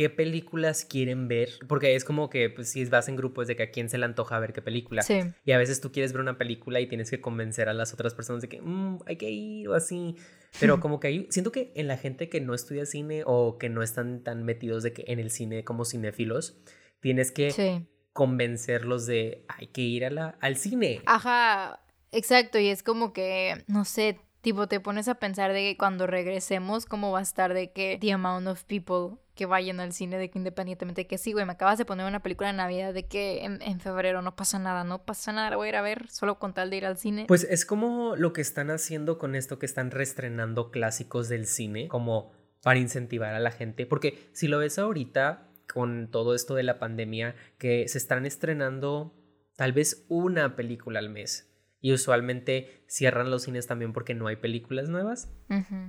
qué 0.00 0.08
películas 0.08 0.86
quieren 0.86 1.28
ver, 1.28 1.50
porque 1.68 1.94
es 1.94 2.06
como 2.06 2.30
que 2.30 2.48
pues, 2.48 2.70
si 2.70 2.82
vas 2.86 3.06
en 3.08 3.16
grupos 3.16 3.46
de 3.48 3.54
que 3.54 3.64
a 3.64 3.70
quién 3.70 3.90
se 3.90 3.98
le 3.98 4.06
antoja 4.06 4.38
ver 4.38 4.54
qué 4.54 4.62
película. 4.62 5.02
Sí. 5.02 5.20
Y 5.44 5.52
a 5.52 5.58
veces 5.58 5.82
tú 5.82 5.92
quieres 5.92 6.14
ver 6.14 6.22
una 6.22 6.38
película 6.38 6.80
y 6.80 6.86
tienes 6.86 7.10
que 7.10 7.20
convencer 7.20 7.68
a 7.68 7.74
las 7.74 7.92
otras 7.92 8.14
personas 8.14 8.40
de 8.40 8.48
que 8.48 8.62
"Mm, 8.62 9.00
hay 9.04 9.16
que 9.16 9.28
ir 9.30 9.68
o 9.68 9.74
así. 9.74 10.16
Pero 10.58 10.80
como 10.80 11.00
que 11.00 11.08
hay, 11.08 11.26
siento 11.28 11.52
que 11.52 11.70
en 11.74 11.86
la 11.86 11.98
gente 11.98 12.30
que 12.30 12.40
no 12.40 12.54
estudia 12.54 12.86
cine 12.86 13.24
o 13.26 13.58
que 13.58 13.68
no 13.68 13.82
están 13.82 14.22
tan 14.24 14.42
metidos 14.42 14.82
de 14.82 14.94
que 14.94 15.04
en 15.06 15.18
el 15.18 15.30
cine 15.30 15.64
como 15.64 15.84
cinéfilos, 15.84 16.56
tienes 17.00 17.30
que 17.30 17.50
Sí. 17.50 17.86
convencerlos 18.14 19.04
de 19.04 19.44
hay 19.48 19.66
que 19.66 19.82
ir 19.82 20.06
a 20.06 20.10
la, 20.10 20.38
al 20.40 20.56
cine. 20.56 21.02
Ajá, 21.04 21.82
exacto, 22.10 22.58
y 22.58 22.68
es 22.68 22.82
como 22.82 23.12
que, 23.12 23.64
no 23.66 23.84
sé, 23.84 24.18
tipo, 24.40 24.66
te 24.66 24.80
pones 24.80 25.08
a 25.08 25.16
pensar 25.16 25.52
de 25.52 25.60
que 25.60 25.76
cuando 25.76 26.06
regresemos, 26.06 26.86
cómo 26.86 27.12
va 27.12 27.18
a 27.18 27.22
estar 27.22 27.52
de 27.52 27.72
que 27.72 27.98
the 28.00 28.12
amount 28.12 28.46
of 28.46 28.64
people 28.64 29.18
que 29.40 29.46
vayan 29.46 29.80
al 29.80 29.94
cine, 29.94 30.18
de 30.18 30.28
que 30.28 30.38
independientemente 30.38 31.06
que 31.06 31.16
sí, 31.16 31.32
güey, 31.32 31.46
me 31.46 31.52
acabas 31.52 31.78
de 31.78 31.86
poner 31.86 32.04
una 32.04 32.20
película 32.20 32.48
de 32.48 32.58
Navidad 32.58 32.92
de 32.92 33.06
que 33.06 33.42
en, 33.46 33.62
en 33.62 33.80
febrero 33.80 34.20
no 34.20 34.36
pasa 34.36 34.58
nada, 34.58 34.84
no 34.84 35.06
pasa 35.06 35.32
nada, 35.32 35.56
voy 35.56 35.68
a 35.68 35.68
ir 35.70 35.76
a 35.76 35.80
ver 35.80 36.10
solo 36.10 36.38
con 36.38 36.52
tal 36.52 36.68
de 36.68 36.76
ir 36.76 36.84
al 36.84 36.98
cine. 36.98 37.24
Pues 37.26 37.44
es 37.44 37.64
como 37.64 38.16
lo 38.16 38.34
que 38.34 38.42
están 38.42 38.70
haciendo 38.70 39.16
con 39.16 39.34
esto 39.34 39.58
que 39.58 39.64
están 39.64 39.92
restrenando 39.92 40.70
clásicos 40.70 41.30
del 41.30 41.46
cine, 41.46 41.88
como 41.88 42.32
para 42.62 42.80
incentivar 42.80 43.32
a 43.32 43.40
la 43.40 43.50
gente, 43.50 43.86
porque 43.86 44.28
si 44.34 44.46
lo 44.46 44.58
ves 44.58 44.78
ahorita 44.78 45.48
con 45.72 46.10
todo 46.10 46.34
esto 46.34 46.54
de 46.54 46.62
la 46.62 46.78
pandemia, 46.78 47.34
que 47.56 47.88
se 47.88 47.96
están 47.96 48.26
estrenando 48.26 49.14
tal 49.56 49.72
vez 49.72 50.04
una 50.10 50.54
película 50.54 50.98
al 50.98 51.08
mes. 51.08 51.49
Y 51.80 51.92
usualmente 51.92 52.84
cierran 52.86 53.30
los 53.30 53.44
cines 53.44 53.66
también 53.66 53.92
porque 53.92 54.14
no 54.14 54.26
hay 54.26 54.36
películas 54.36 54.88
nuevas. 54.88 55.32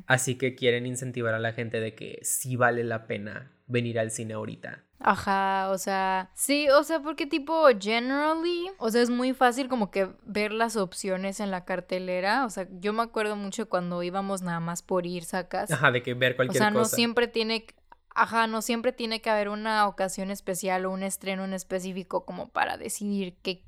Así 0.07 0.37
que 0.37 0.55
quieren 0.55 0.85
incentivar 0.85 1.33
a 1.33 1.39
la 1.39 1.53
gente 1.53 1.79
de 1.79 1.95
que 1.95 2.19
sí 2.23 2.55
vale 2.55 2.83
la 2.83 3.07
pena 3.07 3.51
venir 3.67 3.99
al 3.99 4.11
cine 4.11 4.33
ahorita. 4.33 4.83
Ajá, 5.03 5.69
o 5.71 5.77
sea, 5.79 6.29
sí, 6.35 6.69
o 6.69 6.83
sea, 6.83 6.99
porque 7.01 7.25
tipo, 7.25 7.65
generally, 7.79 8.69
o 8.77 8.91
sea, 8.91 9.01
es 9.01 9.09
muy 9.09 9.33
fácil 9.33 9.67
como 9.67 9.89
que 9.89 10.09
ver 10.23 10.51
las 10.51 10.75
opciones 10.75 11.39
en 11.39 11.49
la 11.49 11.65
cartelera, 11.65 12.45
o 12.45 12.49
sea, 12.51 12.67
yo 12.79 12.93
me 12.93 13.01
acuerdo 13.01 13.35
mucho 13.35 13.67
cuando 13.67 14.03
íbamos 14.03 14.43
nada 14.43 14.59
más 14.59 14.83
por 14.83 15.07
ir, 15.07 15.23
sacas. 15.23 15.71
Ajá, 15.71 15.91
de 15.91 16.03
que 16.03 16.13
ver 16.13 16.33
O 16.33 16.35
cualquier 16.35 16.59
sea, 16.59 16.69
no 16.69 16.79
cosa. 16.79 16.95
siempre 16.95 17.27
tiene, 17.27 17.65
ajá, 18.13 18.45
no 18.45 18.61
siempre 18.61 18.91
tiene 18.91 19.21
que 19.21 19.31
haber 19.31 19.49
una 19.49 19.87
ocasión 19.87 20.29
especial 20.29 20.85
o 20.85 20.91
un 20.91 21.01
estreno 21.01 21.45
en 21.45 21.53
específico 21.53 22.23
como 22.23 22.49
para 22.49 22.77
decidir 22.77 23.37
qué, 23.41 23.63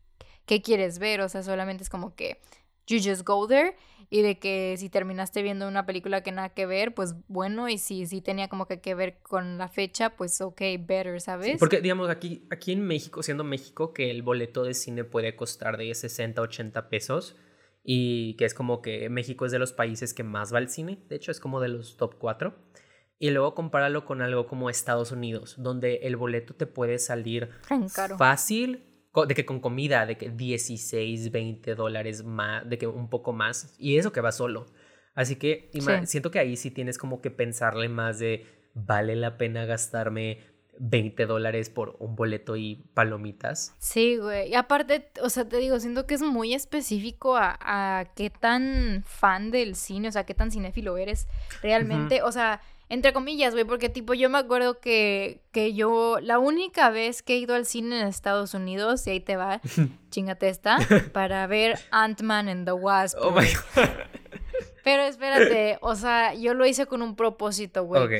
qué 0.45 0.62
quieres 0.62 0.99
ver. 0.99 1.21
O 1.21 1.29
sea, 1.29 1.43
solamente 1.43 1.84
es 1.84 1.89
como 1.89 2.15
que 2.15 2.39
you 2.88 2.97
just 3.03 3.23
go 3.25 3.47
there 3.47 3.75
y 4.10 4.21
de 4.21 4.38
que 4.38 4.75
si 4.77 4.89
terminaste 4.89 5.41
viendo 5.41 5.67
una 5.67 5.86
película 5.86 6.21
que 6.21 6.32
nada 6.32 6.49
que 6.49 6.65
ver, 6.65 6.93
pues 6.93 7.15
bueno, 7.27 7.67
y 7.67 7.77
si 7.79 8.06
sí 8.06 8.21
tenía 8.21 8.47
como 8.47 8.67
que 8.67 8.79
que 8.79 8.93
ver 8.93 9.17
con 9.23 9.58
la 9.58 9.69
fecha, 9.69 10.12
pues 10.12 10.39
ok, 10.39 10.62
better, 10.79 11.19
¿sabes? 11.19 11.58
Porque, 11.60 11.82
digamos, 11.82 12.10
aquí, 12.10 12.45
aquí 12.51 12.73
en 12.73 12.86
México, 12.86 13.23
siendo 13.23 13.43
México, 13.43 13.91
que 13.91 14.12
el 14.12 14.21
boleto 14.21 14.63
de 14.63 14.75
cine 14.75 15.03
puede 15.03 15.36
costar 15.36 15.77
de 15.77 15.93
60, 15.93 16.41
80 16.41 16.89
pesos. 16.89 17.36
Y 17.86 18.36
que 18.36 18.45
es 18.45 18.53
como 18.53 18.82
que 18.82 19.10
México 19.10 19.45
es 19.45 19.51
de 19.51 19.60
los 19.60 19.73
países 19.73 20.13
que 20.13 20.23
más 20.23 20.53
va 20.53 20.60
al 20.60 20.69
cine. 20.69 20.99
De 21.10 21.15
hecho, 21.17 21.32
es 21.32 21.39
como 21.39 21.60
de 21.60 21.67
los 21.67 21.97
top 21.97 22.15
4. 22.17 22.56
Y 23.19 23.32
luego 23.32 23.56
compáralo 23.56 24.06
con 24.06 24.21
algo 24.21 24.47
como 24.47 24.69
Estados 24.69 25.12
Unidos, 25.12 25.56
donde 25.58 25.95
el 26.03 26.15
boleto 26.15 26.53
te 26.53 26.65
puede 26.65 26.99
salir 26.99 27.49
fácil, 28.17 28.92
de 29.28 29.36
que 29.36 29.45
con 29.45 29.60
comida, 29.60 30.06
de 30.06 30.17
que 30.17 30.30
16, 30.30 31.32
20 31.32 31.76
dólares 31.76 32.23
más, 32.23 32.67
de 32.69 32.78
que 32.78 32.88
un 32.88 33.10
poco 33.10 33.34
más. 33.34 33.76
Y 33.78 33.97
eso 33.97 34.12
que 34.12 34.21
va 34.21 34.32
solo. 34.32 34.65
Así 35.15 35.36
que 35.36 35.69
Sí. 35.73 35.82
siento 36.06 36.32
que 36.32 36.39
ahí 36.39 36.56
sí 36.58 36.71
tienes 36.71 36.97
como 36.97 37.21
que 37.21 37.30
pensarle 37.30 37.88
más 37.89 38.17
de, 38.19 38.45
¿vale 38.73 39.15
la 39.15 39.38
pena 39.38 39.65
gastarme 39.65 40.39
20 40.80 41.28
dólares 41.28 41.69
por 41.69 41.95
un 41.99 42.15
boleto 42.15 42.56
y 42.56 42.84
palomitas. 42.95 43.76
Sí, 43.78 44.17
güey. 44.17 44.49
Y 44.49 44.56
aparte, 44.56 45.12
o 45.21 45.30
sea, 45.30 45.47
te 45.47 45.58
digo, 45.58 45.80
siento 45.80 46.08
que 46.08 46.15
es 46.15 46.23
muy 46.23 46.56
específico 46.56 47.38
a, 47.38 47.58
a 47.62 48.06
qué 48.15 48.32
tan 48.32 49.04
fan 49.06 49.52
del 49.52 49.76
cine, 49.76 50.08
o 50.08 50.12
sea, 50.12 50.26
qué 50.26 50.34
tan 50.34 50.49
cinéfilo 50.52 50.97
eres 50.97 51.28
realmente. 51.62 52.23
O 52.23 52.32
sea, 52.32 52.60
entre 52.89 53.13
comillas, 53.13 53.53
güey, 53.53 53.65
porque 53.65 53.89
tipo 53.89 54.13
yo 54.13 54.29
me 54.29 54.37
acuerdo 54.37 54.79
que, 54.79 55.41
que 55.51 55.73
yo, 55.73 56.19
la 56.21 56.39
única 56.39 56.89
vez 56.89 57.23
que 57.23 57.33
he 57.33 57.37
ido 57.37 57.55
al 57.55 57.65
cine 57.65 57.99
en 58.01 58.07
Estados 58.07 58.53
Unidos, 58.53 59.05
y 59.07 59.11
ahí 59.11 59.19
te 59.19 59.35
va, 59.35 59.61
chingate 60.11 60.49
esta, 60.49 60.77
para 61.13 61.47
ver 61.47 61.79
Ant-Man 61.91 62.49
and 62.49 62.65
the 62.65 62.73
Wasp. 62.73 63.17
Oh 63.21 63.31
my 63.31 63.47
God. 63.75 63.89
Pero 64.83 65.03
espérate, 65.03 65.77
o 65.81 65.95
sea, 65.95 66.33
yo 66.33 66.53
lo 66.53 66.65
hice 66.65 66.85
con 66.85 67.01
un 67.01 67.15
propósito, 67.15 67.85
güey. 67.85 68.03
Ok. 68.03 68.11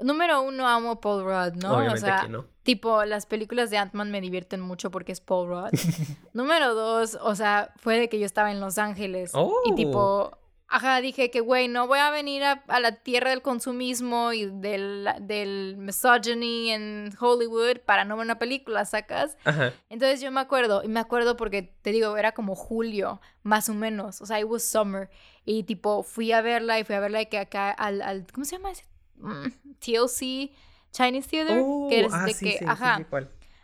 Número 0.00 0.42
uno, 0.42 0.66
amo 0.68 0.92
a 0.92 1.00
Paul 1.00 1.24
Rudd, 1.24 1.54
¿no? 1.62 1.74
Obviamente 1.76 2.00
o 2.02 2.04
sea, 2.04 2.20
que 2.22 2.28
no. 2.28 2.44
tipo, 2.62 3.04
las 3.04 3.24
películas 3.26 3.70
de 3.70 3.78
Ant-Man 3.78 4.10
me 4.10 4.20
divierten 4.20 4.60
mucho 4.60 4.90
porque 4.90 5.12
es 5.12 5.20
Paul 5.20 5.48
Rudd. 5.48 5.70
Número 6.34 6.74
dos, 6.74 7.18
o 7.22 7.34
sea, 7.34 7.72
fue 7.76 7.98
de 7.98 8.08
que 8.10 8.18
yo 8.18 8.26
estaba 8.26 8.50
en 8.50 8.60
Los 8.60 8.76
Ángeles. 8.78 9.30
Y 9.32 9.36
Oh. 9.38 9.74
tipo, 9.74 10.38
ajá, 10.68 11.00
dije 11.00 11.30
que, 11.30 11.40
güey, 11.40 11.68
no 11.68 11.86
voy 11.86 11.98
a 11.98 12.10
venir 12.10 12.42
a, 12.44 12.64
a 12.68 12.80
la 12.80 12.92
tierra 12.96 13.30
del 13.30 13.42
consumismo 13.42 14.32
y 14.32 14.46
del, 14.46 15.08
del 15.20 15.76
misogyny 15.78 16.70
en 16.70 17.12
Hollywood 17.18 17.78
para 17.84 18.04
no 18.04 18.16
ver 18.16 18.24
una 18.24 18.38
película, 18.38 18.84
¿sacas? 18.84 19.36
Ajá. 19.44 19.72
Entonces 19.88 20.20
yo 20.20 20.30
me 20.30 20.40
acuerdo, 20.40 20.82
y 20.82 20.88
me 20.88 21.00
acuerdo 21.00 21.36
porque 21.36 21.62
te 21.62 21.92
digo, 21.92 22.16
era 22.16 22.32
como 22.32 22.54
julio, 22.54 23.20
más 23.42 23.68
o 23.68 23.74
menos, 23.74 24.20
o 24.20 24.26
sea, 24.26 24.40
it 24.40 24.46
was 24.46 24.64
summer, 24.64 25.08
y 25.44 25.62
tipo 25.62 26.02
fui 26.02 26.32
a 26.32 26.40
verla 26.40 26.78
y 26.78 26.84
fui 26.84 26.94
a 26.94 27.00
verla 27.00 27.18
de 27.18 27.28
que 27.28 27.38
acá 27.38 27.70
al, 27.70 28.02
al 28.02 28.26
¿cómo 28.32 28.44
se 28.44 28.56
llama 28.56 28.72
ese? 28.72 28.84
Mm, 29.16 29.46
TLC, 29.78 30.50
Chinese 30.90 31.28
Theater, 31.28 31.62
Oh, 31.62 31.86
que 31.88 32.00
es 32.00 32.12
ah, 32.12 32.24
de 32.24 32.34
sí, 32.34 32.44
que, 32.44 32.58
sí, 32.58 32.64
ajá. 32.66 33.06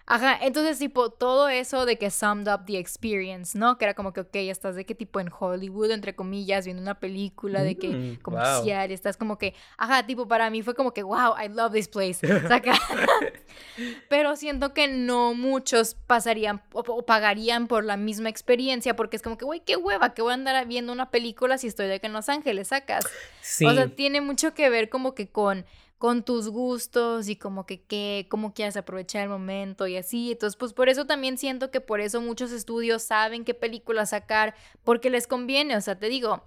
Ajá, 0.06 0.38
entonces 0.42 0.78
tipo 0.78 1.10
todo 1.10 1.48
eso 1.48 1.86
de 1.86 1.98
que 1.98 2.10
summed 2.10 2.52
up 2.52 2.64
the 2.66 2.78
experience, 2.78 3.56
¿no? 3.58 3.78
Que 3.78 3.84
era 3.86 3.94
como 3.94 4.12
que, 4.12 4.20
ok, 4.20 4.34
estás 4.34 4.74
de 4.76 4.84
qué 4.84 4.94
tipo 4.94 5.20
en 5.20 5.30
Hollywood, 5.36 5.90
entre 5.90 6.14
comillas, 6.14 6.64
viendo 6.64 6.82
una 6.82 6.98
película 6.98 7.62
de 7.62 7.76
que 7.76 7.88
Mm, 7.88 8.16
comercial, 8.22 8.90
estás 8.90 9.16
como 9.16 9.38
que, 9.38 9.54
ajá, 9.76 10.06
tipo 10.06 10.26
para 10.26 10.50
mí 10.50 10.62
fue 10.62 10.74
como 10.74 10.92
que, 10.92 11.02
wow, 11.02 11.34
I 11.42 11.48
love 11.48 11.72
this 11.72 11.88
place, 11.88 12.20
saca. 12.48 12.72
Pero 14.08 14.36
siento 14.36 14.72
que 14.74 14.88
no 14.88 15.34
muchos 15.34 15.94
pasarían 15.94 16.62
o, 16.72 16.80
o 16.80 17.06
pagarían 17.06 17.66
por 17.66 17.84
la 17.84 17.96
misma 17.96 18.28
experiencia 18.28 18.96
porque 18.96 19.16
es 19.16 19.22
como 19.22 19.36
que, 19.38 19.44
güey, 19.44 19.60
qué 19.60 19.76
hueva, 19.76 20.14
que 20.14 20.22
voy 20.22 20.32
a 20.32 20.34
andar 20.34 20.66
viendo 20.66 20.92
una 20.92 21.10
película 21.10 21.58
si 21.58 21.66
estoy 21.66 21.86
de 21.86 22.00
que 22.00 22.06
en 22.06 22.12
Los 22.12 22.28
Ángeles, 22.28 22.68
sacas. 22.68 23.04
Sí. 23.40 23.66
O 23.66 23.74
sea, 23.74 23.88
tiene 23.88 24.20
mucho 24.20 24.54
que 24.54 24.68
ver 24.70 24.88
como 24.88 25.14
que 25.14 25.28
con 25.28 25.64
con 26.02 26.24
tus 26.24 26.48
gustos 26.48 27.28
y 27.28 27.36
como 27.36 27.64
que 27.64 27.80
qué, 27.80 28.26
cómo 28.28 28.54
quieres 28.54 28.76
aprovechar 28.76 29.22
el 29.22 29.28
momento 29.28 29.86
y 29.86 29.96
así. 29.96 30.32
Entonces, 30.32 30.56
pues 30.56 30.72
por 30.72 30.88
eso 30.88 31.06
también 31.06 31.38
siento 31.38 31.70
que 31.70 31.80
por 31.80 32.00
eso 32.00 32.20
muchos 32.20 32.50
estudios 32.50 33.04
saben 33.04 33.44
qué 33.44 33.54
película 33.54 34.04
sacar 34.04 34.56
porque 34.82 35.10
les 35.10 35.28
conviene, 35.28 35.76
o 35.76 35.80
sea, 35.80 36.00
te 36.00 36.08
digo, 36.08 36.42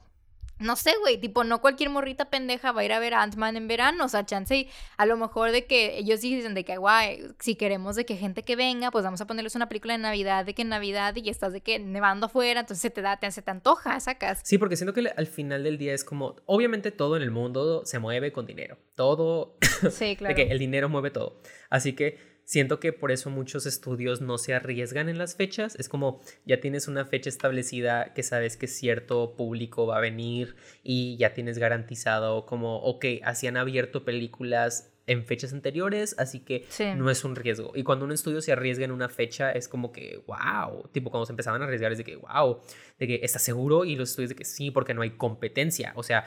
no 0.60 0.76
sé, 0.76 0.94
güey, 1.02 1.18
tipo, 1.18 1.44
no 1.44 1.62
cualquier 1.62 1.90
morrita 1.90 2.26
pendeja 2.30 2.72
va 2.72 2.82
a 2.82 2.86
ir 2.86 2.94
a 2.94 3.00
ver 3.00 3.14
a 3.14 3.24
Ant-Man 3.24 3.58
en 3.58 3.68
verano, 3.68 4.06
o 4.06 4.08
sea, 4.08 4.26
chance, 4.26 4.56
y 4.56 4.70
a 4.98 5.06
lo 5.06 5.18
mejor 5.18 5.52
de 5.52 5.66
que 5.66 5.98
ellos 5.98 6.22
sí 6.22 6.36
dicen 6.36 6.54
de 6.54 6.64
que, 6.64 6.78
guay, 6.78 7.24
si 7.40 7.56
queremos 7.56 7.96
de 7.96 8.06
que 8.06 8.16
gente 8.16 8.44
que 8.44 8.56
venga, 8.56 8.92
pues 8.92 9.04
vamos 9.04 9.20
a 9.22 9.28
ponerles 9.28 9.56
una 9.56 9.68
película 9.68 9.94
de 9.94 10.00
Navidad, 10.00 10.46
de 10.46 10.54
que 10.54 10.62
en 10.62 10.70
Navidad 10.70 11.16
y 11.16 11.30
estás 11.30 11.54
de 11.54 11.62
que 11.62 11.80
nevando 11.80 12.28
afuera, 12.28 12.62
entonces 12.62 12.82
se 12.82 12.90
te 12.90 13.02
da, 13.02 13.18
te, 13.18 13.30
se 13.32 13.42
te 13.42 13.52
antoja, 13.52 14.00
sacas. 14.00 14.42
Sí, 14.44 14.58
porque 14.58 14.78
siento 14.78 14.94
que 14.94 15.08
al 15.08 15.28
final 15.28 15.64
del 15.64 15.78
día 15.78 15.94
es 15.94 16.04
como, 16.04 16.36
obviamente 16.46 16.92
todo 16.92 17.18
en 17.18 17.24
el 17.24 17.32
mundo 17.32 17.86
se 17.86 18.00
mueve 18.00 18.32
con 18.32 18.46
dinero. 18.46 18.78
Todo, 18.96 19.58
Sí, 19.92 20.16
claro. 20.16 20.36
de 20.36 20.46
que 20.46 20.52
el 20.52 20.60
dinero 20.60 20.90
mueve 20.90 21.12
todo. 21.12 21.42
Así 21.70 21.94
que 21.94 22.35
siento 22.46 22.80
que 22.80 22.94
por 22.94 23.12
eso 23.12 23.30
muchos 23.30 23.66
estudios 23.66 24.22
no 24.22 24.38
se 24.38 24.54
arriesgan 24.54 25.10
en 25.10 25.18
las 25.18 25.36
fechas. 25.36 25.76
Es 25.76 25.90
como, 25.90 26.22
ya 26.46 26.60
tienes 26.62 26.88
una 26.88 27.06
fecha 27.06 27.30
establecida 27.30 28.14
que 28.14 28.24
sabes 28.24 28.56
que 28.56 28.68
cierto 28.68 29.36
público 29.36 29.86
va 29.88 29.98
a 29.98 30.02
venir 30.02 30.56
y 30.84 31.18
ya 31.18 31.34
tienes 31.34 31.58
garantizado 31.58 32.46
como, 32.46 32.78
ok, 32.84 33.06
así 33.24 33.48
han 33.48 33.58
abierto 33.58 34.06
películas 34.06 34.92
en 35.08 35.24
fechas 35.24 35.54
anteriores, 35.54 36.16
así 36.18 36.40
que 36.40 36.66
Sí. 36.68 36.86
no 36.96 37.12
es 37.12 37.24
un 37.24 37.36
riesgo. 37.36 37.74
Y 37.76 37.84
cuando 37.84 38.06
un 38.06 38.12
estudio 38.12 38.42
se 38.42 38.52
arriesga 38.52 38.86
en 38.86 38.92
una 38.92 39.08
fecha, 39.08 39.52
es 39.52 39.68
como 39.68 39.92
que, 39.92 40.24
wow, 40.26 40.88
tipo 40.92 41.12
cuando 41.12 41.28
se 41.28 41.32
empezaban 41.32 41.62
a 41.62 41.66
arriesgar 41.66 41.92
es 41.92 42.00
de 42.00 42.04
que, 42.04 42.16
wow, 42.16 42.60
de 42.98 43.06
que 43.08 43.20
estás 43.22 43.44
seguro 43.44 43.86
y 43.86 43.96
los 43.96 44.10
estudios 44.10 44.30
de 44.30 44.36
que 44.36 44.46
sí, 44.46 44.72
porque 44.72 44.96
no 44.96 45.04
hay 45.04 45.12
competencia. 45.12 45.94
O 45.96 46.02
sea, 46.02 46.26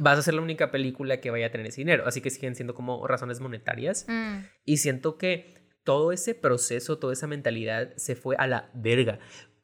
vas 0.00 0.18
a 0.18 0.22
ser 0.22 0.34
la 0.34 0.42
única 0.42 0.70
película 0.70 1.20
que 1.20 1.30
vaya 1.30 1.46
a 1.46 1.50
tener 1.50 1.66
ese 1.66 1.80
dinero, 1.80 2.04
así 2.06 2.20
que 2.20 2.30
siguen 2.30 2.54
siendo 2.54 2.74
como 2.74 3.06
razones 3.06 3.40
monetarias. 3.40 4.06
Mm, 4.08 4.38
Y 4.64 4.76
siento 4.78 5.18
que 5.18 5.62
todo 5.84 6.12
ese 6.12 6.34
proceso, 6.34 6.98
toda 6.98 7.12
esa 7.12 7.26
mentalidad 7.26 7.94
se 7.96 8.14
fue 8.14 8.36
a 8.38 8.46
la 8.46 8.70
verga 8.74 9.18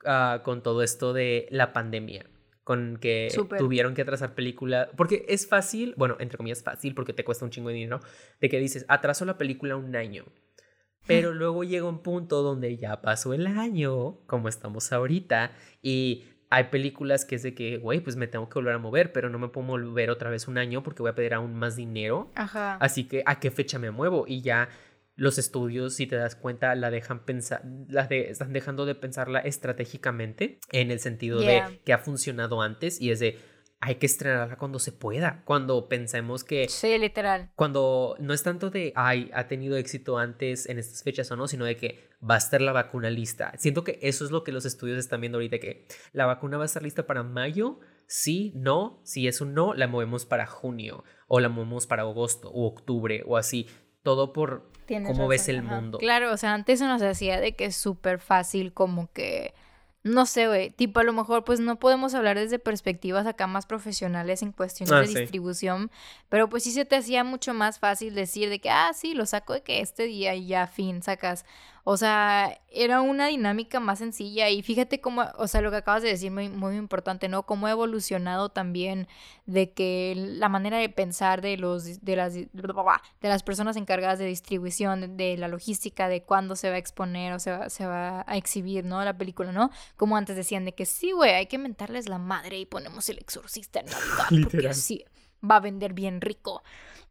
ah, 0.05 0.43
con 0.45 0.63
todo 0.63 0.83
esto 0.83 1.13
de 1.13 1.47
la 1.51 1.73
pandemia. 1.73 2.27
Con 2.65 2.99
que 3.01 3.29
tuvieron 3.57 3.95
que 3.95 4.03
atrasar 4.03 4.35
película. 4.35 4.91
Porque 4.95 5.25
es 5.29 5.47
fácil, 5.49 5.95
bueno, 5.97 6.17
entre 6.19 6.37
comillas 6.37 6.63
fácil, 6.63 6.95
porque 6.95 7.15
te 7.15 7.25
cuesta 7.25 7.47
un 7.47 7.51
chingo 7.51 7.71
de 7.71 7.77
dinero, 7.77 8.01
de 8.43 8.49
que 8.51 8.59
dices, 8.59 8.85
atraso 8.89 9.25
la 9.25 9.39
película 9.39 9.77
un 9.77 9.97
año. 9.97 10.27
Pero 11.07 11.33
luego 11.35 11.65
llega 11.65 11.89
un 11.89 12.03
punto 12.03 12.43
donde 12.43 12.77
ya 12.77 13.01
pasó 13.01 13.33
el 13.33 13.47
año, 13.47 14.21
como 14.27 14.49
estamos 14.49 14.93
ahorita, 14.93 15.53
y 15.81 16.27
hay 16.51 16.65
películas 16.65 17.25
que 17.25 17.35
es 17.37 17.43
de 17.43 17.55
que, 17.55 17.77
güey, 17.79 18.01
pues 18.01 18.17
me 18.17 18.27
tengo 18.27 18.49
que 18.49 18.55
volver 18.55 18.75
a 18.75 18.79
mover, 18.79 19.13
pero 19.13 19.29
no 19.29 19.39
me 19.39 19.49
puedo 19.49 19.67
mover 19.67 20.11
otra 20.11 20.31
vez 20.31 20.49
un 20.49 20.57
año 20.59 20.83
porque 20.83 21.03
voy 21.03 21.11
a 21.11 21.15
pedir 21.15 21.35
aún 21.35 21.55
más 21.55 21.77
dinero. 21.77 22.31
Ajá. 22.35 22.77
Así 22.77 23.05
que, 23.05 23.23
¿a 23.27 23.39
qué 23.41 23.51
fecha 23.51 23.79
me 23.79 23.91
muevo? 23.91 24.25
Y 24.27 24.41
ya 24.41 24.69
los 25.17 25.37
estudios, 25.37 25.95
si 25.97 26.07
te 26.07 26.17
das 26.17 26.37
cuenta, 26.37 26.75
la 26.77 26.91
dejan 26.91 27.25
pensar, 27.25 27.63
la 27.89 28.07
de- 28.07 28.31
están 28.31 28.53
dejando 28.53 28.87
de 28.87 28.95
pensarla 28.95 29.41
estratégicamente 29.41 30.59
en 30.73 30.91
el 30.91 31.01
sentido 31.01 31.41
Yeah. 31.41 31.69
de 31.71 31.79
que 31.81 31.93
ha 31.93 31.99
funcionado 31.99 32.63
antes 32.63 33.01
y 33.01 33.11
es 33.11 33.21
de, 33.21 33.39
hay 33.81 33.95
que 33.97 34.07
estrenarla 34.07 34.57
cuando 34.57 34.79
se 34.81 34.91
pueda, 34.91 35.43
cuando 35.45 35.89
pensemos 35.89 36.43
que 36.43 36.69
Sí, 36.69 36.99
literal. 36.99 37.51
cuando 37.55 38.17
no 38.19 38.35
es 38.35 38.43
tanto 38.43 38.71
de, 38.71 38.93
ay, 38.97 39.31
ha 39.33 39.47
tenido 39.47 39.77
éxito 39.77 40.19
antes 40.19 40.69
en 40.69 40.79
estas 40.79 41.03
fechas 41.05 41.31
o 41.31 41.37
no, 41.37 41.47
sino 41.47 41.65
de 41.65 41.77
que 41.77 42.09
va 42.29 42.35
a 42.35 42.39
estar 42.39 42.61
la 42.61 42.73
vacuna 42.73 43.09
lista. 43.09 43.53
Siento 43.57 43.85
que 43.85 43.99
eso 44.03 44.25
es 44.25 44.33
lo 44.33 44.43
que 44.43 44.51
los 44.51 44.65
estudios 44.65 44.99
están 44.99 45.21
viendo 45.21 45.39
ahorita, 45.39 45.59
que 45.61 45.87
la 46.13 46.27
vacuna 46.27 46.57
va 46.57 46.65
a 46.65 46.67
estar 46.67 46.83
lista 46.83 47.07
para 47.07 47.23
mayo, 47.23 47.79
sí, 48.09 48.53
no, 48.57 49.01
si 49.05 49.29
es 49.29 49.41
un 49.41 49.55
no, 49.55 49.75
la 49.75 49.87
movemos 49.87 50.27
para 50.27 50.47
junio 50.47 51.05
o 51.29 51.39
la 51.39 51.49
movemos 51.49 51.87
para 51.87 52.03
agosto 52.03 52.51
o 52.51 52.67
octubre 52.67 53.23
o 53.27 53.37
así. 53.37 53.69
Todo 54.03 54.33
por 54.33 54.71
Tienes 54.87 55.09
cómo 55.09 55.29
ves 55.29 55.49
el 55.49 55.59
ajá. 55.59 55.75
mundo. 55.77 55.99
Claro, 55.99 56.33
o 56.33 56.37
sea, 56.37 56.55
antes 56.55 56.79
se 56.79 56.87
nos 56.87 57.03
hacía 57.03 57.41
de 57.41 57.55
que 57.55 57.67
es 57.67 57.77
súper 57.77 58.19
fácil 58.21 58.73
como 58.73 59.13
que, 59.13 59.53
no 60.09 60.27
sé, 60.27 60.47
güey, 60.49 60.71
tipo 60.71 61.01
a 61.01 61.05
lo 61.05 61.13
mejor 61.13 61.45
pues 61.45 61.61
no 61.61 61.79
podemos 61.79 62.15
hablar 62.15 62.39
desde 62.39 62.59
perspectivas 62.59 63.27
acá 63.27 63.47
más 63.47 63.67
profesionales 63.67 64.43
en 64.43 64.53
cuestiones 64.53 64.93
Ah, 64.93 65.01
de 65.01 65.07
sí. 65.09 65.19
distribución, 65.21 65.91
pero 66.29 66.49
pues 66.49 66.65
sí 66.65 66.73
se 66.73 66.85
te 66.85 66.97
hacía 66.97 67.25
mucho 67.25 67.55
más 67.55 67.79
fácil 67.79 68.15
decir 68.15 68.49
de 68.51 68.59
que, 68.61 68.71
ah, 68.71 68.91
sí, 68.95 69.15
lo 69.15 69.27
saco 69.27 69.53
de 69.55 69.63
que 69.63 69.81
este 69.81 70.05
día 70.05 70.35
y 70.35 70.47
ya, 70.47 70.67
fin, 70.67 71.03
sacas. 71.03 71.45
O 71.91 71.97
sea, 71.97 72.61
era 72.71 73.01
una 73.01 73.29
dinámica 73.29 73.81
más 73.81 74.01
sencilla 74.01 74.51
y 74.51 74.61
fíjate 74.61 75.01
cómo, 75.01 75.25
o 75.39 75.49
sea, 75.49 75.63
lo 75.63 75.71
que 75.71 75.79
acabas 75.79 76.03
de 76.03 76.11
decir 76.11 76.31
muy, 76.31 76.51
muy 76.51 76.77
importante, 76.77 77.31
¿no? 77.31 77.45
Cómo 77.45 77.67
ha 77.67 77.71
evolucionado 77.71 78.51
también 78.51 79.09
de 79.47 79.73
que 79.73 80.13
la 80.15 80.51
manera 80.51 80.77
de 80.77 80.91
pensar 80.91 81.41
de 81.41 81.57
los 81.57 82.05
de 82.05 82.17
las 82.17 82.35
de 82.35 82.49
las 83.23 83.43
personas 83.43 83.77
encargadas 83.77 84.19
de 84.19 84.27
distribución, 84.27 85.17
de, 85.17 85.39
la 85.39 85.49
logística, 85.49 86.11
de 86.11 86.23
cuándo 86.23 86.57
se 86.57 86.69
va 86.69 86.75
a 86.75 86.79
exponer 86.79 87.33
o 87.33 87.39
se 87.39 87.53
va, 87.53 87.71
se 87.71 87.87
va 87.87 88.23
a 88.29 88.37
exhibir, 88.37 88.85
¿no? 88.85 89.03
La 89.03 89.17
película, 89.17 89.51
¿no? 89.51 89.71
Como 89.97 90.19
antes 90.19 90.37
decían 90.37 90.67
de 90.67 90.75
que 90.75 90.85
sí, 90.85 91.13
güey, 91.13 91.31
hay 91.31 91.47
que 91.47 91.57
mentarles 91.57 92.07
la 92.07 92.19
madre 92.19 92.59
y 92.59 92.67
ponemos 92.67 93.09
el 93.09 93.17
exorcista 93.17 93.81
en 93.81 93.87
Navidad 93.87 94.27
porque 94.29 94.35
Literal. 94.35 94.73
así 94.73 95.07
va 95.43 95.57
a 95.57 95.61
vender 95.61 95.95
bien 95.95 96.21
rico. 96.21 96.63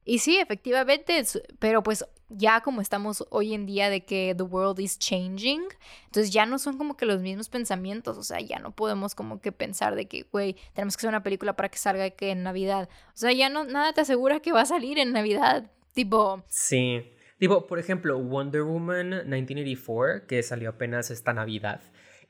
Y 0.10 0.20
sí, 0.20 0.38
efectivamente, 0.38 1.22
pero 1.60 1.84
pues 1.84 2.06
ya 2.30 2.62
como 2.62 2.80
estamos 2.80 3.28
hoy 3.30 3.54
en 3.54 3.66
día 3.66 3.90
de 3.90 4.06
que 4.06 4.34
the 4.38 4.44
world 4.44 4.80
is 4.80 4.98
changing, 4.98 5.62
entonces 6.06 6.32
ya 6.32 6.46
no 6.46 6.60
son 6.60 6.78
como 6.78 6.96
que 6.96 7.06
los 7.06 7.20
mismos 7.20 7.50
pensamientos, 7.50 8.18
o 8.18 8.24
sea, 8.24 8.40
ya 8.40 8.58
no 8.60 8.72
podemos 8.72 9.16
como 9.16 9.42
que 9.42 9.52
pensar 9.52 9.96
de 9.96 10.08
que, 10.08 10.26
güey, 10.32 10.56
tenemos 10.74 10.96
que 10.96 11.02
hacer 11.02 11.10
una 11.10 11.24
película 11.24 11.58
para 11.58 11.68
que 11.68 11.78
salga 11.78 12.10
que 12.12 12.32
en 12.32 12.44
Navidad. 12.44 12.88
O 13.10 13.18
sea, 13.18 13.34
ya 13.34 13.50
no, 13.50 13.66
nada 13.66 13.92
te 13.92 14.00
asegura 14.00 14.40
que 14.40 14.54
va 14.54 14.62
a 14.62 14.66
salir 14.66 14.98
en 14.98 15.12
Navidad. 15.12 15.70
Tipo, 15.92 16.42
Sí. 16.48 17.12
Tipo, 17.38 17.68
por 17.68 17.78
ejemplo, 17.78 18.18
Wonder 18.18 18.64
Woman 18.64 19.10
1984, 19.10 20.26
que 20.26 20.42
salió 20.42 20.70
apenas 20.70 21.12
esta 21.12 21.34
Navidad, 21.34 21.82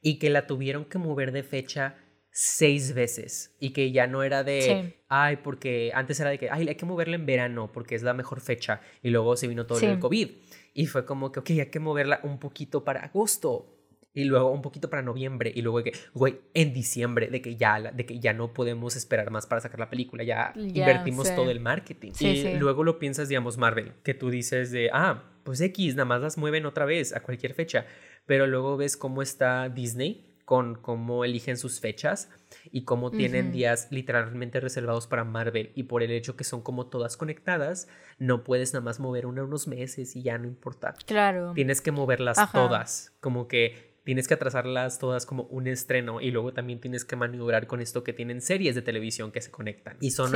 y 0.01 0.17
que 0.17 0.31
la 0.31 0.47
tuvieron 0.47 0.83
que 0.83 0.97
mover 0.97 1.31
de 1.31 1.43
fecha 1.43 1.95
seis 2.39 2.93
veces, 2.93 3.55
y 3.59 3.71
que 3.71 3.91
ya 3.91 4.05
no 4.05 4.21
era 4.21 4.43
de, 4.43 4.61
Sí. 4.61 4.93
ay, 5.09 5.37
porque 5.37 5.89
antes 5.95 6.19
era 6.19 6.29
de 6.29 6.37
que, 6.37 6.51
ay, 6.51 6.67
hay 6.69 6.75
que 6.75 6.85
moverla 6.85 7.15
en 7.15 7.25
verano, 7.25 7.71
porque 7.71 7.95
es 7.95 8.03
la 8.03 8.13
mejor 8.13 8.41
fecha, 8.41 8.79
y 9.01 9.09
luego 9.09 9.35
se 9.35 9.47
vino 9.47 9.65
todo 9.65 9.79
Sí. 9.79 9.87
el 9.87 9.97
COVID, 9.97 10.29
y 10.75 10.85
fue 10.85 11.03
como 11.03 11.31
que, 11.31 11.39
ok, 11.39 11.49
hay 11.49 11.65
que 11.71 11.79
moverla 11.79 12.19
un 12.21 12.37
poquito 12.39 12.83
para 12.83 12.99
agosto. 13.05 13.73
y 14.13 14.23
luego 14.23 14.49
un 14.49 14.63
poquito 14.63 14.89
para 14.89 15.03
noviembre 15.03 15.51
y 15.53 15.61
luego 15.61 15.77
de 15.77 15.91
que, 15.91 15.97
güey, 16.15 16.39
en 16.55 16.73
diciembre, 16.73 17.27
de 17.27 17.39
que 17.39 17.55
ya, 17.55 17.79
de 17.79 18.03
que 18.07 18.19
ya 18.19 18.33
no 18.33 18.51
podemos 18.51 18.95
esperar 18.95 19.29
más 19.29 19.45
para 19.45 19.61
sacar 19.61 19.79
la 19.79 19.91
película, 19.91 20.23
ya, 20.23 20.53
invertimos 20.55 21.35
todo 21.35 21.51
el 21.51 21.59
marketing. 21.59 22.13
y 22.19 22.55
luego 22.57 22.83
lo 22.83 22.97
piensas, 22.97 23.29
digamos, 23.29 23.59
Marvel, 23.59 23.93
que 24.03 24.15
tú 24.15 24.31
dices 24.31 24.71
de, 24.71 24.89
ah, 24.91 25.23
pues 25.43 25.61
X, 25.61 25.93
nada 25.93 26.05
más 26.05 26.21
las 26.21 26.35
mueven 26.35 26.65
otra 26.65 26.85
vez 26.85 27.15
a 27.15 27.21
cualquier 27.21 27.53
fecha, 27.53 27.85
pero 28.25 28.47
luego 28.47 28.75
ves 28.75 28.97
cómo 28.97 29.21
está 29.21 29.69
Disney 29.69 30.26
con 30.47 30.75
cómo 30.75 31.25
eligen 31.25 31.57
sus 31.57 31.81
fechas 31.81 32.29
y 32.71 32.85
cómo 32.85 33.11
tienen 33.11 33.51
días 33.51 33.89
literalmente 33.91 34.61
reservados 34.61 35.05
para 35.05 35.25
Marvel 35.25 35.73
y 35.75 35.83
por 35.83 36.03
el 36.03 36.11
hecho 36.11 36.37
que 36.37 36.45
son 36.45 36.61
como 36.61 36.87
todas 36.87 37.17
conectadas, 37.17 37.89
no 38.17 38.45
puedes 38.45 38.71
nada 38.71 38.81
más 38.81 39.01
mover 39.01 39.25
una 39.25 39.43
unos 39.43 39.67
meses 39.67 40.15
y 40.15 40.23
ya 40.23 40.37
no 40.37 40.47
importa. 40.47 40.95
Claro. 41.05 41.51
Tienes 41.53 41.81
que 41.81 41.91
moverlas 41.91 42.37
todas, 42.53 43.13
como 43.19 43.49
que 43.49 43.99
tienes 44.05 44.29
que 44.29 44.35
atrasarlas 44.35 44.99
todas 44.99 45.25
como 45.25 45.43
un 45.47 45.67
estreno 45.67 46.21
y 46.21 46.31
luego 46.31 46.53
también 46.53 46.79
tienes 46.79 47.03
que 47.03 47.17
maniobrar 47.17 47.67
con 47.67 47.81
esto 47.81 48.05
que 48.05 48.13
tienen 48.13 48.39
series 48.39 48.73
de 48.73 48.81
televisión 48.81 49.33
que 49.33 49.41
se 49.41 49.51
conectan 49.51 49.97
y 49.99 50.11
son 50.11 50.31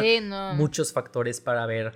muchos 0.57 0.91
factores 0.91 1.39
para 1.39 1.65
ver 1.65 1.93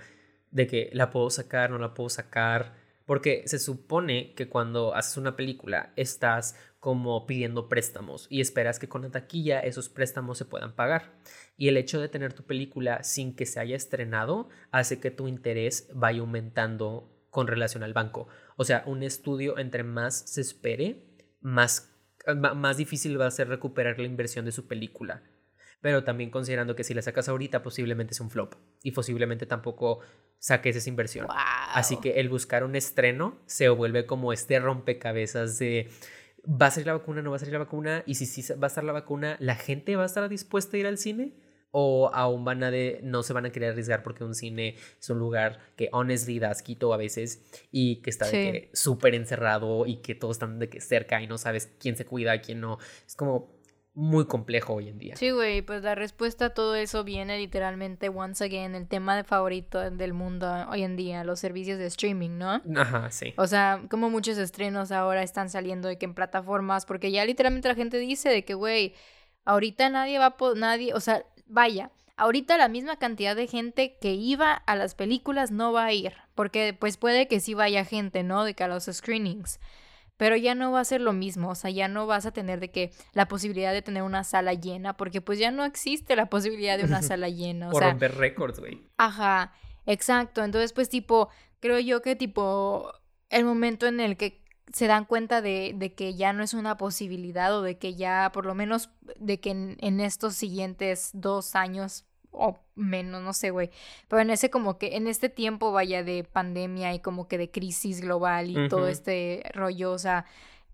de 0.51 0.67
que 0.67 0.89
la 0.93 1.09
puedo 1.09 1.29
sacar, 1.29 1.69
no 1.69 1.79
la 1.79 1.93
puedo 1.93 2.09
sacar, 2.09 2.84
porque 3.05 3.43
se 3.45 3.59
supone 3.59 4.33
que 4.33 4.49
cuando 4.49 4.95
haces 4.95 5.17
una 5.17 5.35
película 5.35 5.93
estás 5.95 6.55
como 6.79 7.25
pidiendo 7.25 7.67
préstamos 7.67 8.27
y 8.29 8.41
esperas 8.41 8.77
que 8.77 8.87
con 8.87 9.01
la 9.01 9.09
taquilla 9.09 9.59
esos 9.59 9.89
préstamos 9.89 10.37
se 10.37 10.45
puedan 10.45 10.75
pagar. 10.75 11.19
Y 11.57 11.67
el 11.67 11.77
hecho 11.77 11.99
de 11.99 12.09
tener 12.09 12.33
tu 12.33 12.43
película 12.43 13.03
sin 13.03 13.35
que 13.35 13.45
se 13.45 13.59
haya 13.59 13.75
estrenado 13.75 14.49
hace 14.71 14.99
que 14.99 15.11
tu 15.11 15.27
interés 15.27 15.89
vaya 15.93 16.19
aumentando 16.19 17.11
con 17.29 17.47
relación 17.47 17.83
al 17.83 17.93
banco. 17.93 18.27
O 18.55 18.63
sea, 18.63 18.83
un 18.85 19.03
estudio 19.03 19.57
entre 19.57 19.83
más 19.83 20.31
se 20.31 20.41
espere, 20.41 21.17
más, 21.41 21.91
más 22.55 22.77
difícil 22.77 23.19
va 23.19 23.27
a 23.27 23.31
ser 23.31 23.49
recuperar 23.49 23.99
la 23.99 24.05
inversión 24.05 24.45
de 24.45 24.51
su 24.51 24.67
película. 24.67 25.23
Pero 25.81 26.03
también 26.03 26.31
considerando 26.31 26.75
que 26.75 26.83
si 26.83 26.93
la 26.93 27.01
sacas 27.01 27.29
ahorita 27.29 27.61
posiblemente 27.61 28.13
es 28.13 28.19
un 28.19 28.29
flop 28.29 28.55
y 28.81 28.91
posiblemente 28.91 29.45
tampoco 29.45 29.99
saques 30.39 30.75
esa 30.75 30.89
inversión. 30.89 31.27
Así 31.29 31.97
que 31.97 32.19
el 32.19 32.29
buscar 32.29 32.63
un 32.63 32.75
estreno 32.75 33.39
se 33.45 33.69
vuelve 33.69 34.05
como 34.05 34.33
este 34.33 34.59
rompecabezas 34.59 35.57
de 35.59 35.89
¿Va 36.47 36.67
a 36.67 36.71
salir 36.71 36.87
la 36.87 36.93
vacuna? 36.93 37.21
¿No 37.21 37.31
va 37.31 37.37
a 37.37 37.39
salir 37.39 37.53
la 37.53 37.59
vacuna? 37.59 38.03
Y 38.05 38.15
si 38.15 38.25
sí 38.25 38.53
va 38.53 38.67
a 38.67 38.67
estar 38.67 38.83
la 38.83 38.93
vacuna, 38.93 39.35
¿la 39.39 39.55
gente 39.55 39.95
va 39.95 40.03
a 40.03 40.05
estar 40.05 40.27
dispuesta 40.29 40.77
a 40.77 40.79
ir 40.79 40.87
al 40.87 40.97
cine? 40.97 41.33
¿O 41.71 42.09
aún 42.13 42.45
van 42.45 42.63
a 42.63 42.71
de, 42.71 42.99
no 43.03 43.23
se 43.23 43.33
van 43.33 43.45
a 43.45 43.51
querer 43.51 43.71
arriesgar 43.71 44.03
porque 44.03 44.23
un 44.23 44.35
cine 44.35 44.75
es 44.99 45.09
un 45.09 45.19
lugar 45.19 45.59
que 45.75 45.89
honestly 45.91 46.39
das 46.39 46.61
quito 46.61 46.93
a 46.93 46.97
veces 46.97 47.43
y 47.71 48.01
que 48.01 48.11
está 48.11 48.27
súper 48.71 49.15
encerrado 49.15 49.85
y 49.85 49.97
que 49.97 50.15
todos 50.15 50.37
están 50.37 50.59
de 50.59 50.69
que 50.69 50.79
cerca 50.79 51.21
y 51.21 51.27
no 51.27 51.37
sabes 51.37 51.73
quién 51.79 51.97
se 51.97 52.05
cuida, 52.05 52.39
quién 52.39 52.61
no? 52.61 52.77
Es 53.05 53.15
como, 53.15 53.54
muy 53.95 54.25
complejo 54.25 54.73
hoy 54.73 54.89
en 54.89 54.99
día. 54.99 55.15
Sí, 55.15 55.31
güey, 55.31 55.61
pues 55.61 55.81
la 55.81 55.95
respuesta 55.95 56.47
a 56.47 56.49
todo 56.49 56.75
eso 56.75 57.05
viene 57.05 57.37
literalmente, 57.37 58.09
once 58.09 58.43
again, 58.43 58.75
el 58.75 58.87
tema 58.87 59.15
de 59.15 59.23
favorito 59.23 59.79
del 59.89 60.13
mundo 60.13 60.53
hoy 60.69 60.83
en 60.83 60.97
día, 60.97 61.23
los 61.23 61.39
servicios 61.39 61.79
de 61.79 61.85
streaming, 61.85 62.37
¿no? 62.37 62.61
Ajá, 62.75 63.09
sí. 63.09 63.33
O 63.37 63.47
sea, 63.47 63.81
como 63.89 64.09
muchos 64.09 64.37
estrenos 64.37 64.91
ahora 64.91 65.23
están 65.23 65.49
saliendo 65.49 65.87
de 65.87 65.97
que 65.97 66.05
en 66.05 66.13
plataformas, 66.13 66.85
porque 66.85 67.09
ya 67.11 67.23
literalmente 67.23 67.69
la 67.69 67.75
gente 67.75 67.97
dice 67.97 68.27
de 68.29 68.43
que, 68.43 68.53
güey, 68.53 68.93
ahorita 69.45 69.89
nadie 69.89 70.19
va 70.19 70.35
a 70.37 70.53
nadie, 70.55 70.93
o 70.93 70.99
sea, 70.99 71.23
vaya, 71.45 71.89
ahorita 72.17 72.57
la 72.57 72.67
misma 72.67 72.97
cantidad 72.97 73.33
de 73.33 73.47
gente 73.47 73.97
que 74.01 74.13
iba 74.13 74.51
a 74.53 74.75
las 74.75 74.93
películas 74.93 75.51
no 75.51 75.71
va 75.71 75.85
a 75.85 75.93
ir, 75.93 76.13
porque 76.35 76.75
pues 76.77 76.97
puede 76.97 77.29
que 77.29 77.39
sí 77.39 77.53
vaya 77.53 77.85
gente, 77.85 78.23
¿no? 78.23 78.43
De 78.43 78.55
que 78.55 78.65
a 78.65 78.67
los 78.67 78.89
screenings 78.91 79.61
pero 80.17 80.35
ya 80.35 80.55
no 80.55 80.71
va 80.71 80.79
a 80.79 80.85
ser 80.85 81.01
lo 81.01 81.13
mismo, 81.13 81.49
o 81.49 81.55
sea, 81.55 81.69
ya 81.69 81.87
no 81.87 82.07
vas 82.07 82.25
a 82.25 82.31
tener 82.31 82.59
de 82.59 82.71
que 82.71 82.91
la 83.13 83.27
posibilidad 83.27 83.73
de 83.73 83.81
tener 83.81 84.03
una 84.03 84.23
sala 84.23 84.53
llena, 84.53 84.95
porque 84.95 85.21
pues 85.21 85.39
ya 85.39 85.51
no 85.51 85.65
existe 85.65 86.15
la 86.15 86.27
posibilidad 86.29 86.77
de 86.77 86.85
una 86.85 87.01
sala 87.03 87.29
llena, 87.29 87.69
o 87.69 87.71
Por 87.71 87.81
sea, 87.81 87.91
romper 87.91 88.15
récords, 88.15 88.59
güey. 88.59 88.87
Ajá, 88.97 89.53
exacto, 89.85 90.43
entonces 90.43 90.73
pues 90.73 90.89
tipo, 90.89 91.29
creo 91.59 91.79
yo 91.79 92.01
que 92.01 92.15
tipo 92.15 92.91
el 93.29 93.45
momento 93.45 93.87
en 93.87 93.99
el 93.99 94.17
que 94.17 94.43
se 94.73 94.87
dan 94.87 95.05
cuenta 95.05 95.41
de, 95.41 95.73
de, 95.75 95.93
que 95.93 96.15
ya 96.15 96.33
no 96.33 96.43
es 96.43 96.53
una 96.53 96.75
posibilidad 96.75 97.55
o 97.55 97.61
de 97.61 97.77
que 97.77 97.95
ya 97.95 98.31
por 98.33 98.45
lo 98.45 98.55
menos 98.55 98.89
de 99.19 99.39
que 99.39 99.51
en 99.51 99.99
estos 99.99 100.35
siguientes 100.35 101.11
dos 101.13 101.55
años 101.55 102.05
o 102.37 102.59
menos, 102.75 103.21
no 103.21 103.33
sé, 103.33 103.49
güey. 103.51 103.69
Pero 104.07 104.21
en 104.21 104.29
ese 104.29 104.49
como 104.49 104.77
que, 104.77 104.95
en 104.95 105.07
este 105.07 105.29
tiempo 105.29 105.71
vaya 105.71 106.03
de 106.03 106.23
pandemia 106.23 106.93
y 106.93 106.99
como 106.99 107.27
que 107.27 107.37
de 107.37 107.51
crisis 107.51 108.01
global 108.01 108.49
y 108.49 108.69
todo 108.69 108.87
este 108.87 109.43
rollo, 109.53 109.91
o 109.91 109.97
sea, 109.97 110.25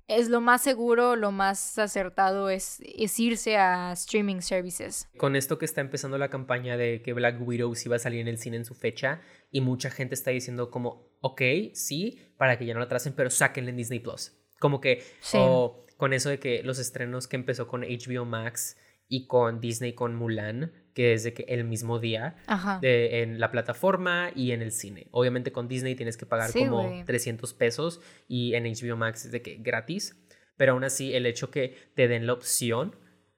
es 0.07 0.29
lo 0.29 0.41
más 0.41 0.61
seguro, 0.61 1.15
lo 1.15 1.31
más 1.31 1.77
acertado 1.79 2.49
es, 2.49 2.81
es, 2.81 3.17
irse 3.19 3.55
a 3.57 3.93
streaming 3.93 4.41
services. 4.41 5.07
Con 5.17 5.35
esto 5.35 5.57
que 5.57 5.65
está 5.65 5.79
empezando 5.79 6.17
la 6.17 6.29
campaña 6.29 6.75
de 6.75 7.01
que 7.01 7.13
Black 7.13 7.39
Widow 7.39 7.73
sí 7.75 7.87
va 7.87 7.95
a 7.95 7.99
salir 7.99 8.19
en 8.19 8.27
el 8.27 8.37
cine 8.37 8.57
en 8.57 8.65
su 8.65 8.75
fecha 8.75 9.21
y 9.51 9.61
mucha 9.61 9.89
gente 9.89 10.15
está 10.15 10.31
diciendo 10.31 10.69
como, 10.69 11.07
ok, 11.21 11.41
sí, 11.73 12.19
para 12.37 12.57
que 12.57 12.65
ya 12.65 12.73
no 12.73 12.81
la 12.81 12.89
tracen, 12.89 13.13
pero 13.13 13.29
sáquenle 13.29 13.71
en 13.71 13.77
Disney 13.77 13.99
Plus. 13.99 14.33
Como 14.59 14.81
que, 14.81 15.03
o 15.33 15.85
con 15.97 16.13
eso 16.13 16.29
de 16.29 16.39
que 16.39 16.61
los 16.63 16.77
estrenos 16.77 17.27
que 17.27 17.35
empezó 17.37 17.67
con 17.67 17.81
HBO 17.81 18.25
Max 18.25 18.77
y 19.11 19.27
con 19.27 19.59
Disney 19.59 19.91
con 19.91 20.15
Mulan, 20.15 20.71
que 20.93 21.11
es 21.11 21.23
de 21.25 21.33
que 21.33 21.43
el 21.49 21.65
mismo 21.65 21.99
día 21.99 22.37
de, 22.79 23.21
en 23.21 23.41
la 23.41 23.51
plataforma 23.51 24.31
y 24.33 24.51
en 24.51 24.61
el 24.61 24.71
cine. 24.71 25.07
Obviamente 25.11 25.51
con 25.51 25.67
Disney 25.67 25.95
tienes 25.95 26.15
que 26.15 26.25
pagar 26.25 26.53
como 26.53 27.03
300 27.05 27.53
pesos 27.53 27.99
y 28.29 28.53
en 28.55 28.63
HBO 28.63 28.95
Max 28.95 29.25
es 29.25 29.33
de 29.33 29.41
que 29.41 29.57
gratis, 29.57 30.15
pero 30.55 30.71
aún 30.71 30.85
así 30.85 31.13
el 31.13 31.25
hecho 31.25 31.51
que 31.51 31.75
te 31.93 32.07
den 32.07 32.25
la 32.25 32.31
opción 32.31 32.95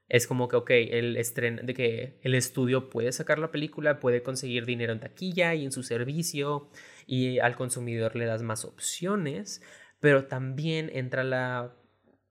es 0.10 0.28
como 0.28 0.48
que, 0.48 0.58
ok, 0.58 0.70
el 0.70 1.18
estreno, 1.18 1.64
de 1.64 1.74
que 1.74 2.20
el 2.22 2.36
estudio 2.36 2.92
puede 2.92 3.12
sacar 3.12 3.40
la 3.40 3.50
película, 3.50 4.00
puede 4.00 4.22
conseguir 4.22 4.68
dinero 4.68 4.94
en 4.94 5.00
taquilla 5.00 5.56
y 5.56 5.66
en 5.66 5.72
su 5.72 5.82
servicio 5.82 6.70
y 7.08 7.40
al 7.40 7.56
consumidor 7.56 8.16
le 8.16 8.26
das 8.26 8.44
más 8.44 8.64
opciones, 8.64 9.64
pero 10.00 10.26
también 10.26 10.92
entra 10.94 11.24
la 11.24 11.74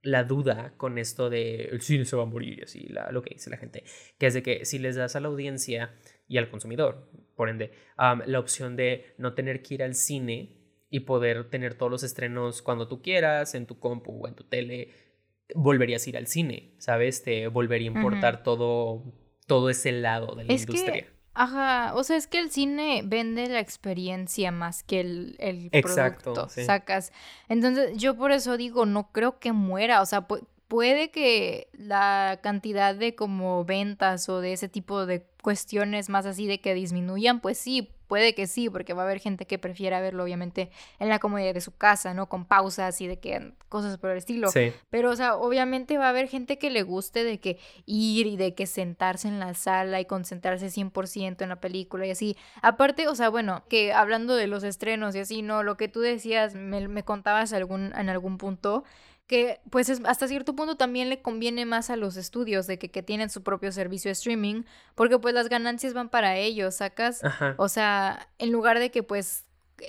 la 0.03 0.25
duda 0.25 0.75
con 0.77 0.99
esto 0.99 1.31
de 1.31 1.65
el 1.65 1.81
cine 1.81 2.05
se 2.05 2.17
va 2.17 2.25
a 2.25 2.27
morir 2.27 2.59
y 2.59 2.63
así, 2.63 2.87
la, 2.89 3.11
lo 3.13 3.23
que 3.23 3.35
dice 3.35 3.51
la 3.51 3.57
gente, 3.57 3.85
que 4.19 4.27
es 4.27 4.35
de 4.35 4.43
que 4.43 4.65
si 4.65 4.79
les 4.79 4.97
das 4.97 5.17
a 5.17 5.21
la 5.21 5.29
audiencia 5.29 5.95
y 6.29 6.39
al 6.39 6.51
consumidor, 6.51 7.09
por 7.37 7.49
ende, 7.49 7.73
la 7.97 8.39
opción 8.39 8.77
de 8.77 9.15
no 9.19 9.35
tener 9.35 9.63
que 9.63 9.75
ir 9.75 9.83
al 9.83 9.95
cine 9.95 10.57
y 10.91 11.01
poder 11.01 11.49
tener 11.49 11.75
todos 11.75 11.91
los 11.91 12.03
estrenos 12.03 12.63
cuando 12.63 12.89
tú 12.89 13.01
quieras, 13.01 13.55
en 13.55 13.67
tu 13.67 13.79
compu 13.79 14.25
o 14.25 14.29
en 14.29 14.35
tu 14.35 14.45
tele, 14.45 14.93
volverías 15.55 16.07
a 16.07 16.11
ir 16.11 16.17
al 16.17 16.27
cine, 16.27 16.75
¿sabes? 16.79 17.23
Te 17.23 17.47
volvería 17.47 17.91
a 17.91 17.95
importar 17.95 18.43
todo, 18.43 19.05
todo 19.47 19.71
ese 19.71 19.93
lado 19.93 20.35
de 20.35 20.45
la 20.45 20.53
industria. 20.53 21.07
Ajá, 21.35 21.95
o 21.95 22.05
sea, 22.05 22.17
es 22.17 22.27
que 22.27 22.39
el 22.39 22.51
cine 22.51 23.03
vende 23.05 23.49
la 23.49 23.61
experiencia 23.61 24.53
más 24.53 24.83
que 24.83 25.01
el, 25.01 25.37
el 25.39 25.71
Exacto, 25.73 26.35
producto, 26.35 26.49
sacas. 26.63 27.13
Entonces, 27.49 27.97
yo 27.97 28.17
por 28.17 28.33
eso 28.33 28.57
digo, 28.59 28.85
no 28.85 29.11
creo 29.13 29.39
que 29.39 29.53
muera, 29.53 30.03
o 30.03 30.07
sea, 30.07 30.27
puede 30.69 31.11
que 31.11 31.69
la 31.73 32.41
cantidad 32.43 32.95
de 32.95 33.15
como 33.15 33.65
ventas 33.65 34.29
o 34.29 34.41
de 34.41 34.53
ese 34.53 34.69
tipo 34.69 35.07
de 35.07 35.25
cuestiones 35.43 36.09
más 36.11 36.27
así 36.27 36.47
de 36.47 36.61
que 36.61 36.75
disminuyan, 36.75 37.41
pues 37.41 37.57
sí, 37.59 37.91
puede 38.13 38.35
que 38.35 38.47
sí, 38.47 38.69
porque 38.69 38.93
va 38.93 39.05
a 39.05 39.07
haber 39.07 39.21
gente 39.21 39.47
que 39.47 39.59
prefiera 39.59 39.99
verlo 40.03 40.23
obviamente 40.23 40.69
en 40.99 41.09
la 41.09 41.19
comodidad 41.19 41.55
de 41.55 41.63
su 41.63 41.75
casa, 41.75 42.13
¿no? 42.13 42.29
Con 42.29 42.45
pausas 42.45 43.01
y 43.01 43.07
de 43.07 43.19
que 43.19 43.55
cosas 43.71 43.97
por 43.97 44.11
el 44.11 44.19
estilo. 44.19 44.51
Sí. 44.51 44.71
Pero, 44.91 45.09
o 45.09 45.17
sea, 45.17 45.37
obviamente 45.37 45.97
va 45.97 46.09
a 46.09 46.09
haber 46.11 46.29
gente 46.29 46.59
que 46.59 46.69
le 46.69 46.83
guste 46.83 47.25
de 47.25 47.41
que 47.41 47.59
ir 47.87 48.27
y 48.27 48.37
de 48.37 48.55
que 48.55 48.67
sentarse 48.67 49.29
en 49.29 49.41
la 49.41 49.55
sala 49.55 49.99
y 49.99 50.05
concentrarse 50.05 50.67
100% 50.67 51.41
en 51.41 51.49
la 51.49 51.57
película 51.57 52.05
y 52.05 52.11
así. 52.11 52.37
Aparte, 52.61 53.09
o 53.09 53.15
sea, 53.15 53.31
bueno, 53.31 53.63
que 53.71 53.95
hablando 53.95 54.37
de 54.37 54.47
los 54.47 54.63
estrenos 54.63 55.15
y 55.15 55.21
así, 55.21 55.41
¿no? 55.41 55.63
Lo 55.63 55.79
que 55.79 55.89
tú 55.89 56.01
decías, 56.01 56.55
me, 56.55 56.87
me 56.89 57.05
contabas 57.05 57.55
algún, 57.55 57.95
en 57.97 58.11
algún 58.11 58.37
punto 58.37 58.85
que 59.27 59.61
pues 59.71 59.89
hasta 59.89 60.29
cierto 60.29 60.55
punto 60.55 60.77
también 60.77 61.09
le 61.09 61.23
conviene 61.23 61.65
más 61.65 61.91
a 61.91 61.97
los 61.97 62.17
estudios 62.17 62.67
de 62.67 62.79
que, 62.79 62.91
que, 62.91 63.03
tienen 63.03 63.31
su 63.31 63.43
propio 63.43 63.73
servicio 63.73 64.09
de 64.09 64.13
streaming, 64.13 64.65
porque 64.95 65.19
pues 65.19 65.35
las 65.35 65.49
ganancias 65.49 65.95
van 65.95 66.09
para 66.09 66.37
ellos, 66.37 66.77
sacas, 66.77 67.23
o 67.57 67.69
sea, 67.69 68.29
en 68.39 68.53
lugar 68.53 68.79
de 68.79 68.91
que 68.91 69.03
pues 69.03 69.45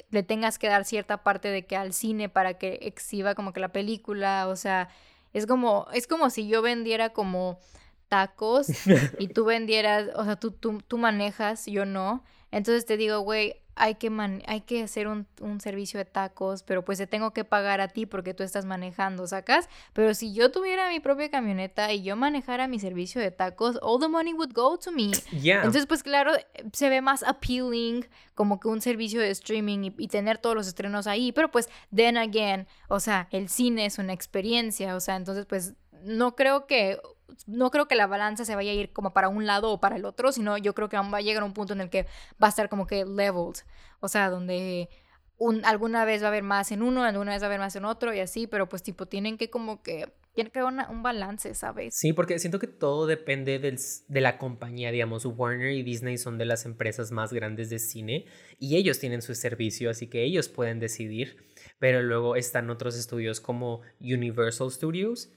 le 0.09 0.23
tengas 0.23 0.57
que 0.57 0.67
dar 0.67 0.85
cierta 0.85 1.23
parte 1.23 1.49
de 1.49 1.65
que 1.65 1.75
al 1.75 1.93
cine 1.93 2.29
para 2.29 2.57
que 2.57 2.79
exhiba 2.83 3.35
como 3.35 3.53
que 3.53 3.59
la 3.59 3.71
película, 3.71 4.47
o 4.47 4.55
sea, 4.55 4.89
es 5.33 5.45
como, 5.45 5.87
es 5.93 6.07
como 6.07 6.29
si 6.29 6.47
yo 6.47 6.61
vendiera 6.61 7.09
como 7.09 7.59
tacos 8.07 8.67
y 9.19 9.27
tú 9.27 9.45
vendieras, 9.45 10.09
o 10.15 10.23
sea, 10.23 10.35
tú, 10.35 10.51
tú, 10.51 10.81
tú 10.87 10.97
manejas, 10.97 11.65
yo 11.65 11.85
no, 11.85 12.23
entonces 12.51 12.85
te 12.85 12.97
digo, 12.97 13.19
güey, 13.21 13.62
hay 13.75 13.95
que, 13.95 14.11
hay 14.45 14.61
que 14.61 14.83
hacer 14.83 15.07
un, 15.07 15.25
servicio 15.59 15.97
de 15.97 16.05
tacos, 16.05 16.63
pero 16.63 16.83
pues 16.83 16.97
te 16.97 17.07
tengo 17.07 17.31
que 17.31 17.43
pagar 17.43 17.81
a 17.81 17.87
ti 17.87 18.05
porque 18.05 18.33
tú 18.33 18.43
estás 18.43 18.65
manejando, 18.65 19.27
¿sacas? 19.27 19.69
Pero 19.93 20.13
si 20.13 20.33
yo 20.33 20.51
tuviera 20.51 20.89
mi 20.89 20.99
propia 20.99 21.29
camioneta 21.29 21.91
y 21.93 22.03
yo 22.03 22.15
manejara 22.15 22.67
mi 22.67 22.79
servicio 22.79 23.21
de 23.21 23.31
tacos, 23.31 23.79
all 23.81 23.99
the 23.99 24.07
money 24.07 24.33
would 24.33 24.53
go 24.53 24.77
to 24.77 24.91
me. 24.91 25.11
Entonces, 25.31 25.85
pues 25.85 26.03
claro, 26.03 26.33
se 26.71 26.89
ve 26.89 27.01
más 27.01 27.23
appealing 27.23 28.05
como 28.35 28.59
que 28.59 28.67
un 28.67 28.81
servicio 28.81 29.21
de 29.21 29.29
streaming 29.29 29.83
y, 29.85 29.95
y 29.97 30.07
tener 30.07 30.37
todos 30.37 30.55
los 30.55 30.67
estrenos 30.67 31.07
ahí, 31.07 31.31
pero 31.31 31.51
pues, 31.51 31.69
then 31.95 32.17
again, 32.17 32.67
o 32.87 32.99
sea, 32.99 33.27
el 33.31 33.49
cine 33.49 33.85
es 33.85 33.97
una 33.97 34.13
experiencia, 34.13 34.95
o 34.95 34.99
sea, 34.99 35.15
entonces 35.15 35.45
pues 35.45 35.73
no 36.03 36.35
creo 36.35 36.67
que 36.67 36.99
no 37.47 37.71
creo 37.71 37.87
que 37.87 37.95
la 37.95 38.07
balanza 38.07 38.45
se 38.45 38.55
vaya 38.55 38.71
a 38.71 38.75
ir 38.75 38.93
como 38.93 39.13
para 39.13 39.29
un 39.29 39.45
lado 39.45 39.71
o 39.71 39.79
para 39.79 39.95
el 39.95 40.05
otro, 40.05 40.31
sino 40.31 40.57
yo 40.57 40.73
creo 40.73 40.89
que 40.89 40.97
va 40.97 41.17
a 41.17 41.21
llegar 41.21 41.43
a 41.43 41.45
un 41.45 41.53
punto 41.53 41.73
en 41.73 41.81
el 41.81 41.89
que 41.89 42.05
va 42.41 42.47
a 42.47 42.49
estar 42.49 42.69
como 42.69 42.87
que 42.87 43.05
leveled, 43.05 43.63
o 43.99 44.07
sea, 44.07 44.29
donde 44.29 44.89
un, 45.37 45.65
alguna 45.65 46.05
vez 46.05 46.21
va 46.21 46.27
a 46.27 46.29
haber 46.29 46.43
más 46.43 46.71
en 46.71 46.81
uno, 46.81 47.03
alguna 47.03 47.31
vez 47.31 47.41
va 47.41 47.47
a 47.47 47.49
haber 47.49 47.59
más 47.59 47.75
en 47.75 47.85
otro 47.85 48.13
y 48.13 48.19
así, 48.19 48.47
pero 48.47 48.69
pues 48.69 48.83
tipo 48.83 49.07
tienen 49.07 49.37
que 49.37 49.49
como 49.49 49.81
que 49.81 50.11
tiene 50.33 50.49
que 50.49 50.59
haber 50.59 50.89
un 50.89 51.03
balance, 51.03 51.53
¿sabes? 51.53 51.95
Sí, 51.95 52.11
porque 52.11 52.39
siento 52.39 52.57
que 52.57 52.67
todo 52.67 53.05
depende 53.05 53.59
del, 53.59 53.77
de 54.07 54.21
la 54.21 54.39
compañía, 54.39 54.91
digamos, 54.91 55.25
Warner 55.25 55.71
y 55.71 55.83
Disney 55.83 56.17
son 56.17 56.39
de 56.39 56.45
las 56.45 56.65
empresas 56.65 57.11
más 57.11 57.31
grandes 57.31 57.69
de 57.69 57.77
cine 57.77 58.25
y 58.57 58.75
ellos 58.77 58.99
tienen 58.99 59.21
su 59.21 59.35
servicio, 59.35 59.91
así 59.91 60.07
que 60.07 60.23
ellos 60.23 60.49
pueden 60.49 60.79
decidir, 60.79 61.37
pero 61.77 62.01
luego 62.01 62.35
están 62.35 62.69
otros 62.71 62.97
estudios 62.97 63.41
como 63.41 63.81
Universal 63.99 64.71
Studios 64.71 65.29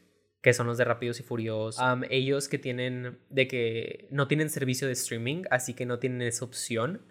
que 0.46 0.54
son 0.54 0.68
los 0.68 0.78
de 0.78 0.84
Rápidos 0.84 1.18
y 1.18 1.24
Furiosos. 1.24 1.82
ellos 2.08 2.46
que 2.46 2.56
tienen, 2.56 3.18
de 3.30 3.48
que 3.48 4.06
no 4.12 4.28
tienen 4.28 4.48
servicio 4.48 4.86
de 4.86 4.92
streaming, 4.92 5.42
así 5.50 5.74
que 5.74 5.86
no 5.86 5.98
tienen 5.98 6.22
esa 6.22 6.44
opción. 6.44 7.02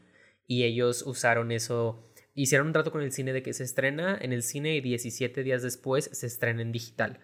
Y 0.47 0.63
ellos 0.63 1.03
usaron 1.05 1.51
eso, 1.51 2.09
hicieron 2.33 2.67
un 2.67 2.71
trato 2.71 2.93
con 2.93 3.01
el 3.01 3.11
cine 3.11 3.33
de 3.33 3.43
que 3.43 3.51
se 3.51 3.65
estrena 3.65 4.17
en 4.21 4.31
el 4.31 4.41
cine 4.41 4.77
y 4.77 4.79
17 4.79 5.43
días 5.43 5.61
después 5.61 6.09
se 6.13 6.27
estrena 6.27 6.61
en 6.61 6.71
digital. 6.71 7.19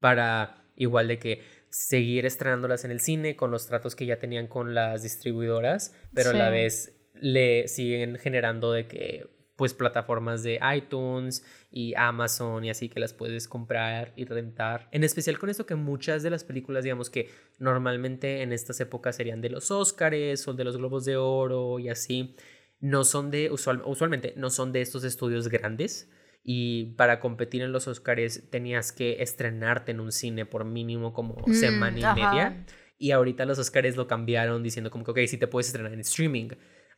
Para 0.00 0.64
igual 0.74 1.06
de 1.08 1.18
que 1.18 1.42
seguir 1.68 2.24
estrenándolas 2.24 2.86
en 2.86 2.90
el 2.90 3.00
cine 3.00 3.36
con 3.36 3.50
los 3.50 3.66
tratos 3.66 3.94
que 3.94 4.06
ya 4.06 4.18
tenían 4.18 4.46
con 4.46 4.74
las 4.74 5.02
distribuidoras, 5.02 5.94
pero 6.14 6.30
a 6.30 6.32
la 6.32 6.48
vez 6.48 6.98
le 7.12 7.68
siguen 7.68 8.16
generando 8.16 8.72
de 8.72 8.86
que 8.86 9.26
pues 9.62 9.74
plataformas 9.74 10.42
de 10.42 10.58
iTunes 10.74 11.44
y 11.70 11.94
Amazon 11.94 12.64
y 12.64 12.70
así 12.70 12.88
que 12.88 12.98
las 12.98 13.14
puedes 13.14 13.46
comprar 13.46 14.12
y 14.16 14.24
rentar. 14.24 14.88
En 14.90 15.04
especial 15.04 15.38
con 15.38 15.50
esto 15.50 15.66
que 15.66 15.76
muchas 15.76 16.24
de 16.24 16.30
las 16.30 16.42
películas, 16.42 16.82
digamos 16.82 17.10
que 17.10 17.30
normalmente 17.60 18.42
en 18.42 18.52
estas 18.52 18.80
épocas 18.80 19.14
serían 19.14 19.40
de 19.40 19.50
los 19.50 19.70
Óscares 19.70 20.48
o 20.48 20.54
de 20.54 20.64
los 20.64 20.78
Globos 20.78 21.04
de 21.04 21.16
Oro 21.16 21.78
y 21.78 21.90
así, 21.90 22.34
no 22.80 23.04
son 23.04 23.30
de, 23.30 23.52
usualmente 23.52 24.34
no 24.36 24.50
son 24.50 24.72
de 24.72 24.80
estos 24.80 25.04
estudios 25.04 25.46
grandes 25.46 26.10
y 26.42 26.86
para 26.96 27.20
competir 27.20 27.62
en 27.62 27.70
los 27.70 27.86
Óscares 27.86 28.50
tenías 28.50 28.90
que 28.90 29.22
estrenarte 29.22 29.92
en 29.92 30.00
un 30.00 30.10
cine 30.10 30.44
por 30.44 30.64
mínimo 30.64 31.12
como 31.12 31.36
mm, 31.46 31.54
semana 31.54 32.00
y 32.00 32.20
media. 32.20 32.66
Y 32.98 33.12
ahorita 33.12 33.44
los 33.44 33.60
Óscares 33.60 33.94
lo 33.94 34.08
cambiaron 34.08 34.64
diciendo 34.64 34.90
como 34.90 35.04
que, 35.04 35.12
ok, 35.12 35.18
sí 35.28 35.38
te 35.38 35.46
puedes 35.46 35.68
estrenar 35.68 35.92
en 35.92 36.00
streaming. 36.00 36.48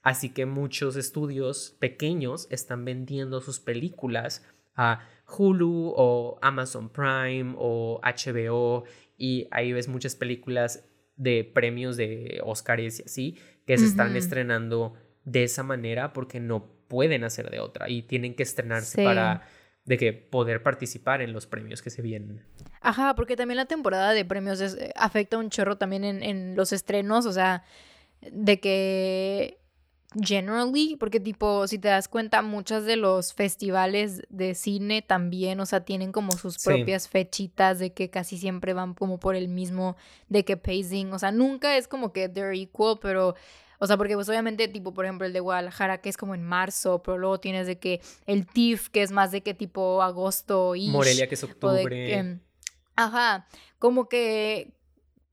Así 0.04 0.28
que 0.28 0.44
muchos 0.44 0.96
estudios 0.96 1.76
pequeños 1.78 2.46
están 2.50 2.84
vendiendo 2.84 3.40
sus 3.40 3.58
películas 3.58 4.44
a 4.76 5.00
Hulu 5.26 5.94
o 5.96 6.38
Amazon 6.42 6.90
Prime 6.90 7.54
o 7.56 8.02
HBO 8.04 8.84
y 9.16 9.48
ahí 9.50 9.72
ves 9.72 9.88
muchas 9.88 10.14
películas 10.14 10.84
de 11.16 11.42
premios 11.42 11.96
de 11.96 12.42
Oscars 12.44 13.00
y 13.00 13.02
así 13.02 13.38
que 13.66 13.78
se 13.78 13.86
están 13.86 14.14
estrenando 14.14 14.92
de 15.24 15.44
esa 15.44 15.62
manera 15.62 16.12
porque 16.12 16.38
no 16.38 16.66
pueden 16.86 17.24
hacer 17.24 17.50
de 17.50 17.60
otra 17.60 17.88
y 17.88 18.02
tienen 18.02 18.34
que 18.34 18.42
estrenarse 18.42 19.02
para 19.02 19.48
de 19.86 19.96
que 19.96 20.12
poder 20.12 20.62
participar 20.62 21.22
en 21.22 21.32
los 21.32 21.46
premios 21.46 21.80
que 21.80 21.88
se 21.88 22.02
vienen. 22.02 22.42
Ajá, 22.82 23.14
porque 23.14 23.36
también 23.36 23.56
la 23.56 23.66
temporada 23.66 24.12
de 24.12 24.24
premios 24.24 24.60
eh, 24.60 24.92
afecta 24.96 25.38
un 25.38 25.48
chorro 25.48 25.76
también 25.76 26.04
en, 26.04 26.22
en 26.22 26.56
los 26.56 26.72
estrenos, 26.72 27.24
o 27.26 27.32
sea, 27.32 27.64
de 28.20 28.60
que 28.60 29.63
generally, 30.20 30.96
porque 30.96 31.20
tipo, 31.20 31.66
si 31.66 31.78
te 31.78 31.88
das 31.88 32.08
cuenta, 32.08 32.42
muchos 32.42 32.84
de 32.84 32.96
los 32.96 33.34
festivales 33.34 34.22
de 34.28 34.54
cine 34.54 35.02
también, 35.02 35.60
o 35.60 35.66
sea, 35.66 35.84
tienen 35.84 36.12
como 36.12 36.32
sus 36.32 36.58
propias 36.62 37.08
fechitas 37.08 37.78
de 37.78 37.92
que 37.92 38.10
casi 38.10 38.38
siempre 38.38 38.72
van 38.72 38.94
como 38.94 39.18
por 39.18 39.36
el 39.36 39.48
mismo, 39.48 39.96
de 40.28 40.44
que 40.44 40.56
pacing, 40.56 41.12
o 41.12 41.18
sea, 41.18 41.32
nunca 41.32 41.76
es 41.76 41.88
como 41.88 42.12
que 42.12 42.28
they're 42.28 42.58
equal, 42.58 42.98
pero... 43.00 43.34
O 43.80 43.86
sea, 43.88 43.96
porque 43.98 44.14
pues 44.14 44.28
obviamente, 44.28 44.68
tipo, 44.68 44.94
por 44.94 45.04
ejemplo, 45.04 45.26
el 45.26 45.32
de 45.32 45.40
Guadalajara, 45.40 45.98
que 45.98 46.08
es 46.08 46.16
como 46.16 46.34
en 46.34 46.42
marzo, 46.42 47.02
pero 47.02 47.18
luego 47.18 47.40
tienes 47.40 47.66
de 47.66 47.78
que 47.78 48.00
el 48.24 48.46
TIFF, 48.46 48.88
que 48.88 49.02
es 49.02 49.10
más 49.10 49.32
de 49.32 49.42
que 49.42 49.52
tipo 49.52 50.00
agosto 50.00 50.74
y... 50.74 50.88
Morelia, 50.88 51.26
que 51.26 51.34
es 51.34 51.44
octubre. 51.44 52.38
ajá, 52.94 53.46
como 53.78 54.08
que 54.08 54.72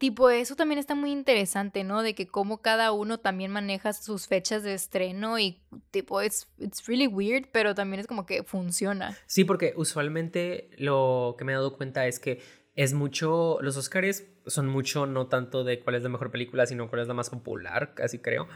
tipo, 0.01 0.31
eso 0.31 0.55
también 0.55 0.79
está 0.79 0.95
muy 0.95 1.11
interesante, 1.11 1.83
¿no? 1.83 2.01
De 2.01 2.15
que 2.15 2.25
cómo 2.25 2.63
cada 2.63 2.91
uno 2.91 3.19
también 3.19 3.51
maneja 3.51 3.93
sus 3.93 4.25
fechas 4.25 4.63
de 4.63 4.73
estreno 4.73 5.37
y 5.37 5.61
tipo, 5.91 6.23
it's, 6.23 6.47
it's 6.57 6.87
really 6.87 7.05
weird, 7.05 7.49
pero 7.51 7.75
también 7.75 7.99
es 7.99 8.07
como 8.07 8.25
que 8.25 8.41
funciona. 8.41 9.15
Sí, 9.27 9.43
porque 9.43 9.73
usualmente 9.75 10.71
lo 10.77 11.35
que 11.37 11.45
me 11.45 11.51
he 11.51 11.55
dado 11.55 11.77
cuenta 11.77 12.07
es 12.07 12.19
que 12.19 12.41
es 12.73 12.93
mucho, 12.93 13.59
los 13.61 13.77
Oscars 13.77 14.23
son 14.47 14.67
mucho 14.69 15.05
no 15.05 15.27
tanto 15.27 15.63
de 15.63 15.79
cuál 15.81 15.95
es 15.97 16.01
la 16.01 16.09
mejor 16.09 16.31
película, 16.31 16.65
sino 16.65 16.89
cuál 16.89 17.03
es 17.03 17.07
la 17.07 17.13
más 17.13 17.29
popular, 17.29 17.93
casi 17.93 18.17
creo. 18.17 18.47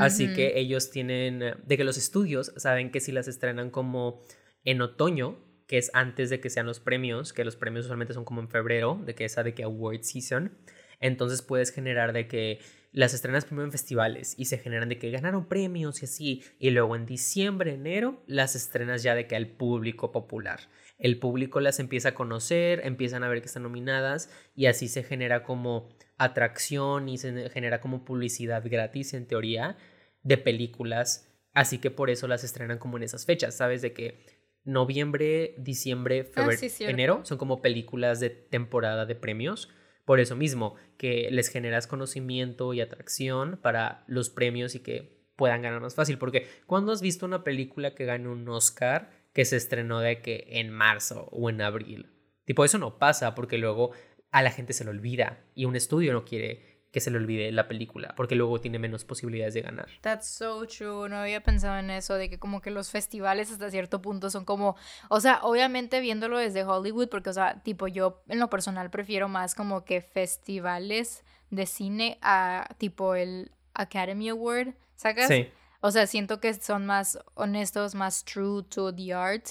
Así 0.00 0.34
que 0.34 0.58
ellos 0.58 0.90
tienen, 0.90 1.54
de 1.64 1.76
que 1.76 1.84
los 1.84 1.96
estudios 1.96 2.52
saben 2.56 2.90
que 2.90 2.98
si 2.98 3.12
las 3.12 3.28
estrenan 3.28 3.70
como 3.70 4.24
en 4.64 4.80
otoño, 4.80 5.38
que 5.68 5.78
es 5.78 5.92
antes 5.94 6.28
de 6.28 6.40
que 6.40 6.50
sean 6.50 6.66
los 6.66 6.80
premios, 6.80 7.32
que 7.32 7.44
los 7.44 7.54
premios 7.54 7.84
usualmente 7.84 8.14
son 8.14 8.24
como 8.24 8.40
en 8.40 8.48
febrero, 8.48 9.00
de 9.04 9.14
que 9.14 9.26
esa 9.26 9.44
de 9.44 9.54
que 9.54 9.62
award 9.62 10.02
season, 10.02 10.58
entonces 11.00 11.42
puedes 11.42 11.70
generar 11.70 12.12
de 12.12 12.26
que 12.26 12.60
las 12.92 13.14
estrenas 13.14 13.44
primero 13.44 13.66
en 13.66 13.72
festivales 13.72 14.34
y 14.38 14.46
se 14.46 14.58
generan 14.58 14.88
de 14.88 14.98
que 14.98 15.10
ganaron 15.10 15.46
premios 15.46 16.02
y 16.02 16.06
así. 16.06 16.42
Y 16.58 16.70
luego 16.70 16.96
en 16.96 17.06
diciembre, 17.06 17.74
enero, 17.74 18.22
las 18.26 18.56
estrenas 18.56 19.02
ya 19.02 19.14
de 19.14 19.26
que 19.26 19.36
al 19.36 19.46
público 19.46 20.10
popular. 20.10 20.60
El 20.98 21.18
público 21.18 21.60
las 21.60 21.78
empieza 21.78 22.10
a 22.10 22.14
conocer, 22.14 22.80
empiezan 22.84 23.22
a 23.22 23.28
ver 23.28 23.40
que 23.40 23.46
están 23.46 23.62
nominadas 23.62 24.30
y 24.56 24.66
así 24.66 24.88
se 24.88 25.04
genera 25.04 25.44
como 25.44 25.88
atracción 26.16 27.08
y 27.08 27.18
se 27.18 27.50
genera 27.50 27.80
como 27.80 28.04
publicidad 28.04 28.64
gratis 28.68 29.14
en 29.14 29.26
teoría 29.26 29.76
de 30.22 30.38
películas. 30.38 31.30
Así 31.52 31.78
que 31.78 31.90
por 31.90 32.10
eso 32.10 32.26
las 32.26 32.42
estrenan 32.42 32.78
como 32.78 32.96
en 32.96 33.04
esas 33.04 33.26
fechas, 33.26 33.54
¿sabes? 33.54 33.82
De 33.82 33.92
que 33.92 34.18
noviembre, 34.64 35.54
diciembre, 35.58 36.30
ah, 36.34 36.42
febrero, 36.42 36.66
enero 36.80 37.20
son 37.24 37.38
como 37.38 37.62
películas 37.62 38.18
de 38.18 38.30
temporada 38.30 39.06
de 39.06 39.14
premios 39.14 39.68
por 40.08 40.20
eso 40.20 40.36
mismo, 40.36 40.74
que 40.96 41.28
les 41.30 41.48
generas 41.48 41.86
conocimiento 41.86 42.72
y 42.72 42.80
atracción 42.80 43.58
para 43.60 44.04
los 44.06 44.30
premios 44.30 44.74
y 44.74 44.80
que 44.80 45.20
puedan 45.36 45.60
ganar 45.60 45.82
más 45.82 45.94
fácil. 45.94 46.16
Porque 46.16 46.46
cuando 46.64 46.92
has 46.92 47.02
visto 47.02 47.26
una 47.26 47.44
película 47.44 47.94
que 47.94 48.06
gane 48.06 48.26
un 48.26 48.48
Oscar 48.48 49.10
que 49.34 49.44
se 49.44 49.56
estrenó 49.56 50.00
de 50.00 50.22
que 50.22 50.46
en 50.48 50.70
marzo 50.70 51.28
o 51.30 51.50
en 51.50 51.60
abril? 51.60 52.06
Tipo, 52.46 52.64
eso 52.64 52.78
no 52.78 52.98
pasa 52.98 53.34
porque 53.34 53.58
luego 53.58 53.90
a 54.30 54.40
la 54.40 54.50
gente 54.50 54.72
se 54.72 54.82
lo 54.82 54.92
olvida 54.92 55.44
y 55.54 55.66
un 55.66 55.76
estudio 55.76 56.14
no 56.14 56.24
quiere 56.24 56.77
que 56.98 57.04
se 57.04 57.12
le 57.12 57.18
olvide 57.18 57.52
la 57.52 57.68
película, 57.68 58.12
porque 58.16 58.34
luego 58.34 58.60
tiene 58.60 58.80
menos 58.80 59.04
posibilidades 59.04 59.54
de 59.54 59.62
ganar. 59.62 59.86
That's 60.00 60.26
so 60.26 60.66
true, 60.66 61.08
no 61.08 61.18
había 61.18 61.42
pensado 61.42 61.78
en 61.78 61.90
eso, 61.90 62.14
de 62.14 62.28
que 62.28 62.40
como 62.40 62.60
que 62.60 62.72
los 62.72 62.90
festivales 62.90 63.52
hasta 63.52 63.70
cierto 63.70 64.02
punto 64.02 64.30
son 64.30 64.44
como, 64.44 64.74
o 65.08 65.20
sea, 65.20 65.40
obviamente 65.42 66.00
viéndolo 66.00 66.38
desde 66.38 66.64
Hollywood, 66.64 67.08
porque, 67.08 67.30
o 67.30 67.32
sea, 67.32 67.62
tipo 67.62 67.86
yo 67.86 68.22
en 68.28 68.40
lo 68.40 68.50
personal 68.50 68.90
prefiero 68.90 69.28
más 69.28 69.54
como 69.54 69.84
que 69.84 70.00
festivales 70.00 71.24
de 71.50 71.66
cine 71.66 72.18
a 72.20 72.68
tipo 72.78 73.14
el 73.14 73.52
Academy 73.74 74.28
Award, 74.30 74.74
¿sacas? 74.96 75.28
Sí. 75.28 75.48
O 75.80 75.92
sea, 75.92 76.08
siento 76.08 76.40
que 76.40 76.52
son 76.54 76.86
más 76.86 77.18
honestos, 77.34 77.94
más 77.94 78.24
true 78.24 78.64
to 78.64 78.92
the 78.92 79.14
art 79.14 79.46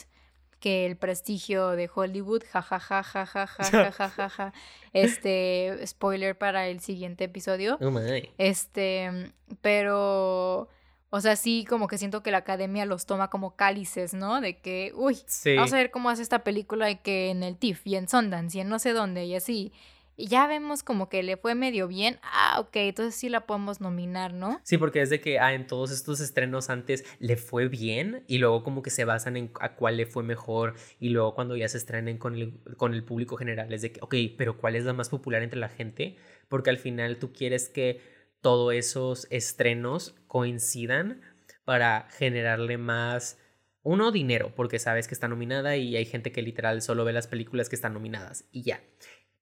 que 0.68 0.86
el 0.86 0.98
prestigio 0.98 1.70
de 1.70 1.90
Hollywood, 1.94 2.44
jajaja, 2.52 3.04
ja, 3.26 4.54
Este, 4.92 5.80
spoiler 5.88 6.38
para 6.38 6.68
el 6.68 6.82
siguiente 6.82 7.24
episodio. 7.24 7.78
Oh 7.80 7.98
este, 8.38 9.32
pero, 9.62 10.68
o 11.10 11.22
sea, 11.22 11.38
sí, 11.38 11.66
como 11.70 11.88
que 11.88 11.98
siento 11.98 12.22
que 12.22 12.32
la 12.32 12.40
academia 12.40 12.86
los 12.86 13.06
toma 13.06 13.30
como 13.30 13.56
cálices, 13.56 14.14
¿no? 14.14 14.42
De 14.42 14.60
que, 14.60 14.92
uy, 14.94 15.18
vamos 15.56 15.72
a 15.72 15.78
ver 15.78 15.90
cómo 15.90 16.10
hace 16.10 16.22
esta 16.22 16.44
película 16.44 16.92
y 16.92 16.98
que 16.98 17.30
en 17.30 17.44
el 17.44 17.56
TIFF 17.56 17.88
y 17.88 17.96
en 17.96 18.10
Sundance 18.10 18.58
y 18.58 18.62
en 18.62 18.68
no 18.68 18.78
sé 18.78 18.92
dónde 18.92 19.24
y 19.24 19.36
así 19.36 19.72
y 20.18 20.28
ya 20.28 20.48
vemos 20.48 20.82
como 20.82 21.08
que 21.10 21.22
le 21.22 21.38
fue 21.38 21.54
medio 21.54 21.88
bien, 21.88 22.20
ah, 22.24 22.60
ok, 22.60 22.76
entonces 22.78 23.16
sí 23.16 23.30
la 23.30 23.46
podemos 23.46 23.80
nominar, 23.80 24.34
¿no? 24.34 24.60
Sí, 24.64 24.78
porque 24.78 25.02
es 25.02 25.12
de 25.12 25.22
que 25.22 25.40
ah, 25.40 25.54
en 25.54 25.68
todos 25.68 25.92
estos 25.92 26.20
estrenos 26.20 26.72
antes 26.72 27.06
le 27.20 27.38
fue 27.38 27.68
bien 27.68 28.24
y 28.28 28.40
luego 28.40 28.64
como 28.64 28.82
que 28.82 28.90
se 28.90 29.06
basan 29.06 29.38
en 29.38 29.52
a 29.62 29.76
cuál 29.76 29.98
le 29.98 30.08
fue 30.08 30.24
mejor 30.24 30.74
y 31.00 31.10
luego 31.10 31.36
cuando 31.36 31.56
ya 31.56 31.70
se 31.70 31.78
estrenen 31.78 32.18
con 32.18 32.34
el, 32.34 32.60
con 32.76 32.96
el 32.96 33.04
público 33.04 33.38
general 33.38 33.72
es 33.72 33.84
de 33.84 33.92
que, 33.92 34.02
ok, 34.02 34.16
pero 34.38 34.58
¿cuál 34.58 34.76
es 34.76 34.86
la 34.86 34.94
más 34.94 35.10
popular 35.10 35.44
entre 35.44 35.60
la 35.60 35.70
gente? 35.70 36.18
Porque 36.50 36.72
al 36.72 36.78
final 36.78 37.18
tú 37.18 37.32
quieres 37.32 37.70
que 37.70 38.02
todos 38.42 38.74
esos 38.74 39.28
estrenos 39.30 40.16
coincidan 40.28 41.22
para 41.64 42.08
generarle 42.12 42.78
más, 42.78 43.38
uno, 43.84 44.12
dinero, 44.12 44.54
porque 44.56 44.80
sabes 44.80 45.08
que 45.08 45.14
está 45.14 45.28
nominada 45.28 45.78
y 45.78 45.96
hay 45.96 46.06
gente 46.06 46.32
que 46.32 46.42
literal 46.42 46.82
solo 46.82 47.06
ve 47.06 47.14
las 47.14 47.28
películas 47.28 47.70
que 47.70 47.76
están 47.76 47.94
nominadas 47.94 48.46
y 48.52 48.64
ya. 48.64 48.82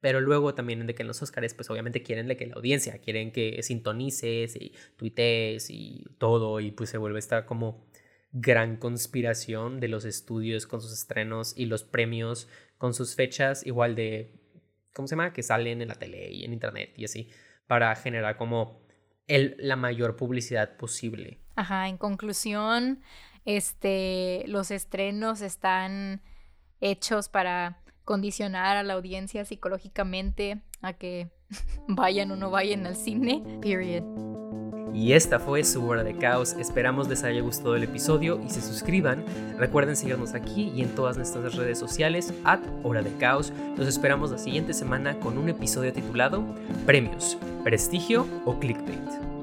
Pero 0.01 0.21
luego 0.21 0.53
también 0.53 0.85
de 0.85 0.93
que 0.93 1.03
en 1.03 1.07
los 1.07 1.21
Oscars, 1.21 1.53
pues 1.53 1.69
obviamente 1.69 2.03
quieren 2.03 2.27
de 2.27 2.37
que 2.37 2.45
la 2.45 2.55
audiencia, 2.55 2.99
quieren 2.99 3.31
que 3.31 3.61
sintonices 3.63 4.55
y 4.55 4.73
tuitees 4.97 5.69
y 5.69 6.05
todo, 6.17 6.59
y 6.59 6.71
pues 6.71 6.89
se 6.89 6.97
vuelve 6.97 7.19
esta 7.19 7.45
como 7.45 7.85
gran 8.31 8.75
conspiración 8.75 9.79
de 9.79 9.87
los 9.87 10.03
estudios 10.03 10.67
con 10.67 10.81
sus 10.81 10.91
estrenos 10.91 11.53
y 11.57 11.67
los 11.67 11.83
premios 11.83 12.49
con 12.77 12.93
sus 12.93 13.15
fechas, 13.15 13.65
igual 13.65 13.95
de, 13.95 14.33
¿cómo 14.93 15.07
se 15.07 15.13
llama? 15.13 15.31
Que 15.31 15.41
salen 15.41 15.81
en 15.81 15.87
la 15.87 15.95
tele 15.95 16.29
y 16.31 16.43
en 16.43 16.51
internet 16.51 16.93
y 16.97 17.05
así, 17.05 17.29
para 17.65 17.95
generar 17.95 18.35
como 18.35 18.85
el, 19.27 19.55
la 19.57 19.77
mayor 19.77 20.17
publicidad 20.17 20.75
posible. 20.75 21.39
Ajá, 21.55 21.87
en 21.87 21.97
conclusión, 21.97 23.01
este, 23.45 24.43
los 24.47 24.69
estrenos 24.69 25.41
están 25.41 26.21
hechos 26.81 27.29
para 27.29 27.81
condicionar 28.05 28.77
a 28.77 28.83
la 28.83 28.93
audiencia 28.93 29.43
psicológicamente 29.43 30.61
a 30.81 30.93
que 30.93 31.29
vayan 31.87 32.31
o 32.31 32.35
no 32.35 32.51
vayan 32.51 32.85
al 32.85 32.95
cine, 32.95 33.43
period. 33.61 34.03
Y 34.93 35.11
esta 35.11 35.39
fue 35.39 35.65
su 35.65 35.85
hora 35.85 36.05
de 36.05 36.15
caos. 36.15 36.53
Esperamos 36.53 37.09
les 37.09 37.25
haya 37.25 37.41
gustado 37.41 37.75
el 37.75 37.83
episodio 37.83 38.41
y 38.41 38.49
se 38.49 38.61
suscriban. 38.61 39.25
Recuerden 39.57 39.97
seguirnos 39.97 40.33
aquí 40.33 40.71
y 40.73 40.81
en 40.83 40.95
todas 40.95 41.17
nuestras 41.17 41.53
redes 41.55 41.77
sociales 41.77 42.33
at 42.45 42.61
hora 42.81 43.01
de 43.01 43.11
caos. 43.17 43.51
Los 43.75 43.89
esperamos 43.89 44.31
la 44.31 44.37
siguiente 44.37 44.73
semana 44.73 45.19
con 45.19 45.37
un 45.37 45.49
episodio 45.49 45.91
titulado 45.91 46.45
Premios, 46.85 47.37
Prestigio 47.65 48.25
o 48.45 48.57
Clickbait. 48.57 49.34